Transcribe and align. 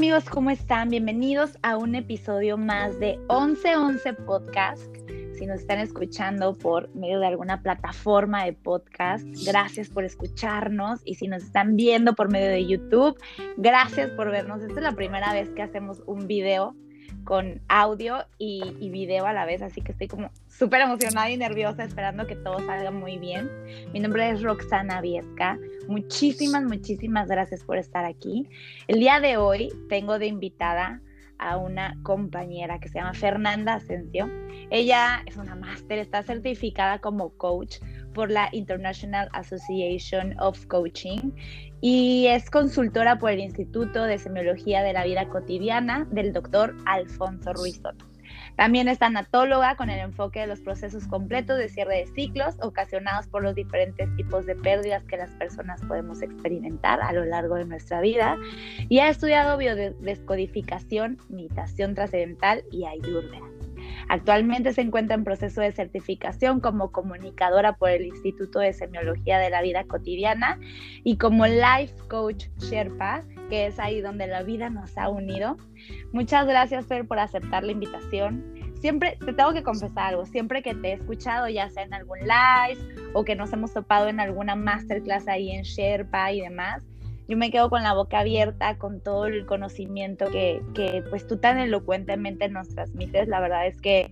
amigos, 0.00 0.30
¿cómo 0.30 0.48
están? 0.48 0.88
Bienvenidos 0.88 1.58
a 1.60 1.76
un 1.76 1.94
episodio 1.94 2.56
más 2.56 2.98
de 3.00 3.18
1111 3.28 4.14
Podcast. 4.14 4.96
Si 5.34 5.44
nos 5.44 5.60
están 5.60 5.78
escuchando 5.78 6.54
por 6.54 6.88
medio 6.94 7.20
de 7.20 7.26
alguna 7.26 7.60
plataforma 7.60 8.46
de 8.46 8.54
podcast, 8.54 9.26
gracias 9.44 9.90
por 9.90 10.04
escucharnos. 10.04 11.02
Y 11.04 11.16
si 11.16 11.28
nos 11.28 11.42
están 11.42 11.76
viendo 11.76 12.14
por 12.14 12.32
medio 12.32 12.48
de 12.48 12.66
YouTube, 12.66 13.14
gracias 13.58 14.08
por 14.12 14.30
vernos. 14.30 14.62
Esta 14.62 14.72
es 14.72 14.82
la 14.82 14.92
primera 14.92 15.34
vez 15.34 15.50
que 15.50 15.60
hacemos 15.60 16.02
un 16.06 16.26
video 16.26 16.74
con 17.24 17.60
audio 17.68 18.24
y, 18.38 18.90
video 18.90 19.26
a 19.26 19.32
la 19.32 19.44
vez, 19.44 19.62
así 19.62 19.80
que 19.80 19.92
estoy 19.92 20.08
como 20.08 20.30
súper 20.48 20.80
emocionada 20.80 21.30
y 21.30 21.36
nerviosa 21.36 21.84
esperando 21.84 22.26
que 22.26 22.36
todo 22.36 22.58
salga 22.60 22.90
muy 22.90 23.18
bien. 23.18 23.50
Mi 23.92 24.00
nombre 24.00 24.30
es 24.30 24.42
Roxana 24.42 25.00
Viesca. 25.00 25.58
Muchísimas, 25.88 26.64
muchísimas 26.64 27.28
gracias 27.28 27.62
por 27.64 27.78
estar 27.78 28.04
aquí. 28.04 28.48
El 28.88 29.00
día 29.00 29.20
de 29.20 29.36
hoy 29.36 29.72
tengo 29.88 30.18
de 30.18 30.26
invitada 30.26 31.00
a 31.40 31.56
una 31.56 31.96
compañera 32.02 32.78
que 32.78 32.88
se 32.88 32.98
llama 32.98 33.14
Fernanda 33.14 33.74
Asensio. 33.74 34.30
Ella 34.70 35.22
es 35.26 35.36
una 35.36 35.56
máster, 35.56 35.98
está 35.98 36.22
certificada 36.22 37.00
como 37.00 37.30
coach 37.30 37.78
por 38.14 38.30
la 38.30 38.48
International 38.52 39.28
Association 39.32 40.38
of 40.38 40.66
Coaching 40.66 41.32
y 41.80 42.26
es 42.26 42.50
consultora 42.50 43.18
por 43.18 43.30
el 43.30 43.40
Instituto 43.40 44.04
de 44.04 44.18
Semiología 44.18 44.82
de 44.82 44.92
la 44.92 45.04
Vida 45.04 45.28
Cotidiana 45.28 46.06
del 46.10 46.32
doctor 46.32 46.76
Alfonso 46.84 47.52
Ruiz. 47.52 47.80
También 48.60 48.88
es 48.88 48.98
tanatóloga 48.98 49.74
con 49.74 49.88
el 49.88 50.00
enfoque 50.00 50.40
de 50.40 50.46
los 50.46 50.60
procesos 50.60 51.06
completos 51.06 51.56
de 51.56 51.70
cierre 51.70 52.00
de 52.00 52.06
ciclos 52.08 52.56
ocasionados 52.60 53.26
por 53.26 53.42
los 53.42 53.54
diferentes 53.54 54.14
tipos 54.16 54.44
de 54.44 54.54
pérdidas 54.54 55.02
que 55.04 55.16
las 55.16 55.30
personas 55.30 55.80
podemos 55.88 56.20
experimentar 56.20 57.00
a 57.00 57.10
lo 57.14 57.24
largo 57.24 57.54
de 57.54 57.64
nuestra 57.64 58.02
vida 58.02 58.36
y 58.90 58.98
ha 58.98 59.08
estudiado 59.08 59.56
biodescodificación, 59.56 61.16
meditación 61.30 61.94
trascendental 61.94 62.62
y 62.70 62.84
ayurveda. 62.84 63.46
Actualmente 64.10 64.74
se 64.74 64.82
encuentra 64.82 65.14
en 65.14 65.24
proceso 65.24 65.62
de 65.62 65.72
certificación 65.72 66.60
como 66.60 66.92
comunicadora 66.92 67.76
por 67.76 67.88
el 67.88 68.04
Instituto 68.04 68.58
de 68.58 68.74
Semiología 68.74 69.38
de 69.38 69.48
la 69.48 69.62
Vida 69.62 69.84
Cotidiana 69.84 70.60
y 71.02 71.16
como 71.16 71.46
Life 71.46 71.94
Coach 72.10 72.48
Sherpa, 72.58 73.24
que 73.50 73.66
es 73.66 73.78
ahí 73.78 74.00
donde 74.00 74.26
la 74.26 74.42
vida 74.42 74.70
nos 74.70 74.96
ha 74.96 75.10
unido. 75.10 75.58
Muchas 76.12 76.46
gracias, 76.46 76.86
Fer, 76.86 77.06
por 77.06 77.18
aceptar 77.18 77.64
la 77.64 77.72
invitación. 77.72 78.54
Siempre 78.80 79.18
te 79.22 79.34
tengo 79.34 79.52
que 79.52 79.62
confesar 79.62 80.14
algo, 80.14 80.24
siempre 80.24 80.62
que 80.62 80.74
te 80.74 80.88
he 80.88 80.92
escuchado, 80.94 81.48
ya 81.50 81.68
sea 81.68 81.82
en 81.82 81.92
algún 81.92 82.20
live 82.20 82.80
o 83.12 83.24
que 83.24 83.34
nos 83.34 83.52
hemos 83.52 83.74
topado 83.74 84.08
en 84.08 84.20
alguna 84.20 84.56
masterclass 84.56 85.28
ahí 85.28 85.50
en 85.50 85.64
Sherpa 85.64 86.32
y 86.32 86.40
demás, 86.40 86.82
yo 87.30 87.36
me 87.36 87.52
quedo 87.52 87.70
con 87.70 87.84
la 87.84 87.92
boca 87.92 88.18
abierta 88.20 88.76
con 88.78 89.00
todo 89.00 89.26
el 89.26 89.46
conocimiento 89.46 90.26
que, 90.32 90.62
que 90.74 91.04
pues 91.10 91.28
tú 91.28 91.36
tan 91.36 91.58
elocuentemente 91.58 92.48
nos 92.48 92.70
transmites. 92.70 93.28
La 93.28 93.38
verdad 93.38 93.68
es 93.68 93.80
que 93.80 94.10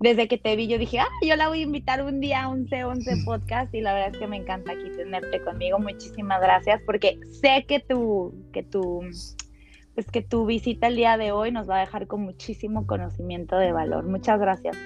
desde 0.00 0.28
que 0.28 0.38
te 0.38 0.56
vi 0.56 0.66
yo 0.66 0.78
dije, 0.78 0.98
ah, 0.98 1.08
yo 1.22 1.36
la 1.36 1.48
voy 1.48 1.60
a 1.60 1.62
invitar 1.62 2.04
un 2.04 2.20
día 2.20 2.44
a 2.44 2.48
un 2.48 2.66
C11 2.66 3.24
podcast 3.24 3.74
y 3.74 3.80
la 3.80 3.94
verdad 3.94 4.10
es 4.12 4.18
que 4.18 4.26
me 4.26 4.36
encanta 4.36 4.72
aquí 4.72 4.90
tenerte 4.96 5.40
conmigo. 5.42 5.78
Muchísimas 5.78 6.40
gracias 6.40 6.80
porque 6.84 7.18
sé 7.40 7.64
que 7.66 7.80
tu, 7.80 8.34
que 8.52 8.62
tu, 8.62 9.02
pues 9.94 10.06
que 10.10 10.22
tu 10.22 10.46
visita 10.46 10.88
el 10.88 10.96
día 10.96 11.16
de 11.16 11.32
hoy 11.32 11.52
nos 11.52 11.68
va 11.68 11.76
a 11.76 11.80
dejar 11.80 12.06
con 12.06 12.22
muchísimo 12.22 12.86
conocimiento 12.86 13.56
de 13.56 13.72
valor. 13.72 14.04
Muchas 14.04 14.40
gracias. 14.40 14.76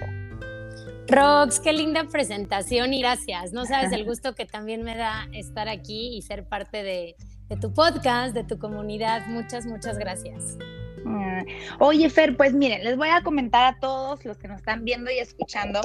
Rox, 1.07 1.59
qué 1.59 1.73
linda 1.73 2.03
presentación 2.03 2.93
y 2.93 3.01
gracias. 3.01 3.51
No 3.51 3.65
sabes 3.65 3.91
el 3.91 4.05
gusto 4.05 4.35
que 4.35 4.45
también 4.45 4.83
me 4.83 4.95
da 4.95 5.27
estar 5.33 5.67
aquí 5.67 6.15
y 6.15 6.21
ser 6.21 6.47
parte 6.47 6.83
de, 6.83 7.15
de 7.47 7.57
tu 7.57 7.73
podcast, 7.73 8.35
de 8.35 8.43
tu 8.43 8.59
comunidad. 8.59 9.25
Muchas, 9.27 9.65
muchas 9.65 9.97
gracias. 9.97 10.57
Mm. 11.05 11.43
Oye, 11.79 12.09
Fer, 12.09 12.35
pues 12.35 12.53
miren, 12.53 12.83
les 12.83 12.97
voy 12.97 13.09
a 13.09 13.21
comentar 13.21 13.73
a 13.73 13.79
todos 13.79 14.23
los 14.25 14.37
que 14.37 14.47
nos 14.47 14.57
están 14.59 14.83
viendo 14.83 15.11
y 15.11 15.19
escuchando 15.19 15.81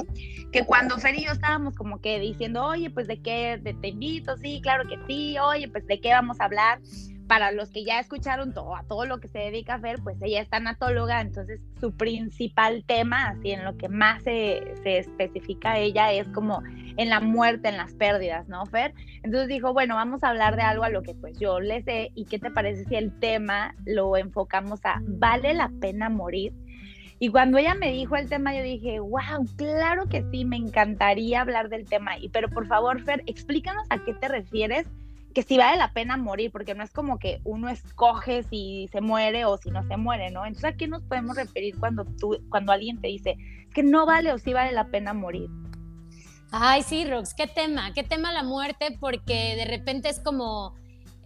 que 0.51 0.63
cuando 0.65 0.97
Fer 0.97 1.15
y 1.15 1.25
yo 1.25 1.31
estábamos 1.31 1.75
como 1.75 1.99
que 2.01 2.19
diciendo, 2.19 2.63
oye, 2.65 2.89
pues 2.89 3.07
de 3.07 3.21
qué 3.21 3.59
te 3.81 3.87
invito, 3.87 4.37
sí, 4.37 4.59
claro 4.61 4.87
que 4.87 4.97
sí, 5.07 5.37
oye, 5.39 5.67
pues 5.67 5.85
de 5.87 5.99
qué 5.99 6.09
vamos 6.09 6.39
a 6.39 6.45
hablar 6.45 6.79
para 7.27 7.51
los 7.51 7.69
que 7.71 7.83
ya 7.83 7.99
escucharon 7.99 8.53
todo, 8.53 8.75
a 8.75 8.83
todo 8.83 9.05
lo 9.05 9.19
que 9.19 9.27
se 9.27 9.39
dedica 9.39 9.75
a 9.75 9.77
ver, 9.77 9.99
pues 10.03 10.17
ella 10.21 10.41
es 10.41 10.49
tanatóloga, 10.49 11.21
entonces 11.21 11.59
su 11.79 11.91
principal 11.95 12.83
tema, 12.85 13.29
así 13.29 13.51
en 13.51 13.63
lo 13.63 13.75
que 13.77 13.89
más 13.89 14.23
se, 14.23 14.75
se, 14.83 14.99
especifica 14.99 15.79
ella, 15.79 16.11
es 16.11 16.27
como 16.29 16.61
en 16.97 17.09
la 17.09 17.19
muerte, 17.19 17.69
en 17.69 17.77
las 17.77 17.93
pérdidas, 17.93 18.47
¿no, 18.47 18.65
Fer? 18.67 18.93
Entonces 19.23 19.47
dijo, 19.47 19.73
bueno, 19.73 19.95
vamos 19.95 20.23
a 20.23 20.29
hablar 20.29 20.55
de 20.55 20.61
algo 20.61 20.83
a 20.83 20.89
lo 20.89 21.01
que 21.01 21.15
pues 21.15 21.37
yo 21.39 21.59
le 21.59 21.81
sé, 21.83 22.11
y 22.15 22.25
qué 22.25 22.39
te 22.39 22.51
parece 22.51 22.85
si 22.85 22.95
el 22.95 23.17
tema 23.19 23.75
lo 23.85 24.15
enfocamos 24.17 24.79
a, 24.83 25.01
¿vale 25.01 25.53
la 25.53 25.71
pena 25.79 26.09
morir? 26.09 26.53
Y 27.17 27.29
cuando 27.29 27.57
ella 27.57 27.75
me 27.75 27.91
dijo 27.91 28.17
el 28.17 28.29
tema, 28.29 28.53
yo 28.53 28.61
dije, 28.61 28.99
wow, 28.99 29.45
claro 29.55 30.07
que 30.09 30.23
sí, 30.31 30.43
me 30.43 30.57
encantaría 30.57 31.41
hablar 31.41 31.69
del 31.69 31.85
tema. 31.85 32.17
Y 32.17 32.27
pero 32.27 32.49
por 32.49 32.67
favor, 32.67 33.01
Fer, 33.03 33.23
explícanos 33.25 33.87
a 33.89 34.03
qué 34.03 34.13
te 34.13 34.27
refieres 34.27 34.85
que 35.35 35.43
si 35.43 35.57
vale 35.57 35.77
la 35.77 35.91
pena 35.91 36.15
morir, 36.15 36.49
porque 36.49 36.73
no 36.75 36.83
es 36.83 36.91
como 36.91 37.19
que 37.19 37.41
uno 37.43 37.67
escoge 37.67 38.43
si 38.43 38.87
se 38.93 39.01
muere 39.01 39.43
o 39.43 39.57
si 39.57 39.69
no 39.69 39.85
se 39.85 39.97
muere, 39.97 40.31
¿no? 40.31 40.45
Entonces, 40.45 40.73
¿a 40.73 40.77
qué 40.77 40.87
nos 40.87 41.03
podemos 41.03 41.35
referir 41.35 41.77
cuando 41.77 42.05
tú, 42.05 42.37
cuando 42.49 42.71
alguien 42.71 43.01
te 43.01 43.09
dice 43.09 43.35
que 43.73 43.83
no 43.83 44.05
vale 44.05 44.31
o 44.31 44.39
si 44.39 44.53
vale 44.53 44.71
la 44.71 44.87
pena 44.87 45.13
morir? 45.13 45.49
Ay, 46.51 46.83
sí, 46.83 47.03
Rox, 47.03 47.33
qué 47.33 47.47
tema, 47.47 47.91
qué 47.93 48.01
tema 48.01 48.31
la 48.31 48.43
muerte, 48.43 48.97
porque 48.97 49.57
de 49.57 49.65
repente 49.65 50.07
es 50.07 50.21
como 50.21 50.73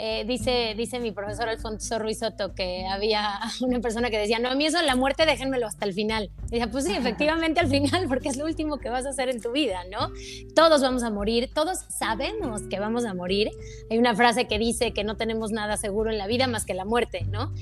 eh, 0.02 0.24
dice, 0.26 0.74
dice 0.78 1.02
mi 1.02 1.12
profesor 1.12 1.50
Alfonso 1.50 2.00
Ruiz 2.00 2.20
Soto 2.20 2.56
que 2.56 2.88
había 2.88 3.38
una 3.62 3.82
persona 3.82 4.10
que 4.10 4.18
decía, 4.18 4.40
no, 4.40 4.50
a 4.50 4.56
mí 4.56 4.66
eso 4.66 4.82
la 4.82 4.96
muerte 4.96 5.26
déjenmelo 5.26 5.68
hasta 5.68 5.86
el 5.86 5.94
final. 5.94 6.32
Y 6.48 6.52
decía, 6.52 6.72
pues 6.72 6.86
sí, 6.86 6.94
efectivamente 6.96 7.60
al 7.60 7.68
final, 7.68 8.08
porque 8.08 8.30
es 8.30 8.38
lo 8.38 8.46
último 8.46 8.78
que 8.78 8.90
vas 8.90 9.06
a 9.06 9.10
hacer 9.10 9.30
en 9.30 9.42
tu 9.42 9.52
vida, 9.52 9.84
¿no? 9.92 10.10
Todos 10.56 10.82
vamos 10.82 11.04
a 11.04 11.10
morir, 11.10 11.52
todos 11.54 11.80
sabemos 11.90 12.62
que 12.70 12.80
vamos 12.80 13.04
a 13.04 13.14
morir. 13.14 13.52
Hay 13.92 13.98
una 13.98 14.16
frase 14.16 14.48
que 14.48 14.58
dice 14.58 14.94
que 14.94 15.04
no 15.04 15.18
tenemos 15.18 15.52
nada 15.52 15.76
seguro 15.76 16.10
en 16.10 16.18
la 16.18 16.28
vida 16.28 16.48
más 16.48 16.66
que 16.66 16.74
la 16.74 16.86
muerte, 16.86 17.26
¿no? 17.30 17.54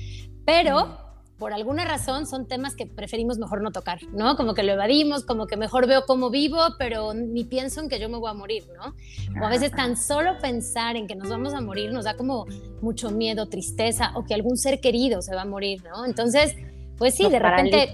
Pero 0.46 1.07
por 1.38 1.52
alguna 1.52 1.84
razón 1.84 2.26
son 2.26 2.46
temas 2.46 2.74
que 2.74 2.86
preferimos 2.86 3.38
mejor 3.38 3.62
no 3.62 3.70
tocar, 3.70 4.00
¿no? 4.12 4.36
Como 4.36 4.54
que 4.54 4.62
lo 4.64 4.72
evadimos, 4.72 5.24
como 5.24 5.46
que 5.46 5.56
mejor 5.56 5.86
veo 5.86 6.04
cómo 6.04 6.30
vivo, 6.30 6.58
pero 6.78 7.14
ni 7.14 7.44
pienso 7.44 7.80
en 7.80 7.88
que 7.88 8.00
yo 8.00 8.08
me 8.08 8.18
voy 8.18 8.30
a 8.30 8.34
morir, 8.34 8.64
¿no? 8.76 8.94
O 9.40 9.46
a 9.46 9.48
veces 9.48 9.70
tan 9.70 9.96
solo 9.96 10.38
pensar 10.40 10.96
en 10.96 11.06
que 11.06 11.14
nos 11.14 11.28
vamos 11.28 11.54
a 11.54 11.60
morir 11.60 11.92
nos 11.92 12.04
da 12.04 12.16
como 12.16 12.46
mucho 12.80 13.10
miedo, 13.10 13.46
tristeza 13.46 14.12
o 14.14 14.24
que 14.24 14.34
algún 14.34 14.56
ser 14.56 14.80
querido 14.80 15.22
se 15.22 15.34
va 15.34 15.42
a 15.42 15.46
morir, 15.46 15.82
¿no? 15.84 16.04
Entonces, 16.04 16.56
pues 16.96 17.14
sí, 17.14 17.28
de 17.28 17.38
repente, 17.38 17.92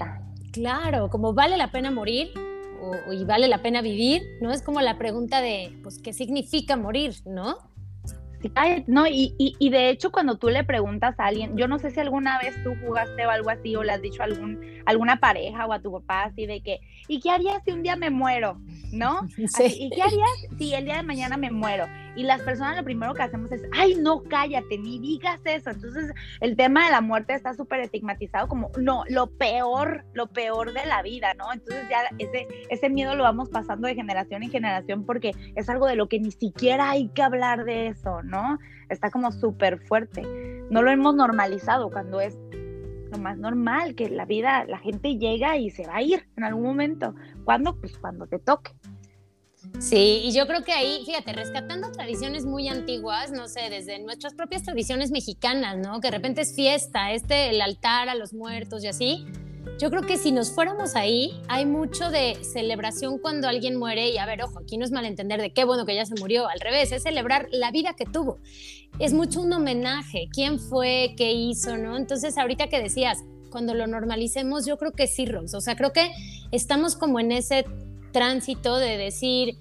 claro, 0.50 1.10
como 1.10 1.34
vale 1.34 1.58
la 1.58 1.70
pena 1.70 1.90
morir 1.90 2.30
o, 2.80 3.12
y 3.12 3.24
vale 3.24 3.48
la 3.48 3.62
pena 3.62 3.82
vivir, 3.82 4.22
¿no? 4.40 4.52
Es 4.52 4.62
como 4.62 4.80
la 4.80 4.96
pregunta 4.96 5.42
de, 5.42 5.78
pues, 5.82 5.98
¿qué 5.98 6.14
significa 6.14 6.76
morir, 6.76 7.14
¿no? 7.26 7.58
No, 8.86 9.06
y, 9.06 9.34
y, 9.38 9.70
de 9.70 9.90
hecho 9.90 10.10
cuando 10.10 10.36
tú 10.36 10.48
le 10.48 10.64
preguntas 10.64 11.18
a 11.18 11.26
alguien, 11.26 11.56
yo 11.56 11.68
no 11.68 11.78
sé 11.78 11.90
si 11.90 12.00
alguna 12.00 12.38
vez 12.38 12.54
tú 12.62 12.74
jugaste 12.84 13.26
o 13.26 13.30
algo 13.30 13.50
así, 13.50 13.76
o 13.76 13.82
le 13.82 13.92
has 13.92 14.02
dicho 14.02 14.22
a 14.22 14.26
algún, 14.26 14.60
alguna 14.86 15.20
pareja 15.20 15.66
o 15.66 15.72
a 15.72 15.80
tu 15.80 15.92
papá 15.92 16.24
así 16.24 16.46
de 16.46 16.60
que, 16.60 16.80
¿y 17.08 17.20
qué 17.20 17.30
harías 17.30 17.62
si 17.64 17.72
un 17.72 17.82
día 17.82 17.96
me 17.96 18.10
muero? 18.10 18.60
¿No? 18.92 19.20
¿Y 19.36 19.90
qué 19.90 20.02
harías 20.02 20.30
si 20.58 20.74
el 20.74 20.84
día 20.84 20.96
de 20.96 21.02
mañana 21.02 21.36
me 21.36 21.50
muero? 21.50 21.86
Y 22.16 22.24
las 22.24 22.42
personas 22.42 22.76
lo 22.76 22.84
primero 22.84 23.14
que 23.14 23.22
hacemos 23.22 23.50
es, 23.52 23.62
ay, 23.72 23.96
no, 23.96 24.22
cállate, 24.22 24.78
ni 24.78 24.98
digas 24.98 25.40
eso. 25.44 25.70
Entonces 25.70 26.12
el 26.40 26.56
tema 26.56 26.84
de 26.86 26.92
la 26.92 27.00
muerte 27.00 27.34
está 27.34 27.54
súper 27.54 27.80
estigmatizado 27.80 28.48
como, 28.48 28.70
no, 28.78 29.04
lo 29.08 29.30
peor, 29.30 30.04
lo 30.12 30.28
peor 30.28 30.72
de 30.72 30.86
la 30.86 31.02
vida, 31.02 31.34
¿no? 31.34 31.52
Entonces 31.52 31.88
ya 31.88 32.02
ese, 32.18 32.46
ese 32.70 32.88
miedo 32.90 33.14
lo 33.14 33.24
vamos 33.24 33.48
pasando 33.50 33.88
de 33.88 33.94
generación 33.94 34.42
en 34.42 34.50
generación 34.50 35.04
porque 35.04 35.32
es 35.54 35.68
algo 35.68 35.86
de 35.86 35.96
lo 35.96 36.08
que 36.08 36.20
ni 36.20 36.30
siquiera 36.30 36.90
hay 36.90 37.08
que 37.08 37.22
hablar 37.22 37.64
de 37.64 37.88
eso, 37.88 38.22
¿no? 38.22 38.58
Está 38.88 39.10
como 39.10 39.32
súper 39.32 39.78
fuerte. 39.78 40.22
No 40.70 40.82
lo 40.82 40.90
hemos 40.90 41.14
normalizado 41.14 41.90
cuando 41.90 42.20
es 42.20 42.38
lo 43.10 43.18
más 43.18 43.38
normal, 43.38 43.94
que 43.94 44.08
la 44.08 44.24
vida, 44.24 44.64
la 44.66 44.78
gente 44.78 45.16
llega 45.16 45.56
y 45.56 45.70
se 45.70 45.86
va 45.86 45.96
a 45.96 46.02
ir 46.02 46.26
en 46.36 46.44
algún 46.44 46.64
momento. 46.64 47.14
¿Cuándo? 47.44 47.76
Pues 47.76 47.96
cuando 47.98 48.26
te 48.26 48.38
toque. 48.38 48.72
Sí, 49.80 50.22
y 50.24 50.32
yo 50.32 50.46
creo 50.46 50.62
que 50.62 50.72
ahí, 50.72 51.02
fíjate, 51.04 51.32
rescatando 51.32 51.90
tradiciones 51.90 52.44
muy 52.44 52.68
antiguas, 52.68 53.32
no 53.32 53.48
sé, 53.48 53.68
desde 53.70 53.98
nuestras 53.98 54.34
propias 54.34 54.62
tradiciones 54.62 55.10
mexicanas, 55.10 55.76
¿no? 55.76 56.00
Que 56.00 56.08
de 56.08 56.16
repente 56.16 56.40
es 56.42 56.54
fiesta, 56.54 57.12
este, 57.12 57.50
el 57.50 57.60
altar 57.60 58.08
a 58.08 58.14
los 58.14 58.32
muertos 58.32 58.84
y 58.84 58.88
así. 58.88 59.26
Yo 59.78 59.90
creo 59.90 60.02
que 60.02 60.16
si 60.16 60.30
nos 60.30 60.52
fuéramos 60.52 60.94
ahí, 60.94 61.32
hay 61.48 61.66
mucho 61.66 62.10
de 62.10 62.36
celebración 62.42 63.18
cuando 63.18 63.48
alguien 63.48 63.76
muere 63.76 64.10
y 64.10 64.18
a 64.18 64.26
ver, 64.26 64.42
ojo, 64.42 64.60
aquí 64.60 64.78
no 64.78 64.84
es 64.84 64.92
malentender 64.92 65.40
de 65.40 65.52
qué 65.52 65.64
bueno 65.64 65.84
que 65.84 65.94
ya 65.94 66.06
se 66.06 66.14
murió, 66.20 66.48
al 66.48 66.60
revés, 66.60 66.92
es 66.92 67.02
celebrar 67.02 67.48
la 67.50 67.70
vida 67.70 67.94
que 67.94 68.04
tuvo. 68.04 68.38
Es 68.98 69.12
mucho 69.12 69.40
un 69.40 69.52
homenaje, 69.52 70.28
quién 70.32 70.60
fue, 70.60 71.14
qué 71.16 71.32
hizo, 71.32 71.76
¿no? 71.76 71.96
Entonces, 71.96 72.38
ahorita 72.38 72.68
que 72.68 72.80
decías, 72.80 73.24
cuando 73.50 73.74
lo 73.74 73.86
normalicemos, 73.86 74.66
yo 74.66 74.78
creo 74.78 74.92
que 74.92 75.06
sí, 75.06 75.26
Rose, 75.26 75.56
o 75.56 75.60
sea, 75.60 75.76
creo 75.76 75.92
que 75.92 76.10
estamos 76.52 76.96
como 76.96 77.18
en 77.18 77.32
ese 77.32 77.64
tránsito 78.14 78.78
de 78.78 78.96
decir, 78.96 79.58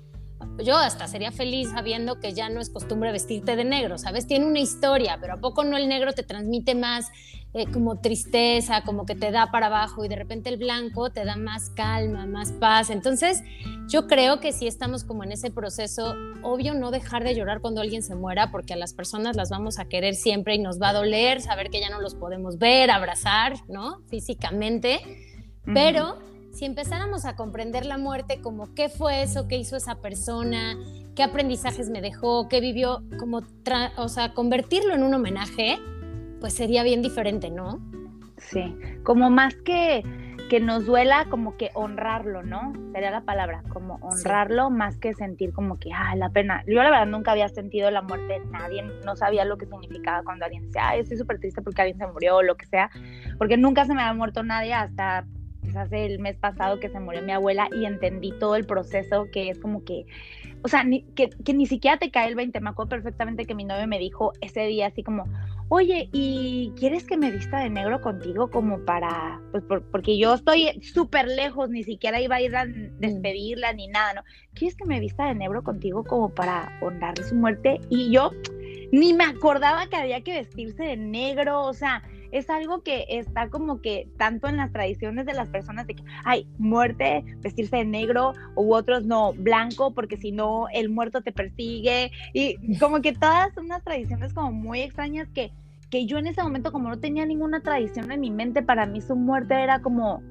yo 0.63 0.77
hasta 0.77 1.07
sería 1.07 1.31
feliz 1.31 1.71
sabiendo 1.71 2.19
que 2.19 2.33
ya 2.33 2.49
no 2.49 2.61
es 2.61 2.69
costumbre 2.69 3.11
vestirte 3.11 3.55
de 3.55 3.65
negro, 3.65 3.97
¿sabes? 3.97 4.27
Tiene 4.27 4.45
una 4.45 4.59
historia, 4.59 5.17
pero 5.19 5.33
¿a 5.33 5.37
poco 5.37 5.63
no 5.63 5.75
el 5.75 5.89
negro 5.89 6.13
te 6.13 6.21
transmite 6.21 6.75
más 6.75 7.09
eh, 7.53 7.65
como 7.71 7.99
tristeza, 7.99 8.83
como 8.83 9.05
que 9.05 9.15
te 9.15 9.31
da 9.31 9.49
para 9.51 9.67
abajo 9.67 10.05
y 10.05 10.07
de 10.07 10.15
repente 10.15 10.49
el 10.49 10.57
blanco 10.57 11.09
te 11.09 11.25
da 11.25 11.35
más 11.35 11.71
calma, 11.71 12.27
más 12.27 12.51
paz? 12.51 12.91
Entonces, 12.91 13.41
yo 13.87 14.05
creo 14.05 14.39
que 14.39 14.51
si 14.51 14.67
estamos 14.67 15.03
como 15.03 15.23
en 15.23 15.31
ese 15.31 15.49
proceso, 15.49 16.13
obvio 16.43 16.75
no 16.75 16.91
dejar 16.91 17.23
de 17.23 17.33
llorar 17.33 17.59
cuando 17.59 17.81
alguien 17.81 18.03
se 18.03 18.13
muera, 18.13 18.51
porque 18.51 18.73
a 18.73 18.77
las 18.77 18.93
personas 18.93 19.35
las 19.35 19.49
vamos 19.49 19.79
a 19.79 19.85
querer 19.85 20.13
siempre 20.13 20.55
y 20.55 20.59
nos 20.59 20.79
va 20.79 20.89
a 20.89 20.93
doler 20.93 21.41
saber 21.41 21.71
que 21.71 21.81
ya 21.81 21.89
no 21.89 21.99
los 21.99 22.13
podemos 22.13 22.59
ver, 22.59 22.91
abrazar, 22.91 23.55
¿no? 23.67 24.01
Físicamente, 24.09 25.01
pero 25.65 26.19
si 26.53 26.65
empezáramos 26.65 27.25
a 27.25 27.35
comprender 27.35 27.85
la 27.85 27.97
muerte 27.97 28.39
como 28.41 28.73
qué 28.73 28.87
fue 28.87 29.23
eso 29.23 29.47
que 29.47 29.57
hizo 29.57 29.75
esa 29.75 29.95
persona, 29.95 30.77
qué 31.15 31.23
aprendizajes 31.23 31.89
me 31.89 32.01
dejó, 32.01 32.47
qué 32.47 32.61
vivió, 32.61 33.03
como, 33.19 33.41
o 33.97 34.07
sea, 34.07 34.33
convertirlo 34.33 34.93
en 34.93 35.03
un 35.03 35.13
homenaje, 35.13 35.79
pues 36.39 36.53
sería 36.53 36.83
bien 36.83 37.01
diferente, 37.01 37.49
¿no? 37.49 37.79
Sí, 38.37 38.75
como 39.03 39.29
más 39.29 39.55
que 39.55 40.03
que 40.49 40.59
nos 40.59 40.85
duela 40.85 41.25
como 41.31 41.57
que 41.57 41.71
honrarlo, 41.73 42.43
¿no? 42.43 42.73
Sería 42.91 43.09
la 43.09 43.21
palabra, 43.21 43.63
como 43.69 43.95
honrarlo 43.95 44.69
más 44.69 44.99
que 44.99 45.15
sentir 45.15 45.51
como 45.51 45.79
que, 45.79 45.91
ah, 45.91 46.15
la 46.15 46.29
pena. 46.29 46.63
Yo 46.67 46.75
la 46.83 46.91
verdad 46.91 47.07
nunca 47.07 47.31
había 47.31 47.49
sentido 47.49 47.89
la 47.89 48.03
muerte 48.03 48.39
de 48.39 48.45
nadie, 48.51 48.83
no 49.03 49.15
sabía 49.15 49.45
lo 49.45 49.57
que 49.57 49.65
significaba 49.65 50.21
cuando 50.23 50.45
alguien 50.45 50.67
decía, 50.67 50.89
ay, 50.89 50.99
estoy 50.99 51.17
súper 51.17 51.39
triste 51.39 51.63
porque 51.63 51.81
alguien 51.81 51.97
se 51.97 52.05
murió 52.05 52.35
o 52.35 52.43
lo 52.43 52.55
que 52.55 52.67
sea, 52.67 52.91
porque 53.39 53.57
nunca 53.57 53.85
se 53.85 53.95
me 53.95 54.01
había 54.03 54.13
muerto 54.13 54.43
nadie 54.43 54.75
hasta 54.75 55.25
hace 55.75 56.05
el 56.05 56.19
mes 56.19 56.37
pasado 56.37 56.79
que 56.79 56.89
se 56.89 56.99
murió 56.99 57.21
mi 57.21 57.31
abuela 57.31 57.67
y 57.75 57.85
entendí 57.85 58.31
todo 58.39 58.55
el 58.55 58.65
proceso 58.65 59.27
que 59.31 59.49
es 59.49 59.59
como 59.59 59.83
que, 59.83 60.05
o 60.63 60.67
sea, 60.67 60.85
que, 61.15 61.29
que, 61.29 61.53
ni 61.53 61.65
siquiera 61.65 61.97
te 61.97 62.11
cae 62.11 62.29
el 62.29 62.35
20. 62.35 62.59
Me 62.59 62.69
acuerdo 62.69 62.89
perfectamente 62.89 63.45
que 63.45 63.55
mi 63.55 63.65
novio 63.65 63.87
me 63.87 63.99
dijo 63.99 64.33
ese 64.41 64.61
día 64.67 64.87
así 64.87 65.03
como, 65.03 65.25
oye, 65.69 66.09
¿y 66.11 66.71
quieres 66.75 67.05
que 67.05 67.17
me 67.17 67.31
vista 67.31 67.59
de 67.59 67.69
negro 67.69 68.01
contigo 68.01 68.49
como 68.49 68.79
para, 68.85 69.41
pues 69.51 69.63
porque 69.91 70.17
yo 70.17 70.35
estoy 70.35 70.81
súper 70.81 71.27
lejos, 71.27 71.69
ni 71.69 71.83
siquiera 71.83 72.21
iba 72.21 72.35
a 72.35 72.41
ir 72.41 72.55
a 72.55 72.65
mm. 72.65 72.99
despedirla 72.99 73.73
ni 73.73 73.87
nada, 73.87 74.13
¿no? 74.13 74.21
¿Quieres 74.53 74.75
que 74.75 74.85
me 74.85 74.99
vista 74.99 75.25
de 75.25 75.35
negro 75.35 75.63
contigo 75.63 76.03
como 76.03 76.29
para 76.29 76.77
honrar 76.81 77.17
su 77.23 77.35
muerte? 77.35 77.79
Y 77.89 78.11
yo 78.11 78.31
ni 78.91 79.13
me 79.13 79.23
acordaba 79.23 79.87
que 79.87 79.95
había 79.95 80.21
que 80.21 80.33
vestirse 80.33 80.83
de 80.83 80.97
negro, 80.97 81.63
o 81.63 81.73
sea, 81.73 82.03
es 82.33 82.49
algo 82.49 82.81
que 82.81 83.05
está 83.09 83.49
como 83.49 83.79
que 83.79 84.09
tanto 84.17 84.47
en 84.47 84.57
las 84.57 84.71
tradiciones 84.71 85.27
de 85.27 85.33
las 85.33 85.49
personas 85.49 85.85
de 85.85 85.93
que, 85.93 86.03
hay 86.25 86.47
muerte, 86.57 87.23
vestirse 87.41 87.77
de 87.77 87.85
negro, 87.85 88.33
u 88.55 88.73
otros 88.73 89.05
no, 89.05 89.33
blanco, 89.33 89.93
porque 89.93 90.17
si 90.17 90.31
no, 90.31 90.67
el 90.73 90.89
muerto 90.89 91.21
te 91.21 91.31
persigue, 91.31 92.11
y 92.33 92.77
como 92.79 93.01
que 93.01 93.13
todas 93.13 93.55
unas 93.57 93.83
tradiciones 93.83 94.33
como 94.33 94.51
muy 94.51 94.81
extrañas 94.81 95.29
que, 95.29 95.51
que 95.91 96.07
yo 96.07 96.17
en 96.17 96.25
ese 96.25 96.41
momento 96.41 96.71
como 96.71 96.89
no 96.89 96.99
tenía 96.99 97.23
ninguna 97.25 97.61
tradición 97.61 98.11
en 98.11 98.21
mi 98.21 98.31
mente, 98.31 98.63
para 98.63 98.87
mí 98.87 98.99
su 98.99 99.15
muerte 99.15 99.53
era 99.53 99.79
como, 99.83 100.23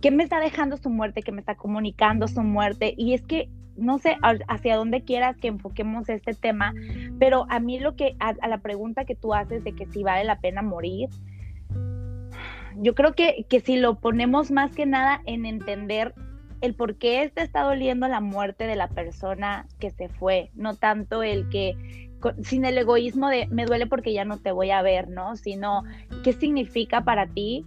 ¿qué 0.00 0.10
me 0.10 0.22
está 0.22 0.40
dejando 0.40 0.78
su 0.78 0.88
muerte? 0.88 1.22
¿Qué 1.22 1.30
me 1.30 1.40
está 1.40 1.56
comunicando 1.56 2.26
su 2.26 2.40
muerte? 2.40 2.94
Y 2.96 3.12
es 3.12 3.20
que 3.20 3.50
no 3.80 3.98
sé 3.98 4.16
hacia 4.48 4.76
dónde 4.76 5.02
quieras 5.02 5.36
que 5.36 5.48
enfoquemos 5.48 6.08
este 6.08 6.34
tema, 6.34 6.74
pero 7.18 7.46
a 7.48 7.60
mí 7.60 7.80
lo 7.80 7.96
que, 7.96 8.16
a, 8.20 8.34
la 8.46 8.58
pregunta 8.58 9.04
que 9.04 9.16
tú 9.16 9.34
haces 9.34 9.64
de 9.64 9.72
que 9.72 9.86
si 9.86 10.02
vale 10.02 10.24
la 10.24 10.40
pena 10.40 10.62
morir, 10.62 11.08
yo 12.76 12.94
creo 12.94 13.14
que, 13.14 13.46
que 13.48 13.60
si 13.60 13.76
lo 13.76 14.00
ponemos 14.00 14.50
más 14.50 14.74
que 14.74 14.86
nada 14.86 15.22
en 15.26 15.46
entender 15.46 16.14
el 16.60 16.74
por 16.74 16.96
qué 16.96 17.30
te 17.34 17.42
está 17.42 17.62
doliendo 17.62 18.06
la 18.06 18.20
muerte 18.20 18.66
de 18.66 18.76
la 18.76 18.88
persona 18.88 19.66
que 19.78 19.90
se 19.90 20.08
fue, 20.08 20.50
no 20.54 20.76
tanto 20.76 21.22
el 21.22 21.48
que 21.48 21.74
sin 22.42 22.66
el 22.66 22.76
egoísmo 22.76 23.28
de 23.28 23.46
me 23.48 23.64
duele 23.64 23.86
porque 23.86 24.12
ya 24.12 24.24
no 24.24 24.38
te 24.38 24.52
voy 24.52 24.70
a 24.70 24.82
ver, 24.82 25.08
¿no? 25.08 25.36
Sino 25.36 25.84
qué 26.22 26.32
significa 26.34 27.02
para 27.02 27.26
ti 27.26 27.64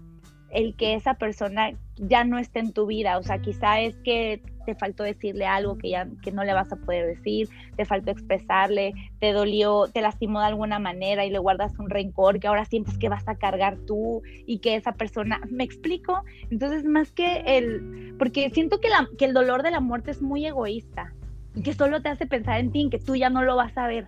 el 0.52 0.76
que 0.76 0.94
esa 0.94 1.16
persona 1.16 1.72
ya 1.96 2.24
no 2.24 2.38
esté 2.38 2.60
en 2.60 2.74
tu 2.74 2.86
vida, 2.86 3.18
o 3.18 3.24
sea, 3.24 3.40
quizá 3.40 3.82
es 3.82 3.96
que 3.98 4.42
te 4.66 4.76
faltó 4.76 5.04
decirle 5.04 5.46
algo 5.46 5.78
que 5.78 5.90
ya 5.90 6.08
que 6.22 6.32
no 6.32 6.44
le 6.44 6.54
vas 6.54 6.72
a 6.72 6.76
poder 6.76 7.06
decir, 7.06 7.50
te 7.76 7.86
faltó 7.86 8.12
expresarle, 8.12 8.94
te 9.20 9.34
dolió, 9.34 9.88
te 9.92 10.02
lastimó 10.02 10.40
de 10.40 10.48
alguna 10.48 10.80
manera 10.80 11.26
y 11.26 11.30
le 11.30 11.40
guardas 11.40 11.78
un 11.80 11.90
rencor 11.90 12.40
que 12.40 12.48
ahora 12.48 12.66
sientes 12.66 12.98
que 12.98 13.10
vas 13.10 13.28
a 13.28 13.36
cargar 13.36 13.78
tú 13.86 14.22
y 14.46 14.60
que 14.60 14.76
esa 14.76 14.94
persona, 14.94 15.42
¿me 15.50 15.64
explico? 15.64 16.24
Entonces, 16.50 16.86
más 16.86 17.12
que 17.12 17.44
el 17.46 18.16
porque 18.18 18.50
siento 18.52 18.80
que 18.80 18.90
la 18.90 19.08
que 19.18 19.26
el 19.26 19.34
dolor 19.34 19.64
de 19.64 19.72
la 19.72 19.80
muerte 19.80 20.12
es 20.12 20.22
muy 20.22 20.46
egoísta 20.46 21.14
y 21.56 21.62
que 21.62 21.74
solo 21.74 22.02
te 22.02 22.10
hace 22.10 22.26
pensar 22.26 22.60
en 22.60 22.72
ti, 22.72 22.82
en 22.82 22.90
que 22.90 23.00
tú 23.00 23.16
ya 23.16 23.30
no 23.30 23.44
lo 23.44 23.56
vas 23.56 23.78
a 23.78 23.88
ver, 23.88 24.08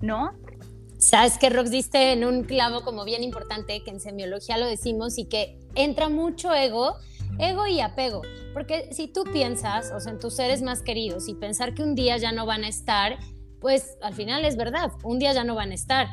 ¿no? 0.00 0.32
Sabes 1.00 1.38
que 1.38 1.48
Rox 1.48 1.70
diste 1.70 2.12
en 2.12 2.24
un 2.26 2.44
clavo 2.44 2.82
como 2.82 3.06
bien 3.06 3.22
importante, 3.24 3.82
que 3.82 3.90
en 3.90 4.00
semiología 4.00 4.58
lo 4.58 4.66
decimos, 4.66 5.16
y 5.16 5.24
que 5.24 5.58
entra 5.74 6.10
mucho 6.10 6.54
ego, 6.54 6.96
ego 7.38 7.66
y 7.66 7.80
apego. 7.80 8.22
Porque 8.52 8.88
si 8.92 9.08
tú 9.08 9.24
piensas, 9.24 9.92
o 9.92 10.00
sea, 10.00 10.12
en 10.12 10.18
tus 10.18 10.34
seres 10.34 10.62
más 10.62 10.82
queridos 10.82 11.28
y 11.28 11.34
pensar 11.34 11.74
que 11.74 11.82
un 11.82 11.94
día 11.94 12.16
ya 12.16 12.32
no 12.32 12.46
van 12.46 12.64
a 12.64 12.68
estar, 12.68 13.18
pues 13.60 13.96
al 14.02 14.14
final 14.14 14.44
es 14.44 14.56
verdad, 14.56 14.92
un 15.04 15.18
día 15.18 15.32
ya 15.32 15.44
no 15.44 15.54
van 15.54 15.70
a 15.70 15.74
estar. 15.74 16.08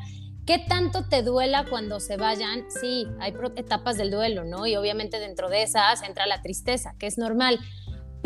¿Qué 0.46 0.60
tanto 0.60 1.10
te 1.10 1.24
duela 1.24 1.66
cuando 1.70 2.00
se 2.00 2.16
vayan? 2.16 2.66
Sí, 2.70 3.06
hay 3.20 3.34
etapas 3.58 3.98
del 3.98 4.12
duelo, 4.12 4.46
¿no? 4.46 4.66
Y 4.66 4.78
obviamente 4.78 5.20
dentro 5.20 5.50
de 5.50 5.64
esas 5.64 6.04
entra 6.04 6.26
la 6.26 6.42
tristeza, 6.42 6.96
que 6.98 7.08
es 7.08 7.18
normal. 7.18 7.60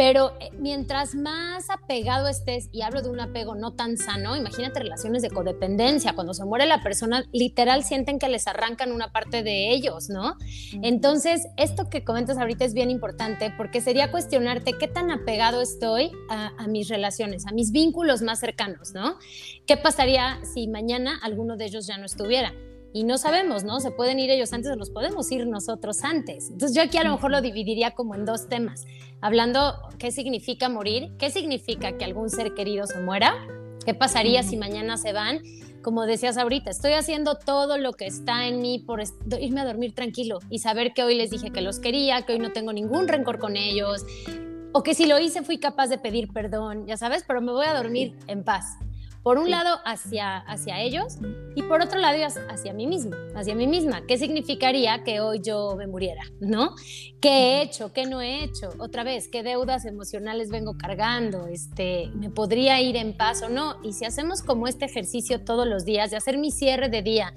Pero 0.02 0.34
eh, 0.40 0.50
mientras 0.58 1.14
más 1.14 1.70
apegado 1.70 2.28
estés, 2.28 2.70
y 2.72 2.82
hablo 2.82 3.04
de 3.04 3.10
un 3.12 3.20
apego 3.20 3.54
no 3.54 3.76
tan 3.76 3.98
sano, 3.98 4.36
imagínate 4.36 4.80
relaciones 4.80 5.22
de 5.22 5.30
codependencia, 5.30 6.14
cuando 6.14 6.34
se 6.34 6.44
muere 6.44 6.66
la 6.66 6.82
persona, 6.82 7.24
literal 7.32 7.84
sienten 7.84 8.18
que 8.18 8.28
les 8.28 8.48
arrancan 8.48 8.94
una 8.94 9.12
parte 9.12 9.44
de 9.44 9.70
ellos, 9.70 10.10
¿no? 10.10 10.38
Entonces, 10.82 11.46
esto 11.56 11.88
que 11.92 12.04
comentas 12.04 12.40
ahorita 12.40 12.66
es 12.66 12.74
bien 12.74 12.90
importante 12.90 13.54
porque 13.56 13.80
sería 13.80 14.10
cuestionarte 14.10 14.74
qué 14.74 14.88
tan 14.88 15.12
apegado 15.12 15.62
estoy 15.62 16.12
a, 16.32 16.48
a 16.58 16.66
mis 16.66 16.90
relaciones, 16.90 17.46
a 17.46 17.52
mis 17.52 17.72
vínculos 17.72 18.24
más 18.24 18.40
cercanos, 18.40 18.96
¿no? 18.96 19.20
¿Qué 19.68 19.78
pasaría 19.78 20.40
si 20.52 20.68
mañana 20.68 21.20
alguno 21.22 21.58
de 21.58 21.66
ellos 21.66 21.86
ya 21.86 22.00
no 22.00 22.06
estuviera? 22.06 22.56
Y 22.94 23.04
no 23.04 23.18
sabemos, 23.18 23.64
¿no? 23.64 23.80
Se 23.80 23.92
pueden 23.92 24.20
ir 24.20 24.30
ellos 24.30 24.54
antes 24.54 24.72
o 24.72 24.76
nos 24.76 24.90
podemos 24.90 25.32
ir 25.32 25.48
nosotros 25.48 26.04
antes. 26.04 26.50
Entonces 26.50 26.76
yo 26.76 26.84
aquí 26.84 26.98
a 26.98 27.04
lo 27.04 27.12
mejor 27.12 27.32
lo 27.32 27.42
dividiría 27.42 27.92
como 27.92 28.16
en 28.16 28.26
dos 28.26 28.50
temas, 28.50 28.86
hablando 29.22 29.76
qué 29.98 30.12
significa 30.12 30.70
morir, 30.70 31.12
qué 31.18 31.30
significa 31.30 31.98
que 31.98 32.06
algún 32.06 32.30
ser 32.30 32.54
querido 32.54 32.86
se 32.88 33.00
muera, 33.00 33.34
qué 33.86 33.94
pasaría 33.94 34.44
si 34.44 34.58
mañana 34.58 34.98
se 34.98 35.14
van. 35.14 35.40
Como 35.82 36.06
decías 36.06 36.38
ahorita, 36.38 36.70
estoy 36.70 36.94
haciendo 36.94 37.36
todo 37.36 37.80
lo 37.80 37.94
que 37.94 38.06
está 38.06 38.48
en 38.48 38.62
mí 38.62 38.78
por 38.78 39.02
irme 39.40 39.62
a 39.62 39.66
dormir 39.66 39.96
tranquilo 39.96 40.38
y 40.50 40.60
saber 40.60 40.94
que 40.94 41.04
hoy 41.04 41.16
les 41.16 41.32
dije 41.32 41.50
que 41.50 41.62
los 41.62 41.80
quería, 41.80 42.22
que 42.22 42.34
hoy 42.34 42.40
no 42.40 42.52
tengo 42.52 42.72
ningún 42.72 43.08
rencor 43.08 43.40
con 43.40 43.58
ellos, 43.58 44.06
o 44.74 44.84
que 44.84 44.94
si 44.94 45.08
lo 45.08 45.18
hice 45.18 45.42
fui 45.42 45.58
capaz 45.58 45.88
de 45.88 45.98
pedir 45.98 46.32
perdón, 46.32 46.86
ya 46.86 46.98
sabes, 46.98 47.24
pero 47.28 47.42
me 47.42 47.52
voy 47.52 47.66
a 47.66 47.74
dormir 47.74 48.16
en 48.28 48.44
paz 48.44 48.78
por 49.24 49.38
un 49.38 49.52
lado 49.52 49.80
hacia, 49.86 50.38
hacia 50.38 50.82
ellos 50.82 51.18
y 51.56 51.64
por 51.64 51.82
otro 51.82 52.00
lado 52.00 52.18
hacia 52.50 52.74
mí 52.74 52.88
mismo, 52.88 53.16
hacia 53.36 53.56
mí 53.56 53.68
misma. 53.68 54.06
¿Qué 54.08 54.18
significaría 54.18 55.04
que 55.04 55.20
hoy 55.20 55.42
yo 55.44 55.76
me 55.78 55.88
muriera? 55.88 56.24
¿No? 56.40 56.76
¿Qué 57.22 57.30
he 57.30 57.62
hecho? 57.62 57.94
¿Qué 57.94 58.06
no 58.06 58.22
he 58.22 58.44
hecho? 58.44 58.70
Otra 58.80 59.04
vez, 59.04 59.28
¿qué 59.28 59.44
deudas 59.44 59.86
emocionales 59.86 60.50
vengo 60.50 60.78
cargando? 60.78 61.48
Este, 61.48 62.10
¿Me 62.16 62.30
podría 62.30 62.82
ir 62.82 62.96
en 62.96 63.16
paz 63.16 63.44
o 63.44 63.50
no? 63.50 63.76
Y 63.84 63.94
si 63.94 64.06
hacemos 64.06 64.42
como 64.42 64.68
este 64.68 64.86
ejercicio 64.86 65.44
todos 65.44 65.68
los 65.68 65.86
días 65.86 66.12
de 66.12 66.18
hacer 66.18 66.38
mi 66.38 66.52
cierre 66.52 66.90
de 66.90 67.02
día 67.02 67.34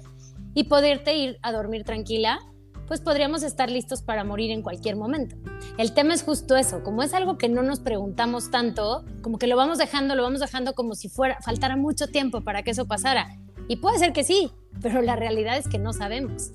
y 0.53 0.65
poderte 0.65 1.15
ir 1.15 1.37
a 1.41 1.51
dormir 1.51 1.83
tranquila, 1.83 2.39
pues 2.87 3.01
podríamos 3.01 3.43
estar 3.43 3.69
listos 3.69 4.01
para 4.01 4.23
morir 4.23 4.51
en 4.51 4.61
cualquier 4.61 4.95
momento. 4.95 5.35
El 5.77 5.93
tema 5.93 6.13
es 6.13 6.23
justo 6.23 6.55
eso, 6.55 6.83
como 6.83 7.03
es 7.03 7.13
algo 7.13 7.37
que 7.37 7.49
no 7.49 7.63
nos 7.63 7.79
preguntamos 7.79 8.51
tanto, 8.51 9.05
como 9.21 9.37
que 9.37 9.47
lo 9.47 9.55
vamos 9.55 9.77
dejando, 9.77 10.15
lo 10.15 10.23
vamos 10.23 10.39
dejando 10.39 10.73
como 10.73 10.95
si 10.95 11.09
fuera 11.09 11.37
faltara 11.41 11.75
mucho 11.75 12.07
tiempo 12.07 12.41
para 12.41 12.63
que 12.63 12.71
eso 12.71 12.87
pasara. 12.87 13.39
Y 13.67 13.77
puede 13.77 13.97
ser 13.97 14.13
que 14.13 14.23
sí, 14.23 14.51
pero 14.81 15.01
la 15.01 15.15
realidad 15.15 15.57
es 15.57 15.67
que 15.67 15.79
no 15.79 15.93
sabemos. 15.93 16.51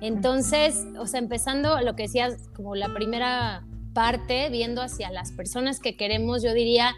Entonces, 0.00 0.84
o 0.98 1.06
sea, 1.06 1.20
empezando 1.20 1.80
lo 1.80 1.94
que 1.94 2.04
decías 2.04 2.48
como 2.54 2.74
la 2.74 2.92
primera 2.92 3.64
parte, 3.94 4.48
viendo 4.50 4.82
hacia 4.82 5.10
las 5.10 5.32
personas 5.32 5.78
que 5.80 5.96
queremos, 5.96 6.42
yo 6.42 6.54
diría 6.54 6.94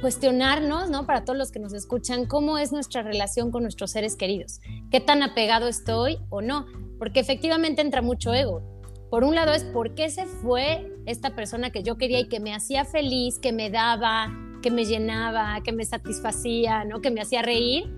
cuestionarnos, 0.00 0.90
¿no? 0.90 1.06
Para 1.06 1.24
todos 1.24 1.38
los 1.38 1.50
que 1.50 1.58
nos 1.58 1.72
escuchan, 1.74 2.26
cómo 2.26 2.58
es 2.58 2.72
nuestra 2.72 3.02
relación 3.02 3.50
con 3.50 3.62
nuestros 3.62 3.90
seres 3.90 4.16
queridos, 4.16 4.60
qué 4.90 5.00
tan 5.00 5.22
apegado 5.22 5.68
estoy 5.68 6.18
o 6.30 6.40
no, 6.40 6.66
porque 7.04 7.20
efectivamente 7.20 7.82
entra 7.82 8.00
mucho 8.00 8.32
ego. 8.32 8.62
Por 9.10 9.24
un 9.24 9.34
lado 9.34 9.52
es 9.52 9.62
por 9.62 9.94
qué 9.94 10.08
se 10.08 10.24
fue 10.24 10.90
esta 11.04 11.36
persona 11.36 11.68
que 11.68 11.82
yo 11.82 11.98
quería 11.98 12.18
y 12.18 12.28
que 12.30 12.40
me 12.40 12.54
hacía 12.54 12.86
feliz, 12.86 13.38
que 13.38 13.52
me 13.52 13.68
daba, 13.68 14.32
que 14.62 14.70
me 14.70 14.86
llenaba, 14.86 15.60
que 15.62 15.72
me 15.72 15.84
satisfacía, 15.84 16.84
¿no? 16.84 17.02
que 17.02 17.10
me 17.10 17.20
hacía 17.20 17.42
reír. 17.42 17.94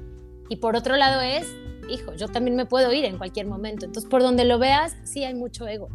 Y 0.49 0.57
por 0.57 0.75
otro 0.75 0.97
lado 0.97 1.21
es, 1.21 1.47
hijo, 1.89 2.15
yo 2.15 2.27
también 2.27 2.57
me 2.57 2.67
puedo 2.67 2.93
ir 2.93 3.05
en 3.05 3.17
cualquier 3.17 3.47
momento. 3.47 3.87
Entonces, 3.87 4.11
por 4.11 4.23
donde 4.23 4.45
lo 4.45 4.59
veas, 4.59 4.97
sí 5.05 5.23
hay 5.23 5.35
mucho 5.35 5.69
ego. 5.69 5.89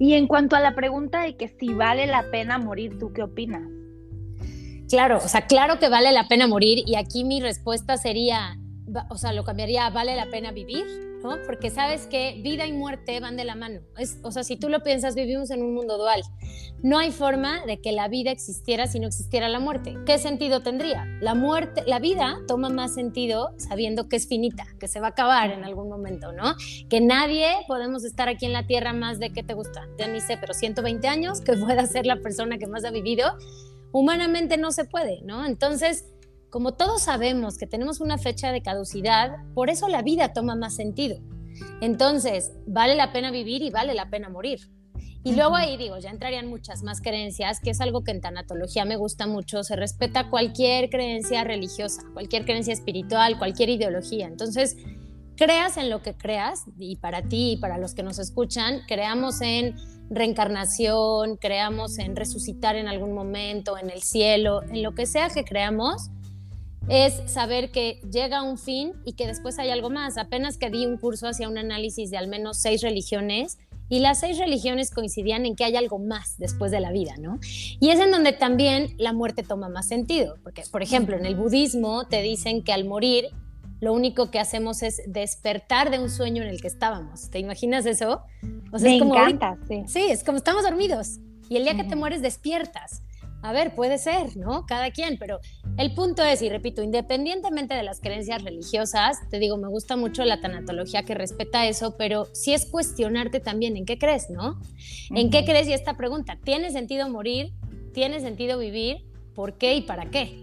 Y 0.00 0.14
en 0.14 0.26
cuanto 0.26 0.56
a 0.56 0.60
la 0.60 0.74
pregunta 0.74 1.22
de 1.22 1.36
que 1.36 1.46
si 1.46 1.72
vale 1.74 2.08
la 2.08 2.28
pena 2.32 2.58
morir, 2.58 2.98
¿tú 2.98 3.12
qué 3.12 3.22
opinas? 3.22 3.62
Claro, 4.88 5.18
o 5.18 5.28
sea, 5.28 5.46
claro 5.46 5.78
que 5.78 5.88
vale 5.88 6.10
la 6.10 6.26
pena 6.26 6.48
morir 6.48 6.82
y 6.84 6.96
aquí 6.96 7.22
mi 7.22 7.40
respuesta 7.40 7.98
sería, 7.98 8.58
o 9.10 9.16
sea, 9.16 9.32
lo 9.32 9.44
cambiaría, 9.44 9.88
¿vale 9.90 10.16
la 10.16 10.26
pena 10.26 10.50
vivir? 10.50 11.11
¿No? 11.22 11.36
Porque 11.46 11.70
sabes 11.70 12.06
que 12.06 12.40
vida 12.42 12.66
y 12.66 12.72
muerte 12.72 13.18
van 13.20 13.36
de 13.36 13.44
la 13.44 13.54
mano. 13.54 13.80
Es, 13.96 14.18
o 14.22 14.30
sea, 14.30 14.44
si 14.44 14.56
tú 14.56 14.68
lo 14.68 14.82
piensas, 14.82 15.14
vivimos 15.14 15.50
en 15.50 15.62
un 15.62 15.74
mundo 15.74 15.98
dual. 15.98 16.22
No 16.82 16.98
hay 16.98 17.12
forma 17.12 17.64
de 17.64 17.80
que 17.80 17.92
la 17.92 18.08
vida 18.08 18.32
existiera 18.32 18.86
si 18.86 18.98
no 18.98 19.06
existiera 19.06 19.48
la 19.48 19.60
muerte. 19.60 19.96
¿Qué 20.04 20.18
sentido 20.18 20.62
tendría? 20.62 21.06
La 21.20 21.34
muerte, 21.34 21.82
la 21.86 22.00
vida 22.00 22.38
toma 22.48 22.70
más 22.70 22.94
sentido 22.94 23.54
sabiendo 23.56 24.08
que 24.08 24.16
es 24.16 24.26
finita, 24.26 24.66
que 24.80 24.88
se 24.88 24.98
va 24.98 25.08
a 25.08 25.10
acabar 25.10 25.52
en 25.52 25.64
algún 25.64 25.88
momento, 25.88 26.32
¿no? 26.32 26.54
Que 26.88 27.00
nadie 27.00 27.48
podemos 27.68 28.04
estar 28.04 28.28
aquí 28.28 28.46
en 28.46 28.52
la 28.52 28.66
Tierra 28.66 28.92
más 28.92 29.20
de, 29.20 29.32
¿qué 29.32 29.42
te 29.42 29.54
gusta? 29.54 29.86
Ya 29.98 30.08
ni 30.08 30.20
sé, 30.20 30.36
pero 30.38 30.54
120 30.54 31.06
años, 31.06 31.40
que 31.40 31.52
pueda 31.56 31.86
ser 31.86 32.06
la 32.06 32.16
persona 32.16 32.58
que 32.58 32.66
más 32.66 32.84
ha 32.84 32.90
vivido. 32.90 33.36
Humanamente 33.92 34.56
no 34.56 34.72
se 34.72 34.84
puede, 34.84 35.20
¿no? 35.22 35.44
Entonces, 35.46 36.11
como 36.52 36.74
todos 36.74 37.00
sabemos 37.00 37.56
que 37.56 37.66
tenemos 37.66 38.02
una 38.02 38.18
fecha 38.18 38.52
de 38.52 38.60
caducidad, 38.60 39.38
por 39.54 39.70
eso 39.70 39.88
la 39.88 40.02
vida 40.02 40.34
toma 40.34 40.54
más 40.54 40.76
sentido. 40.76 41.16
Entonces, 41.80 42.52
vale 42.66 42.94
la 42.94 43.10
pena 43.10 43.30
vivir 43.30 43.62
y 43.62 43.70
vale 43.70 43.94
la 43.94 44.10
pena 44.10 44.28
morir. 44.28 44.70
Y 45.24 45.34
luego 45.34 45.56
ahí 45.56 45.78
digo, 45.78 45.96
ya 45.96 46.10
entrarían 46.10 46.48
muchas 46.48 46.82
más 46.82 47.00
creencias, 47.00 47.58
que 47.58 47.70
es 47.70 47.80
algo 47.80 48.04
que 48.04 48.10
en 48.10 48.20
tanatología 48.20 48.84
me 48.84 48.96
gusta 48.96 49.26
mucho, 49.26 49.64
se 49.64 49.76
respeta 49.76 50.28
cualquier 50.28 50.90
creencia 50.90 51.42
religiosa, 51.42 52.02
cualquier 52.12 52.44
creencia 52.44 52.74
espiritual, 52.74 53.38
cualquier 53.38 53.70
ideología. 53.70 54.26
Entonces, 54.26 54.76
creas 55.36 55.78
en 55.78 55.88
lo 55.88 56.02
que 56.02 56.12
creas, 56.12 56.64
y 56.78 56.96
para 56.96 57.22
ti 57.22 57.52
y 57.52 57.56
para 57.56 57.78
los 57.78 57.94
que 57.94 58.02
nos 58.02 58.18
escuchan, 58.18 58.80
creamos 58.86 59.40
en 59.40 59.74
reencarnación, 60.10 61.38
creamos 61.38 61.98
en 61.98 62.14
resucitar 62.14 62.76
en 62.76 62.88
algún 62.88 63.14
momento, 63.14 63.78
en 63.78 63.88
el 63.88 64.02
cielo, 64.02 64.62
en 64.64 64.82
lo 64.82 64.94
que 64.94 65.06
sea 65.06 65.30
que 65.30 65.44
creamos, 65.44 66.10
es 66.88 67.30
saber 67.30 67.70
que 67.70 68.00
llega 68.10 68.42
un 68.42 68.58
fin 68.58 68.92
y 69.04 69.14
que 69.14 69.26
después 69.26 69.58
hay 69.58 69.70
algo 69.70 69.90
más. 69.90 70.18
Apenas 70.18 70.58
que 70.58 70.70
di 70.70 70.86
un 70.86 70.96
curso 70.96 71.28
hacia 71.28 71.48
un 71.48 71.58
análisis 71.58 72.10
de 72.10 72.18
al 72.18 72.28
menos 72.28 72.58
seis 72.58 72.82
religiones 72.82 73.58
y 73.88 74.00
las 74.00 74.20
seis 74.20 74.38
religiones 74.38 74.90
coincidían 74.90 75.44
en 75.44 75.54
que 75.54 75.64
hay 75.64 75.76
algo 75.76 75.98
más 75.98 76.38
después 76.38 76.72
de 76.72 76.80
la 76.80 76.92
vida, 76.92 77.14
¿no? 77.18 77.38
Y 77.78 77.90
es 77.90 78.00
en 78.00 78.10
donde 78.10 78.32
también 78.32 78.94
la 78.98 79.12
muerte 79.12 79.42
toma 79.42 79.68
más 79.68 79.86
sentido, 79.86 80.36
porque, 80.42 80.62
por 80.70 80.82
ejemplo, 80.82 81.16
en 81.16 81.26
el 81.26 81.34
budismo 81.34 82.06
te 82.06 82.22
dicen 82.22 82.64
que 82.64 82.72
al 82.72 82.84
morir 82.86 83.26
lo 83.80 83.92
único 83.92 84.30
que 84.30 84.38
hacemos 84.38 84.82
es 84.82 85.02
despertar 85.06 85.90
de 85.90 85.98
un 85.98 86.08
sueño 86.08 86.42
en 86.42 86.48
el 86.48 86.60
que 86.60 86.68
estábamos. 86.68 87.30
¿Te 87.30 87.38
imaginas 87.38 87.84
eso? 87.84 88.22
O 88.72 88.78
sea, 88.78 88.88
Me 88.88 88.96
es 88.96 89.02
como 89.02 89.14
encanta, 89.14 89.58
sí. 89.68 89.82
Sí, 89.88 90.06
es 90.08 90.24
como 90.24 90.38
estamos 90.38 90.62
dormidos 90.62 91.18
y 91.48 91.56
el 91.56 91.64
día 91.64 91.76
que 91.76 91.84
te 91.84 91.96
mueres 91.96 92.22
despiertas 92.22 93.02
a 93.42 93.52
ver, 93.52 93.74
puede 93.74 93.98
ser, 93.98 94.36
¿no? 94.36 94.66
Cada 94.66 94.92
quien, 94.92 95.18
pero 95.18 95.40
el 95.76 95.92
punto 95.94 96.22
es, 96.22 96.42
y 96.42 96.48
repito, 96.48 96.82
independientemente 96.82 97.74
de 97.74 97.82
las 97.82 98.00
creencias 98.00 98.42
religiosas, 98.44 99.18
te 99.30 99.40
digo, 99.40 99.56
me 99.56 99.68
gusta 99.68 99.96
mucho 99.96 100.24
la 100.24 100.40
tanatología 100.40 101.02
que 101.02 101.14
respeta 101.14 101.66
eso, 101.66 101.96
pero 101.96 102.26
sí 102.32 102.54
es 102.54 102.66
cuestionarte 102.66 103.40
también 103.40 103.76
en 103.76 103.84
qué 103.84 103.98
crees, 103.98 104.30
¿no? 104.30 104.60
¿En 105.10 105.30
qué 105.30 105.44
crees? 105.44 105.66
Y 105.66 105.72
esta 105.72 105.96
pregunta, 105.96 106.38
¿tiene 106.42 106.70
sentido 106.70 107.08
morir? 107.08 107.52
¿Tiene 107.92 108.20
sentido 108.20 108.58
vivir? 108.58 109.04
¿Por 109.34 109.58
qué 109.58 109.74
y 109.74 109.82
para 109.82 110.06
qué? 110.06 110.38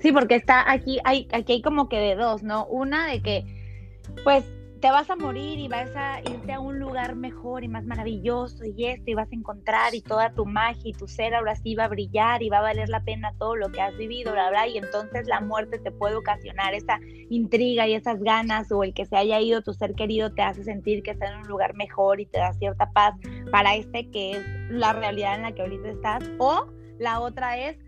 Sí, 0.00 0.12
porque 0.12 0.36
está 0.36 0.70
aquí, 0.70 0.98
hay, 1.04 1.26
aquí 1.32 1.54
hay 1.54 1.62
como 1.62 1.88
que 1.88 1.96
de 1.96 2.14
dos, 2.14 2.42
¿no? 2.42 2.66
Una 2.66 3.08
de 3.08 3.20
que, 3.20 4.00
pues, 4.22 4.44
te 4.84 4.90
vas 4.90 5.08
a 5.08 5.16
morir 5.16 5.58
y 5.58 5.66
vas 5.66 5.88
a 5.96 6.20
irte 6.30 6.52
a 6.52 6.60
un 6.60 6.78
lugar 6.78 7.16
mejor 7.16 7.64
y 7.64 7.68
más 7.68 7.86
maravilloso 7.86 8.66
y 8.66 8.84
esto 8.84 9.10
y 9.10 9.14
vas 9.14 9.32
a 9.32 9.34
encontrar 9.34 9.94
y 9.94 10.02
toda 10.02 10.34
tu 10.34 10.44
magia 10.44 10.90
y 10.90 10.92
tu 10.92 11.08
ser 11.08 11.34
ahora 11.34 11.56
sí 11.56 11.74
va 11.74 11.84
a 11.84 11.88
brillar 11.88 12.42
y 12.42 12.50
va 12.50 12.58
a 12.58 12.60
valer 12.60 12.90
la 12.90 13.02
pena 13.02 13.32
todo 13.38 13.56
lo 13.56 13.72
que 13.72 13.80
has 13.80 13.96
vivido, 13.96 14.32
bla, 14.32 14.50
bla, 14.50 14.68
y 14.68 14.76
entonces 14.76 15.26
la 15.26 15.40
muerte 15.40 15.78
te 15.78 15.90
puede 15.90 16.16
ocasionar 16.16 16.74
esa 16.74 17.00
intriga 17.30 17.88
y 17.88 17.94
esas 17.94 18.22
ganas 18.22 18.70
o 18.72 18.84
el 18.84 18.92
que 18.92 19.06
se 19.06 19.16
haya 19.16 19.40
ido 19.40 19.62
tu 19.62 19.72
ser 19.72 19.94
querido 19.94 20.34
te 20.34 20.42
hace 20.42 20.62
sentir 20.64 21.02
que 21.02 21.12
está 21.12 21.32
en 21.32 21.38
un 21.38 21.48
lugar 21.48 21.74
mejor 21.76 22.20
y 22.20 22.26
te 22.26 22.40
da 22.40 22.52
cierta 22.52 22.92
paz 22.92 23.14
para 23.50 23.76
este 23.76 24.10
que 24.10 24.32
es 24.32 24.46
la 24.68 24.92
realidad 24.92 25.36
en 25.36 25.42
la 25.44 25.52
que 25.52 25.62
ahorita 25.62 25.88
estás 25.88 26.30
o 26.36 26.66
la 26.98 27.20
otra 27.20 27.56
es 27.56 27.78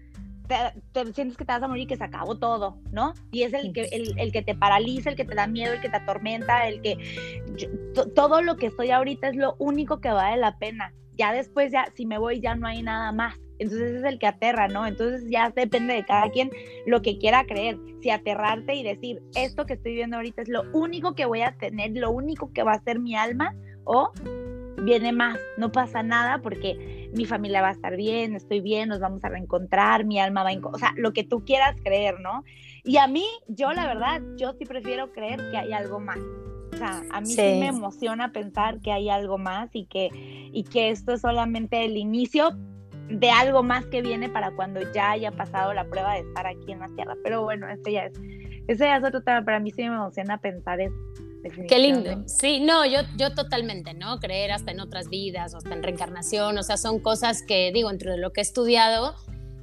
te, 0.47 1.13
sientes 1.13 1.37
que 1.37 1.45
te 1.45 1.53
vas 1.53 1.63
a 1.63 1.69
morir 1.69 1.85
y 1.85 1.87
que 1.87 1.97
se 1.97 2.05
acabó 2.05 2.39
todo, 2.39 2.79
¿no? 2.93 3.15
Y 3.33 3.43
es 3.43 3.53
el 3.53 3.73
que, 3.73 3.83
el, 3.93 4.33
que 4.33 4.43
te 4.43 4.55
paraliza, 4.55 5.11
el 5.11 5.17
que 5.17 5.25
te 5.25 5.35
da 5.35 5.47
miedo, 5.47 5.73
el 5.73 5.81
que 5.81 5.89
te 5.89 5.97
atormenta, 5.97 6.69
el 6.69 6.81
que 6.81 6.99
todo 8.15 8.43
lo 8.43 8.57
que 8.57 8.67
estoy 8.67 8.91
ahorita 8.91 9.29
es 9.29 9.37
lo 9.37 9.57
único 9.59 10.01
que 10.01 10.11
vale 10.11 10.37
la 10.37 10.59
pena. 10.59 10.93
Ya 11.19 11.33
después, 11.33 11.73
ya, 11.73 11.87
si 11.95 12.07
me 12.07 12.19
voy, 12.19 12.41
ya 12.41 12.55
no 12.55 12.67
hay 12.67 12.83
nada 12.83 13.13
más. 13.13 13.39
Entonces 13.59 13.97
es 13.97 14.05
el 14.05 14.19
que 14.19 14.27
aterra, 14.27 14.69
¿no? 14.69 14.87
Entonces 14.87 15.25
ya 15.31 15.51
depende 15.51 15.95
de 15.95 16.05
cada 16.05 16.31
quien 16.31 16.51
lo 16.87 17.01
que 17.01 17.19
quiera 17.19 17.47
creer. 17.47 17.79
Si 18.03 18.11
aterrarte 18.11 18.75
y 18.75 18.83
decir, 18.83 19.23
esto 19.35 19.65
que 19.65 19.75
estoy 19.75 19.95
viendo 19.95 20.17
ahorita 20.17 20.43
es 20.43 20.49
lo 20.49 20.65
único 20.73 21.15
que 21.15 21.25
voy 21.25 21.41
a 21.41 21.57
tener, 21.57 21.93
lo 21.95 22.11
único 22.11 22.53
que 22.53 22.63
va 22.63 22.73
a 22.73 22.83
ser 22.83 22.99
mi 23.01 23.17
alma, 23.17 23.55
o 23.85 24.11
viene 24.87 25.13
más, 25.13 25.39
no 25.59 25.73
pasa 25.73 26.03
nada 26.03 26.41
porque 26.41 27.11
mi 27.13 27.27
familia 27.27 27.61
va 27.61 27.69
a 27.69 27.73
estar 27.73 27.97
bien, 27.97 28.37
estoy 28.37 28.61
bien, 28.61 28.89
nos 28.89 29.01
vamos 29.01 29.23
a 29.25 29.29
reencontrar, 29.29 30.05
mi 30.05 30.19
alma 30.19 30.45
va 30.45 30.51
a... 30.51 30.59
O 30.73 30.79
sea, 30.79 30.95
lo 30.97 31.13
que 31.13 31.25
tú 31.25 31.45
quieras 31.45 31.77
creer, 31.83 32.21
¿no? 32.21 32.45
Y 32.85 32.97
a 32.99 33.09
mí, 33.09 33.27
yo 33.49 33.73
la 33.73 33.87
verdad, 33.87 34.23
yo 34.37 34.55
sí 34.59 34.65
prefiero 34.65 35.13
creer 35.13 35.41
que 35.51 35.57
hay 35.57 35.73
algo 35.73 35.99
más. 35.99 36.19
O 36.73 36.77
sea, 36.77 37.03
a 37.11 37.21
mí 37.21 37.27
sí. 37.27 37.41
me 37.41 37.67
emociona 37.67 38.33
pensar 38.33 38.81
que 38.81 38.93
hay 38.93 39.09
algo 39.09 39.39
más 39.39 39.71
y 39.73 39.87
que, 39.87 40.09
y 40.13 40.63
que 40.63 40.91
esto 40.91 41.15
es 41.15 41.21
solamente 41.21 41.85
el 41.85 41.97
inicio 41.97 42.51
de 43.09 43.31
algo 43.31 43.63
más 43.63 43.87
que 43.87 44.03
viene 44.03 44.29
para 44.29 44.53
cuando 44.53 44.81
ya 44.93 45.13
haya 45.13 45.33
pasado 45.33 45.75
la 45.75 45.85
prueba 45.85 46.15
de 46.15 46.21
estar 46.21 46.47
aquí 46.47 46.73
en 46.73 46.79
la 46.79 46.89
Tierra. 46.95 47.17
Pero 47.25 47.43
bueno, 47.43 47.69
ese 47.69 47.93
ya 47.93 48.05
es, 48.07 48.13
ese 48.69 48.85
ya 48.85 48.97
es 48.99 49.05
otro 49.05 49.23
tema, 49.23 49.43
pero 49.45 49.57
a 49.57 49.61
mí 49.61 49.71
sí 49.73 49.83
me 49.83 49.97
emociona 49.97 50.39
pensar 50.39 50.81
eso. 50.81 50.95
Qué 51.69 51.79
lindo. 51.79 52.23
Sí, 52.27 52.61
no, 52.61 52.85
yo, 52.85 53.01
yo 53.17 53.35
totalmente, 53.35 53.95
¿no? 53.95 54.19
Creer 54.21 54.53
hasta 54.53 54.71
en 54.71 54.81
otras 54.81 55.09
vidas, 55.09 55.55
hasta 55.55 55.73
en 55.73 55.83
reencarnación, 55.83 56.59
o 56.59 56.63
sea, 56.63 56.77
son 56.77 57.01
cosas 57.01 57.43
que, 57.43 57.71
digo, 57.73 57.91
entre 57.91 58.17
lo 58.17 58.33
que 58.33 58.41
he 58.41 58.43
estudiado, 58.43 59.15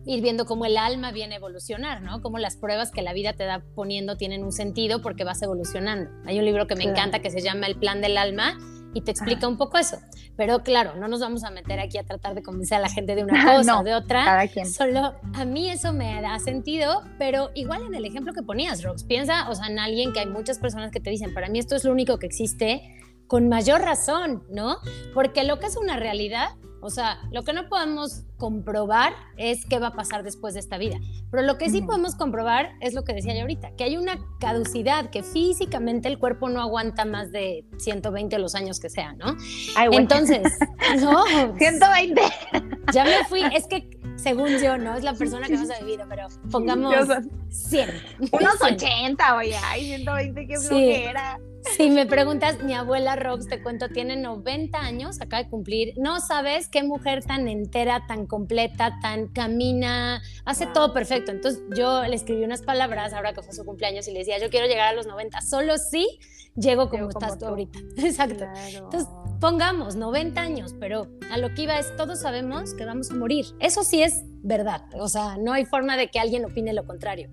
ir 0.05 0.21
viendo 0.21 0.45
cómo 0.45 0.65
el 0.65 0.77
alma 0.77 1.11
viene 1.11 1.35
a 1.35 1.37
evolucionar, 1.37 2.01
¿no? 2.01 2.21
Cómo 2.21 2.37
las 2.37 2.57
pruebas 2.57 2.91
que 2.91 3.01
la 3.01 3.13
vida 3.13 3.33
te 3.33 3.45
da 3.45 3.63
poniendo 3.75 4.17
tienen 4.17 4.43
un 4.43 4.51
sentido 4.51 5.01
porque 5.01 5.23
vas 5.23 5.41
evolucionando. 5.41 6.09
Hay 6.25 6.39
un 6.39 6.45
libro 6.45 6.67
que 6.67 6.75
me 6.75 6.83
encanta 6.83 7.19
que 7.19 7.31
se 7.31 7.41
llama 7.41 7.67
El 7.67 7.75
plan 7.75 8.01
del 8.01 8.17
alma 8.17 8.57
y 8.93 9.01
te 9.01 9.11
explica 9.11 9.47
un 9.47 9.57
poco 9.57 9.77
eso. 9.77 9.97
Pero 10.35 10.63
claro, 10.63 10.95
no 10.95 11.07
nos 11.07 11.19
vamos 11.19 11.43
a 11.43 11.51
meter 11.51 11.79
aquí 11.79 11.97
a 11.97 12.03
tratar 12.03 12.35
de 12.35 12.43
convencer 12.43 12.77
a 12.77 12.81
la 12.81 12.89
gente 12.89 13.15
de 13.15 13.23
una 13.23 13.43
cosa 13.57 13.79
o 13.79 13.83
de 13.83 13.93
otra. 13.93 14.23
Cada 14.23 14.47
quien. 14.47 14.65
Solo 14.65 15.15
a 15.33 15.45
mí 15.45 15.69
eso 15.69 15.93
me 15.93 16.21
da 16.21 16.39
sentido, 16.39 17.03
pero 17.17 17.51
igual 17.55 17.83
en 17.85 17.95
el 17.95 18.05
ejemplo 18.05 18.33
que 18.33 18.43
ponías, 18.43 18.83
Rox, 18.83 19.03
piensa, 19.03 19.49
o 19.49 19.55
sea, 19.55 19.67
en 19.67 19.79
alguien 19.79 20.13
que 20.13 20.19
hay 20.19 20.27
muchas 20.27 20.59
personas 20.59 20.91
que 20.91 20.99
te 20.99 21.09
dicen, 21.09 21.33
para 21.33 21.49
mí 21.49 21.59
esto 21.59 21.75
es 21.75 21.83
lo 21.83 21.91
único 21.91 22.17
que 22.17 22.25
existe, 22.25 22.81
con 23.27 23.49
mayor 23.49 23.81
razón, 23.81 24.43
¿no? 24.49 24.77
Porque 25.13 25.43
lo 25.43 25.59
que 25.59 25.67
es 25.67 25.77
una 25.77 25.97
realidad 25.97 26.49
o 26.85 26.89
sea, 26.89 27.17
lo 27.31 27.43
que 27.43 27.53
no 27.53 27.69
podemos 27.69 28.23
comprobar 28.35 29.13
es 29.37 29.65
qué 29.65 29.79
va 29.79 29.87
a 29.87 29.93
pasar 29.93 30.21
después 30.21 30.53
de 30.53 30.59
esta 30.59 30.77
vida. 30.77 30.97
Pero 31.31 31.43
lo 31.43 31.57
que 31.57 31.69
sí 31.69 31.81
podemos 31.81 32.15
comprobar 32.15 32.73
es 32.81 32.93
lo 32.93 33.05
que 33.05 33.13
decía 33.13 33.33
yo 33.33 33.39
ahorita, 33.39 33.71
que 33.77 33.85
hay 33.85 33.95
una 33.95 34.19
caducidad, 34.41 35.09
que 35.09 35.23
físicamente 35.23 36.09
el 36.09 36.19
cuerpo 36.19 36.49
no 36.49 36.61
aguanta 36.61 37.05
más 37.05 37.31
de 37.31 37.63
120 37.77 38.37
los 38.37 38.53
años 38.53 38.81
que 38.81 38.89
sean, 38.89 39.17
¿no? 39.17 39.33
Entonces, 39.93 40.41
no. 41.01 41.23
120. 41.57 42.21
Ya 42.91 43.05
me 43.05 43.23
fui, 43.29 43.43
es 43.55 43.65
que 43.67 44.02
según 44.23 44.57
yo, 44.57 44.77
¿no? 44.77 44.95
Es 44.95 45.03
la 45.03 45.13
persona 45.13 45.47
que 45.47 45.57
más 45.57 45.69
ha 45.69 45.79
vivido, 45.83 46.05
pero 46.07 46.27
pongamos 46.49 46.95
100. 47.49 47.89
Unos 48.31 48.61
80, 48.61 49.35
oye, 49.35 49.55
ay, 49.63 49.85
120, 49.85 50.47
qué 50.47 50.57
flojera. 50.57 51.39
Si 51.77 51.89
me 51.89 52.05
preguntas, 52.05 52.61
mi 52.63 52.73
abuela 52.73 53.15
Rox, 53.15 53.47
te 53.47 53.61
cuento, 53.61 53.87
tiene 53.89 54.17
90 54.17 54.77
años, 54.77 55.21
acaba 55.21 55.43
de 55.43 55.49
cumplir. 55.49 55.93
No 55.97 56.19
sabes 56.19 56.67
qué 56.67 56.83
mujer 56.83 57.23
tan 57.23 57.47
entera, 57.47 58.05
tan 58.07 58.27
completa, 58.27 58.97
tan 59.01 59.27
camina, 59.27 60.21
hace 60.45 60.67
todo 60.67 60.93
perfecto. 60.93 61.31
Entonces 61.31 61.61
yo 61.75 62.03
le 62.03 62.15
escribí 62.15 62.43
unas 62.43 62.61
palabras 62.61 63.13
ahora 63.13 63.33
que 63.33 63.41
fue 63.41 63.53
su 63.53 63.63
cumpleaños 63.65 64.07
y 64.07 64.11
le 64.11 64.19
decía, 64.19 64.39
yo 64.39 64.49
quiero 64.49 64.67
llegar 64.67 64.89
a 64.89 64.93
los 64.93 65.07
90, 65.07 65.41
solo 65.41 65.77
si 65.77 66.05
llego 66.55 66.89
como 66.89 67.09
estás 67.09 67.37
tú 67.39 67.45
ahorita. 67.45 67.79
Exacto. 67.97 68.45
Entonces 68.67 69.07
pongamos 69.43 69.97
90 69.97 70.39
años, 70.39 70.73
pero 70.79 71.09
a 71.29 71.37
lo 71.37 71.53
que 71.53 71.63
iba 71.63 71.77
es, 71.77 71.93
todos 71.97 72.21
sabemos 72.21 72.73
que 72.75 72.85
vamos 72.85 73.11
a 73.11 73.15
morir. 73.15 73.45
Eso 73.59 73.83
sí 73.83 74.01
es 74.01 74.23
verdad. 74.41 74.85
O 74.93 75.09
sea, 75.09 75.35
no 75.35 75.51
hay 75.51 75.65
forma 75.65 75.97
de 75.97 76.07
que 76.07 76.17
alguien 76.17 76.45
opine 76.45 76.71
lo 76.71 76.85
contrario. 76.85 77.27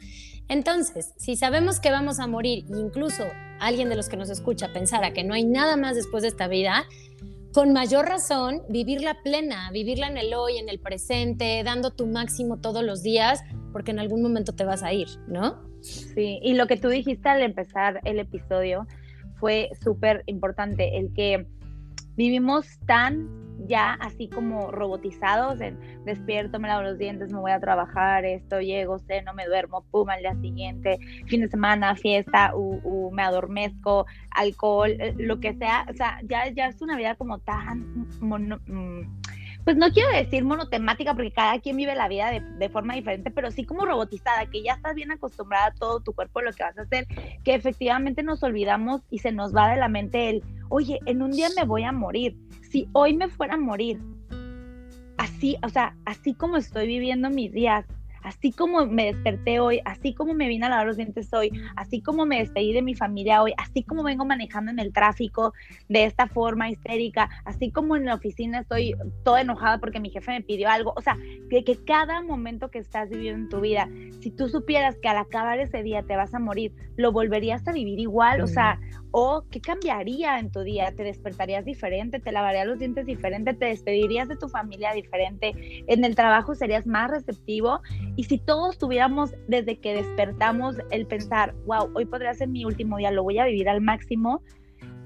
Entonces, 0.49 1.15
si 1.19 1.37
sabemos 1.37 1.79
que 1.79 1.93
vamos 1.93 2.19
a 2.19 2.27
morir, 2.27 2.65
incluso 2.69 3.23
alguien 3.61 3.89
de 3.91 3.95
los 3.95 4.09
que 4.09 4.17
nos 4.17 4.29
escucha 4.29 4.73
pensara 4.73 5.13
que 5.13 5.23
no 5.23 5.35
hay 5.35 5.45
nada 5.45 5.77
más 5.77 5.95
después 5.95 6.23
de 6.23 6.31
esta 6.31 6.49
vida, 6.49 6.85
con 7.53 7.73
mayor 7.73 8.07
razón, 8.07 8.63
vivirla 8.69 9.23
plena, 9.23 9.71
vivirla 9.71 10.09
en 10.09 10.19
el 10.19 10.35
hoy, 10.35 10.59
en 10.59 10.69
el 10.69 10.81
presente, 10.81 11.63
dando 11.63 11.93
tu 11.93 12.09
máximo 12.09 12.57
todos 12.57 12.83
los 12.83 13.05
días, 13.05 13.45
porque 13.71 13.93
en 13.93 14.01
algún 14.01 14.21
momento 14.21 14.53
te 14.53 14.65
vas 14.65 14.83
a 14.83 14.93
ir, 14.93 15.07
¿no? 15.29 15.63
Sí, 15.81 16.41
y 16.43 16.55
lo 16.55 16.67
que 16.67 16.77
tú 16.77 16.89
dijiste 16.89 17.29
al 17.29 17.43
empezar 17.43 18.01
el 18.03 18.19
episodio 18.19 18.89
fue 19.39 19.71
súper 19.81 20.25
importante, 20.27 20.99
el 20.99 21.15
que 21.15 21.47
vivimos 22.21 22.79
tan 22.85 23.31
ya 23.67 23.95
así 23.95 24.29
como 24.29 24.71
robotizados, 24.71 25.59
en 25.63 25.79
despierto, 26.05 26.59
me 26.59 26.69
lavo 26.69 26.83
los 26.83 26.99
dientes, 26.99 27.33
me 27.33 27.39
voy 27.39 27.53
a 27.53 27.61
trabajar, 27.61 28.27
esto, 28.27 28.61
llego, 28.61 28.99
no 29.25 29.33
me 29.33 29.47
duermo, 29.47 29.85
pum, 29.91 30.11
al 30.11 30.21
día 30.21 30.35
siguiente, 30.35 30.99
fin 31.29 31.41
de 31.41 31.49
semana, 31.49 31.97
fiesta, 31.97 32.53
me 33.11 33.23
adormezco, 33.23 34.07
alcohol, 34.33 34.91
eh, 34.99 35.15
lo 35.17 35.41
que 35.41 35.55
sea, 35.55 35.87
o 35.89 35.95
sea, 35.95 36.21
ya, 36.25 36.49
ya 36.51 36.67
es 36.67 36.83
una 36.83 36.97
vida 36.97 37.15
como 37.15 37.39
tan 37.39 38.07
mm, 38.21 39.21
pues 39.65 39.77
no 39.77 39.91
quiero 39.91 40.11
decir 40.11 40.45
monotemática 40.45 41.15
porque 41.15 41.33
cada 41.33 41.61
quien 41.61 41.77
vive 41.77 41.95
la 41.95 42.09
vida 42.09 42.31
de, 42.31 42.69
forma 42.69 42.95
diferente, 42.95 43.31
pero 43.31 43.51
sí 43.51 43.65
como 43.65 43.85
robotizada, 43.85 44.47
que 44.47 44.63
ya 44.63 44.75
estás 44.75 44.95
bien 44.95 45.11
acostumbrada 45.11 45.67
a 45.67 45.75
todo 45.75 46.01
tu 46.01 46.13
cuerpo, 46.13 46.41
lo 46.41 46.53
que 46.53 46.63
vas 46.63 46.79
a 46.79 46.83
hacer, 46.83 47.07
que 47.45 47.55
efectivamente 47.55 48.23
nos 48.23 48.43
olvidamos 48.43 49.03
y 49.11 49.19
se 49.19 49.33
nos 49.33 49.55
va 49.55 49.71
de 49.71 49.77
la 49.77 49.89
mente 49.89 50.31
el, 50.31 50.43
oye, 50.69 51.01
en 51.07 51.23
un 51.23 51.33
día 51.33 51.49
me 51.57 51.65
voy 51.65 51.85
a 51.85 51.93
morir, 51.93 52.37
si 52.63 52.89
hoy 52.93 53.17
me 53.17 53.29
fuera 53.29 53.55
a 53.55 53.59
morir, 53.59 54.01
así, 55.19 55.57
o 55.63 55.69
sea, 55.69 55.97
así 56.05 56.35
como 56.35 56.57
estoy 56.57 56.87
viviendo 56.87 57.29
mis 57.29 57.53
días, 57.53 57.85
así 58.23 58.53
como 58.53 58.87
me 58.87 59.07
desperté 59.07 59.61
hoy, 59.61 59.81
así 59.85 60.15
como 60.15 60.35
me 60.35 60.49
vine 60.49 60.67
a 60.67 60.71
lavar 60.71 60.87
los 60.87 60.97
dientes 60.97 61.33
hoy, 61.33 61.51
así 61.77 62.01
como 62.01 62.27
me 62.27 62.39
despedí 62.39 62.73
de 62.73 62.83
mi 62.83 62.95
familia 62.95 63.43
hoy, 63.43 63.53
así 63.59 63.83
como 63.83 64.03
vengo 64.03 64.25
manejando 64.25 64.71
en 64.71 64.79
el 64.79 64.93
tráfico 64.93 65.53
de 65.89 66.05
esta 66.05 66.27
forma 66.27 66.71
histérica, 66.71 67.29
así 67.45 67.71
como 67.71 67.97
en 67.97 68.05
la 68.07 68.15
oficina 68.15 68.61
estoy 68.61 68.95
toda 69.25 69.41
enojada 69.41 69.79
porque 69.79 70.01
mi 70.01 70.11
jefe 70.11 70.33
me 70.33 70.43
pidió 70.43 70.69
algo, 70.69 70.93
o 70.97 71.01
sea, 71.01 71.17
que, 71.49 71.81
cada 71.87 72.21
momento 72.23 72.71
que 72.71 72.79
estás 72.79 73.09
viviendo 73.09 73.45
en 73.45 73.49
tu 73.49 73.61
vida, 73.61 73.89
si 74.21 74.31
tú 74.31 74.49
supieras 74.49 74.97
que 75.01 75.09
al 75.09 75.17
acabar 75.17 75.59
ese 75.59 75.83
día 75.83 76.03
te 76.03 76.17
vas 76.17 76.35
a 76.35 76.39
morir, 76.39 76.73
lo 76.97 77.13
volverías 77.13 77.67
a 77.67 77.73
vivir 77.73 77.99
igual, 77.99 78.43
o 78.43 78.47
sea, 78.47 78.79
¿O 79.13 79.45
qué 79.51 79.61
cambiaría 79.61 80.39
en 80.39 80.51
tu 80.51 80.61
día? 80.61 80.95
¿Te 80.95 81.03
despertarías 81.03 81.65
diferente? 81.65 82.21
¿Te 82.21 82.31
lavarías 82.31 82.67
los 82.67 82.79
dientes 82.79 83.07
diferente? 83.07 83.55
¿Te 83.55 83.67
despedirías 83.67 84.29
de 84.29 84.37
tu 84.37 84.49
familia 84.49 84.93
diferente? 84.93 85.53
¿En 85.89 86.05
el 86.05 86.15
trabajo 86.15 86.55
serías 86.55 86.87
más 86.87 87.11
receptivo? 87.11 87.81
Y 88.17 88.25
si 88.25 88.39
todos 88.39 88.79
tuviéramos 88.79 89.35
desde 89.49 89.81
que 89.81 89.95
despertamos 89.95 90.77
el 90.91 91.07
pensar, 91.07 91.55
wow, 91.67 91.91
hoy 91.95 92.07
podría 92.07 92.35
ser 92.35 92.49
mi 92.49 92.65
último 92.65 92.99
día, 92.99 93.11
lo 93.11 93.25
voy 93.25 93.39
a 93.39 93.47
vivir 93.47 93.69
al 93.69 93.81
máximo, 93.81 94.43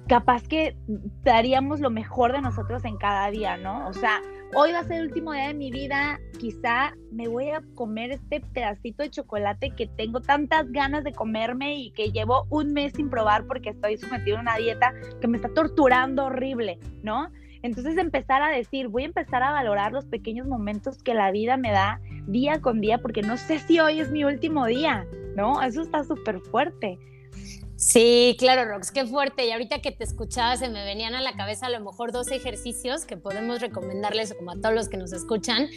capaz 0.08 0.46
que 0.46 0.76
daríamos 1.22 1.80
lo 1.80 1.90
mejor 1.90 2.32
de 2.32 2.40
nosotros 2.40 2.84
en 2.84 2.96
cada 2.96 3.30
día, 3.30 3.56
¿no? 3.56 3.88
O 3.88 3.92
sea, 3.92 4.20
hoy 4.54 4.72
va 4.72 4.80
a 4.80 4.84
ser 4.84 4.98
el 4.98 5.06
último 5.06 5.32
día 5.32 5.48
de 5.48 5.54
mi 5.54 5.70
vida, 5.70 6.20
quizá 6.38 6.94
me 7.10 7.28
voy 7.28 7.50
a 7.50 7.62
comer 7.74 8.10
este 8.10 8.40
pedacito 8.40 9.02
de 9.02 9.10
chocolate 9.10 9.70
que 9.70 9.86
tengo 9.86 10.20
tantas 10.20 10.70
ganas 10.70 11.04
de 11.04 11.12
comerme 11.12 11.76
y 11.76 11.90
que 11.92 12.12
llevo 12.12 12.46
un 12.50 12.72
mes 12.72 12.92
sin 12.94 13.08
probar 13.08 13.46
porque 13.46 13.70
estoy 13.70 13.96
sometido 13.96 14.36
a 14.36 14.40
una 14.40 14.56
dieta 14.56 14.92
que 15.20 15.28
me 15.28 15.38
está 15.38 15.48
torturando 15.48 16.26
horrible, 16.26 16.78
¿no? 17.02 17.30
Entonces 17.62 17.96
empezar 17.96 18.42
a 18.42 18.50
decir, 18.50 18.88
voy 18.88 19.04
a 19.04 19.06
empezar 19.06 19.42
a 19.42 19.52
valorar 19.52 19.92
los 19.92 20.04
pequeños 20.04 20.46
momentos 20.46 21.02
que 21.02 21.14
la 21.14 21.30
vida 21.30 21.56
me 21.56 21.72
da 21.72 21.98
día 22.26 22.60
con 22.60 22.82
día 22.82 22.98
porque 22.98 23.22
no 23.22 23.38
sé 23.38 23.58
si 23.58 23.80
hoy 23.80 24.00
es 24.00 24.10
mi 24.10 24.22
último 24.22 24.66
día, 24.66 25.06
¿no? 25.34 25.62
Eso 25.62 25.80
está 25.80 26.04
súper 26.04 26.40
fuerte. 26.40 26.98
Sí, 27.76 28.36
claro, 28.38 28.66
Rox, 28.66 28.92
qué 28.92 29.04
fuerte. 29.04 29.46
Y 29.46 29.50
ahorita 29.50 29.80
que 29.80 29.90
te 29.90 30.04
escuchaba, 30.04 30.56
se 30.56 30.68
me 30.68 30.84
venían 30.84 31.16
a 31.16 31.20
la 31.20 31.32
cabeza 31.32 31.66
a 31.66 31.70
lo 31.70 31.80
mejor 31.80 32.12
dos 32.12 32.30
ejercicios 32.30 33.04
que 33.04 33.16
podemos 33.16 33.60
recomendarles, 33.60 34.32
como 34.32 34.52
a 34.52 34.54
todos 34.54 34.74
los 34.74 34.88
que 34.88 34.96
nos 34.96 35.12
escuchan, 35.12 35.68